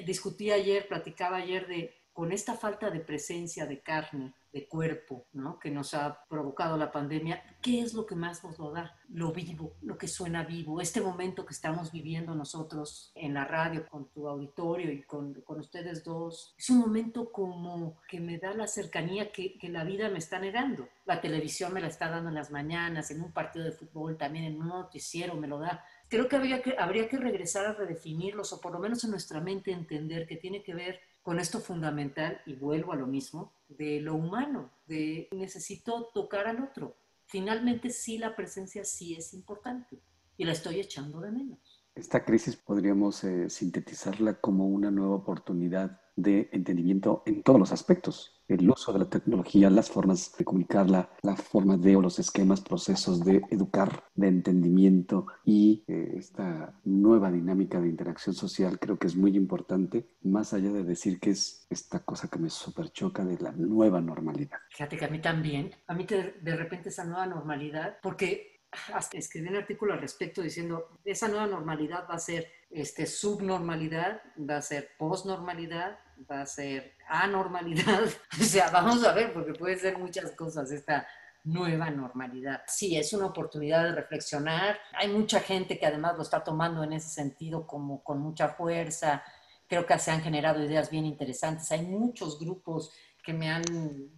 Discutí 0.07 0.51
ayer, 0.51 0.89
platicaba 0.89 1.37
ayer 1.37 1.67
de 1.67 1.95
con 2.17 2.33
esta 2.33 2.55
falta 2.55 2.89
de 2.89 3.01
presencia 3.01 3.67
de 3.67 3.83
carne, 3.83 4.33
de 4.51 4.67
cuerpo, 4.67 5.27
¿no? 5.35 5.59
que 5.59 5.71
nos 5.71 5.93
ha 5.93 6.25
provocado 6.31 6.79
la 6.79 6.91
pandemia, 6.91 7.59
¿qué 7.61 7.83
es 7.83 7.93
lo 7.93 8.07
que 8.07 8.14
más 8.14 8.43
nos 8.43 8.59
lo 8.59 8.73
da? 8.73 8.99
Lo 9.11 9.33
vivo, 9.33 9.75
lo 9.83 9.99
que 9.99 10.09
suena 10.09 10.43
vivo. 10.43 10.81
Este 10.81 11.03
momento 11.03 11.45
que 11.45 11.53
estamos 11.53 11.93
viviendo 11.93 12.35
nosotros 12.35 13.12
en 13.14 13.35
la 13.35 13.45
radio, 13.45 13.87
con 13.87 14.09
tu 14.09 14.27
auditorio 14.29 14.91
y 14.91 15.03
con, 15.03 15.35
con 15.43 15.61
ustedes 15.61 16.05
dos, 16.05 16.55
es 16.57 16.71
un 16.71 16.79
momento 16.79 17.31
como 17.31 18.01
que 18.09 18.19
me 18.19 18.39
da 18.39 18.55
la 18.55 18.67
cercanía 18.67 19.31
que, 19.31 19.59
que 19.59 19.69
la 19.69 19.85
vida 19.85 20.09
me 20.09 20.17
está 20.17 20.39
negando. 20.39 20.89
La 21.05 21.21
televisión 21.21 21.75
me 21.75 21.83
la 21.83 21.89
está 21.89 22.09
dando 22.09 22.31
en 22.31 22.35
las 22.35 22.51
mañanas, 22.51 23.11
en 23.11 23.21
un 23.21 23.33
partido 23.33 23.67
de 23.67 23.73
fútbol, 23.73 24.17
también 24.17 24.47
en 24.47 24.59
un 24.59 24.69
noticiero 24.69 25.37
me 25.37 25.49
lo 25.49 25.59
da 25.59 25.85
creo 26.09 26.29
que 26.29 26.37
habría, 26.37 26.62
que 26.62 26.77
habría 26.79 27.09
que 27.09 27.17
regresar 27.17 27.67
a 27.67 27.73
redefinirlos 27.73 28.53
o 28.53 28.61
por 28.61 28.73
lo 28.73 28.79
menos 28.79 29.03
en 29.05 29.11
nuestra 29.11 29.41
mente 29.41 29.73
entender 29.73 30.27
que 30.27 30.37
tiene 30.37 30.62
que 30.62 30.73
ver 30.75 31.01
con 31.27 31.41
esto 31.41 31.59
fundamental, 31.59 32.41
y 32.47 32.55
vuelvo 32.55 32.93
a 32.93 32.95
lo 32.95 33.09
mismo, 33.09 33.53
de 33.68 34.01
lo 34.01 34.14
humano, 34.14 34.70
de 34.87 35.29
necesito 35.33 36.09
tocar 36.14 36.47
al 36.47 36.62
otro. 36.62 36.95
Finalmente 37.24 37.91
sí 37.91 38.16
la 38.16 38.37
presencia 38.37 38.85
sí 38.85 39.16
es 39.16 39.35
importante 39.35 39.99
y 40.37 40.45
la 40.45 40.53
estoy 40.53 40.79
echando 40.79 41.18
de 41.20 41.33
menos. 41.33 41.59
Esta 41.97 42.24
crisis 42.24 42.55
podríamos 42.55 43.24
eh, 43.24 43.51
sintetizarla 43.51 44.41
como 44.41 44.68
una 44.68 44.93
nueva 44.93 45.16
oportunidad 45.16 46.01
de 46.14 46.49
entendimiento 46.53 47.24
en 47.27 47.43
todos 47.43 47.59
los 47.59 47.72
aspectos. 47.72 48.36
El 48.49 48.68
uso 48.70 48.92
de 48.92 49.01
la 49.01 49.11
tecnología, 49.11 49.70
las 49.70 49.90
formas 49.90 50.36
de 50.36 50.44
comunicarla, 50.44 51.11
la 51.22 51.36
forma 51.36 51.76
de 51.76 51.97
o 51.97 52.01
los 52.01 52.18
esquemas, 52.18 52.61
procesos 52.61 53.24
de 53.24 53.42
educar, 53.51 54.05
de 54.14 54.28
entendimiento 54.28 55.26
y 55.44 55.84
eh, 55.88 56.14
esta 56.16 56.78
nueva 56.84 57.30
dinámica 57.30 57.80
de 57.80 57.88
interacción 57.88 58.34
social 58.34 58.78
creo 58.78 58.99
que 58.99 59.07
es 59.07 59.16
muy 59.16 59.36
importante, 59.36 60.09
más 60.22 60.53
allá 60.53 60.72
de 60.72 60.84
decir 60.84 61.18
que 61.18 61.30
es 61.30 61.66
esta 61.70 62.01
cosa 62.01 62.28
que 62.28 62.38
me 62.38 62.51
super 62.51 62.90
choca 62.90 63.24
de 63.24 63.38
la 63.38 63.53
nueva 63.53 64.01
normalidad. 64.01 64.59
Fíjate 64.70 64.97
que 64.97 65.05
a 65.05 65.09
mí 65.09 65.20
también, 65.20 65.72
a 65.86 65.94
mí 65.94 66.07
de 66.07 66.57
repente 66.57 66.90
esa 66.90 67.05
nueva 67.05 67.26
normalidad, 67.26 67.99
porque 68.03 68.57
hasta 68.92 69.16
escribí 69.18 69.49
un 69.49 69.57
artículo 69.57 69.94
al 69.94 70.01
respecto 70.01 70.42
diciendo, 70.42 70.99
esa 71.05 71.28
nueva 71.28 71.47
normalidad 71.47 72.07
va 72.09 72.14
a 72.14 72.18
ser 72.18 72.47
este, 72.70 73.07
subnormalidad, 73.07 74.20
va 74.38 74.59
a 74.59 74.62
ser 74.62 74.90
posnormalidad, 74.99 75.99
va 76.31 76.43
a 76.43 76.47
ser 76.47 76.95
anormalidad. 77.09 78.05
o 78.41 78.45
sea, 78.45 78.71
vamos 78.71 79.05
a 79.05 79.12
ver, 79.12 79.33
porque 79.33 79.53
puede 79.53 79.79
ser 79.79 79.99
muchas 79.99 80.33
cosas 80.33 80.71
esta 80.71 81.07
nueva 81.45 81.91
normalidad. 81.91 82.62
Sí, 82.67 82.97
es 82.97 83.12
una 83.12 83.27
oportunidad 83.27 83.85
de 83.85 83.93
reflexionar. 83.93 84.79
Hay 84.93 85.09
mucha 85.09 85.41
gente 85.41 85.79
que 85.79 85.87
además 85.87 86.17
lo 86.17 86.23
está 86.23 86.43
tomando 86.43 86.83
en 86.83 86.93
ese 86.93 87.09
sentido 87.09 87.67
como 87.67 88.03
con 88.03 88.19
mucha 88.21 88.49
fuerza. 88.49 89.23
Creo 89.69 89.87
que 89.87 89.99
se 89.99 90.11
han 90.11 90.23
generado 90.23 90.62
ideas 90.62 90.91
bien 90.91 91.07
interesantes. 91.07 91.71
Hay 91.71 91.83
muchos 91.83 92.39
grupos 92.39 92.93
que 93.23 93.33
me 93.33 93.51
han 93.51 93.64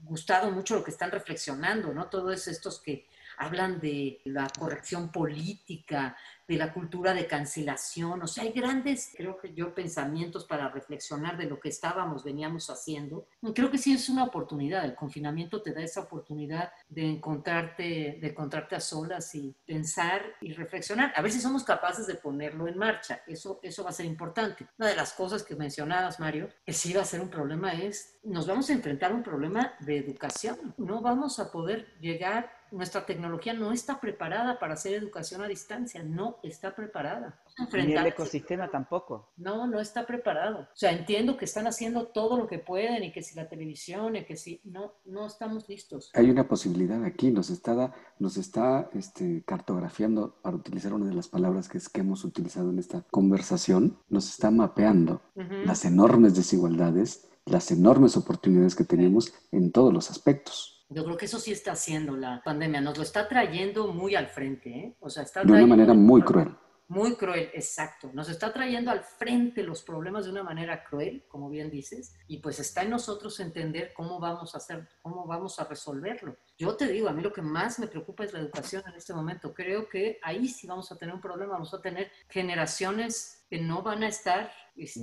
gustado 0.02 0.50
mucho 0.50 0.76
lo 0.76 0.84
que 0.84 0.90
están 0.90 1.10
reflexionando, 1.10 1.92
¿no? 1.92 2.08
Todos 2.08 2.48
estos 2.48 2.80
que 2.80 3.06
hablan 3.38 3.80
de 3.80 4.20
la 4.24 4.48
corrección 4.58 5.10
política, 5.10 6.16
de 6.48 6.56
la 6.56 6.72
cultura 6.72 7.12
de 7.12 7.26
cancelación, 7.26 8.22
o 8.22 8.26
sea, 8.26 8.44
hay 8.44 8.52
grandes, 8.52 9.12
creo 9.14 9.36
que 9.36 9.52
yo, 9.52 9.74
pensamientos 9.74 10.46
para 10.46 10.70
reflexionar 10.70 11.36
de 11.36 11.44
lo 11.44 11.60
que 11.60 11.68
estábamos, 11.68 12.24
veníamos 12.24 12.70
haciendo. 12.70 13.28
Creo 13.54 13.70
que 13.70 13.76
sí 13.76 13.92
es 13.92 14.08
una 14.08 14.24
oportunidad, 14.24 14.86
el 14.86 14.94
confinamiento 14.94 15.60
te 15.60 15.74
da 15.74 15.82
esa 15.82 16.00
oportunidad 16.00 16.72
de 16.88 17.04
encontrarte, 17.04 18.18
de 18.18 18.28
encontrarte 18.28 18.76
a 18.76 18.80
solas 18.80 19.34
y 19.34 19.54
pensar 19.66 20.22
y 20.40 20.54
reflexionar, 20.54 21.12
a 21.14 21.20
ver 21.20 21.32
si 21.32 21.40
somos 21.40 21.64
capaces 21.64 22.06
de 22.06 22.14
ponerlo 22.14 22.66
en 22.66 22.78
marcha, 22.78 23.20
eso, 23.26 23.60
eso 23.62 23.84
va 23.84 23.90
a 23.90 23.92
ser 23.92 24.06
importante. 24.06 24.66
Una 24.78 24.88
de 24.88 24.96
las 24.96 25.12
cosas 25.12 25.42
que 25.42 25.54
mencionabas, 25.54 26.18
Mario, 26.18 26.48
que 26.64 26.72
sí 26.72 26.94
va 26.94 27.02
a 27.02 27.04
ser 27.04 27.20
un 27.20 27.28
problema 27.28 27.74
es, 27.74 28.18
nos 28.22 28.46
vamos 28.46 28.70
a 28.70 28.72
enfrentar 28.72 29.12
a 29.12 29.14
un 29.14 29.22
problema 29.22 29.74
de 29.80 29.98
educación, 29.98 30.74
no 30.78 31.02
vamos 31.02 31.38
a 31.38 31.52
poder 31.52 31.94
llegar 32.00 32.57
nuestra 32.70 33.06
tecnología 33.06 33.54
no 33.54 33.72
está 33.72 34.00
preparada 34.00 34.58
para 34.58 34.74
hacer 34.74 34.94
educación 34.94 35.42
a 35.42 35.48
distancia, 35.48 36.02
no 36.02 36.38
está 36.42 36.74
preparada. 36.74 37.40
Ni 37.72 37.92
el 37.92 38.06
ecosistema 38.06 38.70
tampoco. 38.70 39.30
No, 39.36 39.66
no 39.66 39.80
está 39.80 40.06
preparado. 40.06 40.60
O 40.60 40.76
sea, 40.76 40.92
entiendo 40.92 41.36
que 41.36 41.44
están 41.44 41.66
haciendo 41.66 42.06
todo 42.06 42.36
lo 42.36 42.46
que 42.46 42.58
pueden 42.58 43.02
y 43.04 43.12
que 43.12 43.22
si 43.22 43.34
la 43.34 43.48
televisión 43.48 44.16
y 44.16 44.24
que 44.24 44.36
si 44.36 44.60
no, 44.64 44.92
no 45.04 45.26
estamos 45.26 45.68
listos. 45.68 46.10
Hay 46.14 46.30
una 46.30 46.46
posibilidad 46.46 47.02
aquí, 47.04 47.30
nos 47.30 47.50
está, 47.50 47.94
nos 48.18 48.36
está 48.36 48.88
este, 48.94 49.42
cartografiando, 49.44 50.36
para 50.42 50.56
utilizar 50.56 50.92
una 50.92 51.06
de 51.06 51.14
las 51.14 51.28
palabras 51.28 51.68
que, 51.68 51.78
es, 51.78 51.88
que 51.88 52.00
hemos 52.00 52.24
utilizado 52.24 52.70
en 52.70 52.78
esta 52.78 53.02
conversación, 53.10 53.98
nos 54.08 54.28
está 54.28 54.50
mapeando 54.50 55.22
las 55.64 55.84
enormes 55.84 56.34
desigualdades, 56.34 57.28
las 57.44 57.70
enormes 57.70 58.16
oportunidades 58.16 58.74
que 58.74 58.84
tenemos 58.84 59.32
en 59.52 59.72
todos 59.72 59.92
los 59.92 60.10
aspectos. 60.10 60.77
Yo 60.90 61.04
creo 61.04 61.16
que 61.16 61.26
eso 61.26 61.38
sí 61.38 61.52
está 61.52 61.72
haciendo 61.72 62.16
la 62.16 62.42
pandemia, 62.42 62.80
nos 62.80 62.96
lo 62.96 63.02
está 63.02 63.28
trayendo 63.28 63.92
muy 63.92 64.14
al 64.14 64.28
frente, 64.28 64.70
¿eh? 64.70 64.96
O 65.00 65.10
sea, 65.10 65.22
está 65.22 65.44
de 65.44 65.52
una 65.52 65.66
manera 65.66 65.92
muy 65.92 66.22
cruel. 66.22 66.56
Muy 66.90 67.16
cruel, 67.16 67.50
exacto. 67.52 68.10
Nos 68.14 68.30
está 68.30 68.50
trayendo 68.50 68.90
al 68.90 69.00
frente 69.00 69.62
los 69.62 69.82
problemas 69.82 70.24
de 70.24 70.30
una 70.30 70.42
manera 70.42 70.82
cruel, 70.82 71.26
como 71.28 71.50
bien 71.50 71.68
dices, 71.68 72.16
y 72.26 72.38
pues 72.38 72.58
está 72.60 72.82
en 72.82 72.88
nosotros 72.88 73.38
entender 73.40 73.92
cómo 73.92 74.18
vamos 74.18 74.54
a 74.54 74.56
hacer, 74.56 74.88
cómo 75.02 75.26
vamos 75.26 75.58
a 75.58 75.64
resolverlo. 75.64 76.38
Yo 76.56 76.74
te 76.76 76.86
digo, 76.86 77.10
a 77.10 77.12
mí 77.12 77.20
lo 77.20 77.34
que 77.34 77.42
más 77.42 77.78
me 77.78 77.88
preocupa 77.88 78.24
es 78.24 78.32
la 78.32 78.38
educación 78.38 78.82
en 78.86 78.94
este 78.94 79.12
momento. 79.12 79.52
Creo 79.52 79.86
que 79.86 80.18
ahí 80.22 80.48
sí 80.48 80.66
vamos 80.66 80.90
a 80.90 80.96
tener 80.96 81.14
un 81.14 81.20
problema, 81.20 81.52
vamos 81.52 81.74
a 81.74 81.82
tener 81.82 82.10
generaciones 82.30 83.44
que 83.50 83.60
no 83.60 83.82
van 83.82 84.02
a 84.02 84.08
estar 84.08 84.50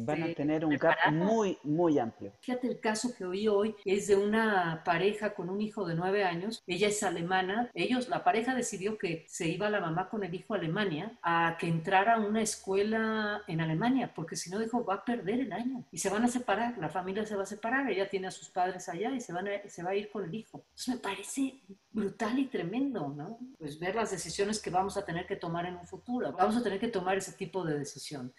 van 0.06 0.24
a 0.24 0.28
este, 0.28 0.36
tener 0.36 0.66
un 0.66 0.78
gap 0.78 0.96
muy, 1.12 1.58
muy 1.64 2.00
amplio. 2.00 2.34
Fíjate 2.42 2.68
el 2.68 2.80
caso 2.80 3.14
que 3.16 3.26
oí 3.26 3.48
hoy, 3.48 3.76
es 3.86 4.08
de 4.08 4.16
una 4.16 4.84
pareja 4.84 5.34
con 5.34 5.50
un 5.50 5.62
hijo 5.62 5.86
de 5.86 5.96
nueve 5.96 6.24
años, 6.24 6.64
ella 6.68 6.88
es 6.88 7.04
alemana, 7.04 7.70
ellos, 7.74 8.10
la 8.10 8.24
pareja 8.24 8.56
decidió 8.56 8.98
que 8.98 9.26
se 9.28 9.48
iba 9.48 9.70
la 9.70 9.80
mamá 9.80 10.10
con 10.10 10.24
el 10.24 10.34
hijo 10.34 10.54
a 10.54 10.58
Alemania 10.58 11.18
a 11.22 11.58
que 11.60 11.68
entrara 11.68 12.16
a 12.16 12.20
una 12.20 12.42
escuela 12.42 13.44
en 13.48 13.62
Alemania, 13.62 14.14
porque 14.14 14.36
si 14.36 14.50
no 14.50 14.60
dijo, 14.60 14.86
va 14.86 14.96
a 14.96 15.06
perder 15.06 15.40
el 15.40 15.54
año 15.54 15.86
y 15.92 15.98
se 15.98 16.10
van 16.10 16.24
a 16.24 16.28
separar, 16.28 16.78
la 16.78 16.90
familia 16.90 17.26
se 17.26 17.36
va 17.36 17.44
a 17.44 17.48
separar, 17.48 17.90
ella 17.90 18.10
tiene 18.10 18.28
a 18.28 18.32
sus 18.32 18.50
padres 18.50 18.88
allá 18.90 19.12
y 19.12 19.22
se, 19.22 19.34
van 19.34 19.48
se 19.68 19.84
va 19.84 19.92
a 19.92 19.96
ir 19.96 20.10
con 20.10 20.24
el 20.24 20.34
hijo. 20.34 20.66
Eso 20.76 20.92
me 20.92 20.98
parece 20.98 21.62
brutal 21.92 22.38
y 22.40 22.48
tremendo, 22.48 23.10
¿no? 23.10 23.40
Pues 23.58 23.80
ver 23.80 23.96
las 23.96 24.12
decisiones 24.12 24.62
que 24.62 24.70
vamos 24.70 24.98
a 24.98 25.06
tener 25.06 25.26
que 25.26 25.36
tomar 25.36 25.66
en 25.66 25.76
un 25.76 25.88
futuro, 25.88 26.32
vamos 26.34 26.56
a 26.58 26.64
tener 26.64 26.80
que 26.80 26.88
tomar 26.88 27.18
ese 27.18 27.34
tipo 27.34 27.64
de 27.64 27.78
decisiones. 27.80 28.34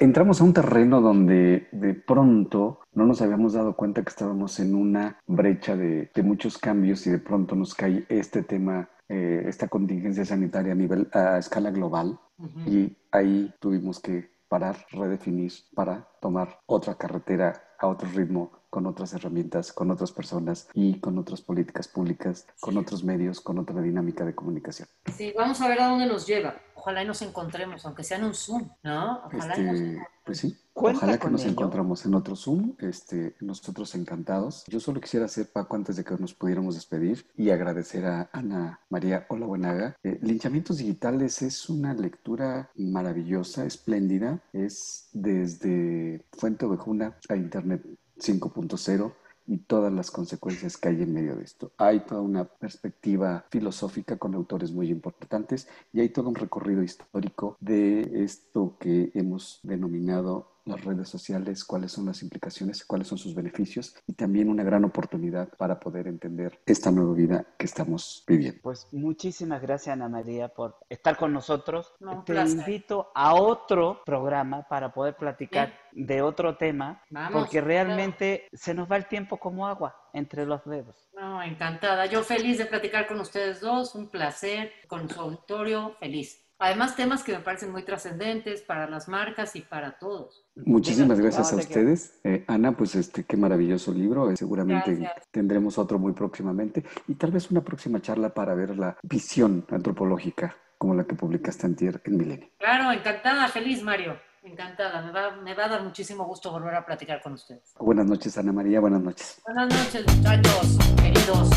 Entramos 0.00 0.40
a 0.40 0.44
un 0.44 0.52
terreno 0.52 1.00
donde 1.00 1.68
de 1.72 1.94
pronto 1.94 2.80
no 2.92 3.06
nos 3.06 3.20
habíamos 3.20 3.54
dado 3.54 3.74
cuenta 3.74 4.02
que 4.02 4.08
estábamos 4.08 4.60
en 4.60 4.74
una 4.74 5.18
brecha 5.26 5.76
de, 5.76 6.10
muchos 6.22 6.58
cambios 6.58 7.06
y 7.06 7.10
de 7.10 7.18
pronto 7.18 7.56
nos 7.56 7.74
cae 7.74 8.06
este 8.08 8.44
tema, 8.44 8.88
eh, 9.08 9.44
esta 9.46 9.66
contingencia 9.68 10.24
sanitaria 10.24 10.72
a 10.72 10.76
nivel, 10.76 11.08
a 11.12 11.38
escala 11.38 11.70
global. 11.70 12.18
Y 12.66 12.96
ahí 13.10 13.52
tuvimos 13.60 14.00
que 14.00 14.30
parar, 14.48 14.76
redefinir 14.90 15.52
para 15.74 16.08
tomar 16.20 16.60
otra 16.66 16.94
carretera 16.94 17.52
a 17.78 17.88
otro 17.88 18.08
ritmo 18.14 18.52
con 18.74 18.86
otras 18.86 19.14
herramientas, 19.14 19.72
con 19.72 19.92
otras 19.92 20.10
personas 20.10 20.66
y 20.74 20.98
con 20.98 21.16
otras 21.16 21.40
políticas 21.40 21.86
públicas, 21.86 22.44
con 22.58 22.76
otros 22.76 23.04
medios, 23.04 23.40
con 23.40 23.60
otra 23.60 23.80
dinámica 23.80 24.24
de 24.24 24.34
comunicación. 24.34 24.88
Sí, 25.16 25.32
vamos 25.38 25.60
a 25.60 25.68
ver 25.68 25.80
a 25.80 25.90
dónde 25.90 26.06
nos 26.06 26.26
lleva. 26.26 26.56
Ojalá 26.74 27.04
y 27.04 27.06
nos 27.06 27.22
encontremos, 27.22 27.86
aunque 27.86 28.02
sea 28.02 28.18
en 28.18 28.24
un 28.24 28.34
Zoom, 28.34 28.68
¿no? 28.82 29.20
Ojalá 29.26 29.54
este, 29.54 30.04
Pues 30.24 30.38
sí, 30.38 30.58
ojalá 30.72 31.18
que 31.18 31.30
nos 31.30 31.44
encontremos 31.44 32.04
en 32.04 32.16
otro 32.16 32.34
Zoom, 32.34 32.74
este, 32.80 33.36
nosotros 33.40 33.94
encantados. 33.94 34.64
Yo 34.66 34.80
solo 34.80 35.00
quisiera 35.00 35.26
hacer, 35.26 35.52
Paco, 35.52 35.76
antes 35.76 35.94
de 35.94 36.02
que 36.02 36.16
nos 36.16 36.34
pudiéramos 36.34 36.74
despedir 36.74 37.24
y 37.36 37.50
agradecer 37.50 38.04
a 38.06 38.28
Ana 38.32 38.80
María 38.90 39.24
Hola 39.28 39.46
Buenaga. 39.46 39.96
Eh, 40.02 40.18
Linchamientos 40.20 40.78
Digitales 40.78 41.42
es 41.42 41.70
una 41.70 41.94
lectura 41.94 42.72
maravillosa, 42.74 43.66
espléndida, 43.66 44.42
es 44.52 45.10
desde 45.12 46.26
Fuente 46.32 46.66
Ovejuna 46.66 47.16
a 47.28 47.36
Internet 47.36 47.86
5.0 48.24 49.12
y 49.46 49.58
todas 49.58 49.92
las 49.92 50.10
consecuencias 50.10 50.76
que 50.76 50.88
hay 50.88 51.02
en 51.02 51.12
medio 51.12 51.36
de 51.36 51.44
esto. 51.44 51.72
Hay 51.76 52.00
toda 52.00 52.22
una 52.22 52.44
perspectiva 52.44 53.44
filosófica 53.50 54.16
con 54.16 54.34
autores 54.34 54.72
muy 54.72 54.88
importantes 54.90 55.68
y 55.92 56.00
hay 56.00 56.08
todo 56.08 56.28
un 56.28 56.34
recorrido 56.34 56.82
histórico 56.82 57.56
de 57.60 58.24
esto 58.24 58.76
que 58.80 59.10
hemos 59.14 59.60
denominado 59.62 60.53
las 60.64 60.84
redes 60.84 61.08
sociales, 61.08 61.64
cuáles 61.64 61.92
son 61.92 62.06
las 62.06 62.22
implicaciones, 62.22 62.84
cuáles 62.84 63.08
son 63.08 63.18
sus 63.18 63.34
beneficios 63.34 63.94
y 64.06 64.14
también 64.14 64.48
una 64.48 64.62
gran 64.62 64.84
oportunidad 64.84 65.48
para 65.56 65.78
poder 65.78 66.06
entender 66.06 66.60
esta 66.66 66.90
nueva 66.90 67.14
vida 67.14 67.46
que 67.58 67.66
estamos 67.66 68.24
viviendo. 68.26 68.60
Pues 68.62 68.86
muchísimas 68.92 69.60
gracias 69.60 69.92
Ana 69.92 70.08
María 70.08 70.48
por 70.48 70.78
estar 70.88 71.16
con 71.16 71.32
nosotros. 71.32 71.92
Te 72.24 72.40
invito 72.40 73.10
a 73.14 73.34
otro 73.34 74.02
programa 74.04 74.66
para 74.68 74.92
poder 74.92 75.16
platicar 75.16 75.74
de 75.92 76.22
otro 76.22 76.56
tema, 76.56 77.02
porque 77.32 77.60
realmente 77.60 78.48
se 78.52 78.74
nos 78.74 78.90
va 78.90 78.96
el 78.96 79.06
tiempo 79.06 79.38
como 79.38 79.66
agua 79.66 79.96
entre 80.12 80.46
los 80.46 80.64
dedos. 80.64 81.08
No, 81.14 81.42
encantada. 81.42 82.06
Yo 82.06 82.22
feliz 82.22 82.58
de 82.58 82.66
platicar 82.66 83.06
con 83.06 83.20
ustedes 83.20 83.60
dos, 83.60 83.94
un 83.94 84.08
placer, 84.08 84.72
con 84.86 85.08
su 85.08 85.20
auditorio, 85.20 85.96
feliz. 85.98 86.43
Además, 86.64 86.96
temas 86.96 87.22
que 87.22 87.32
me 87.32 87.40
parecen 87.40 87.70
muy 87.72 87.82
trascendentes 87.82 88.62
para 88.62 88.88
las 88.88 89.06
marcas 89.06 89.54
y 89.54 89.60
para 89.60 89.98
todos. 89.98 90.46
Muchísimas 90.56 91.20
gracias 91.20 91.52
a 91.52 91.56
ustedes. 91.56 92.18
Eh, 92.24 92.42
Ana, 92.48 92.72
pues 92.72 92.94
este, 92.94 93.24
qué 93.24 93.36
maravilloso 93.36 93.92
libro. 93.92 94.30
Eh, 94.30 94.36
seguramente 94.38 95.10
tendremos 95.30 95.76
otro 95.76 95.98
muy 95.98 96.14
próximamente 96.14 96.82
y 97.06 97.16
tal 97.16 97.32
vez 97.32 97.50
una 97.50 97.60
próxima 97.60 98.00
charla 98.00 98.30
para 98.30 98.54
ver 98.54 98.78
la 98.78 98.96
visión 99.02 99.66
antropológica 99.70 100.56
como 100.78 100.94
la 100.94 101.04
que 101.04 101.14
publicaste 101.14 101.66
antier 101.66 102.00
en 102.06 102.16
Milenio. 102.16 102.48
Claro, 102.58 102.90
encantada, 102.92 103.46
feliz 103.48 103.82
Mario. 103.82 104.18
Encantada, 104.42 105.02
me 105.02 105.12
va, 105.12 105.36
me 105.36 105.54
va 105.54 105.66
a 105.66 105.68
dar 105.68 105.82
muchísimo 105.82 106.24
gusto 106.24 106.50
volver 106.50 106.76
a 106.76 106.86
platicar 106.86 107.20
con 107.20 107.34
ustedes. 107.34 107.74
Buenas 107.78 108.06
noches, 108.06 108.38
Ana 108.38 108.52
María, 108.52 108.80
buenas 108.80 109.02
noches. 109.02 109.38
Buenas 109.44 109.68
noches, 109.68 110.16
muchachos, 110.16 110.78
queridos. 110.96 111.50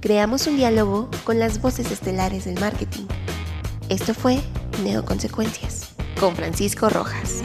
Creamos 0.00 0.46
un 0.46 0.56
diálogo 0.56 1.10
con 1.24 1.40
las 1.40 1.60
voces 1.60 1.90
estelares 1.90 2.44
del 2.44 2.60
marketing. 2.60 3.06
Esto 3.88 4.14
fue 4.14 4.40
Neoconsecuencias 4.82 5.92
con 6.18 6.34
Francisco 6.34 6.88
Rojas. 6.88 7.44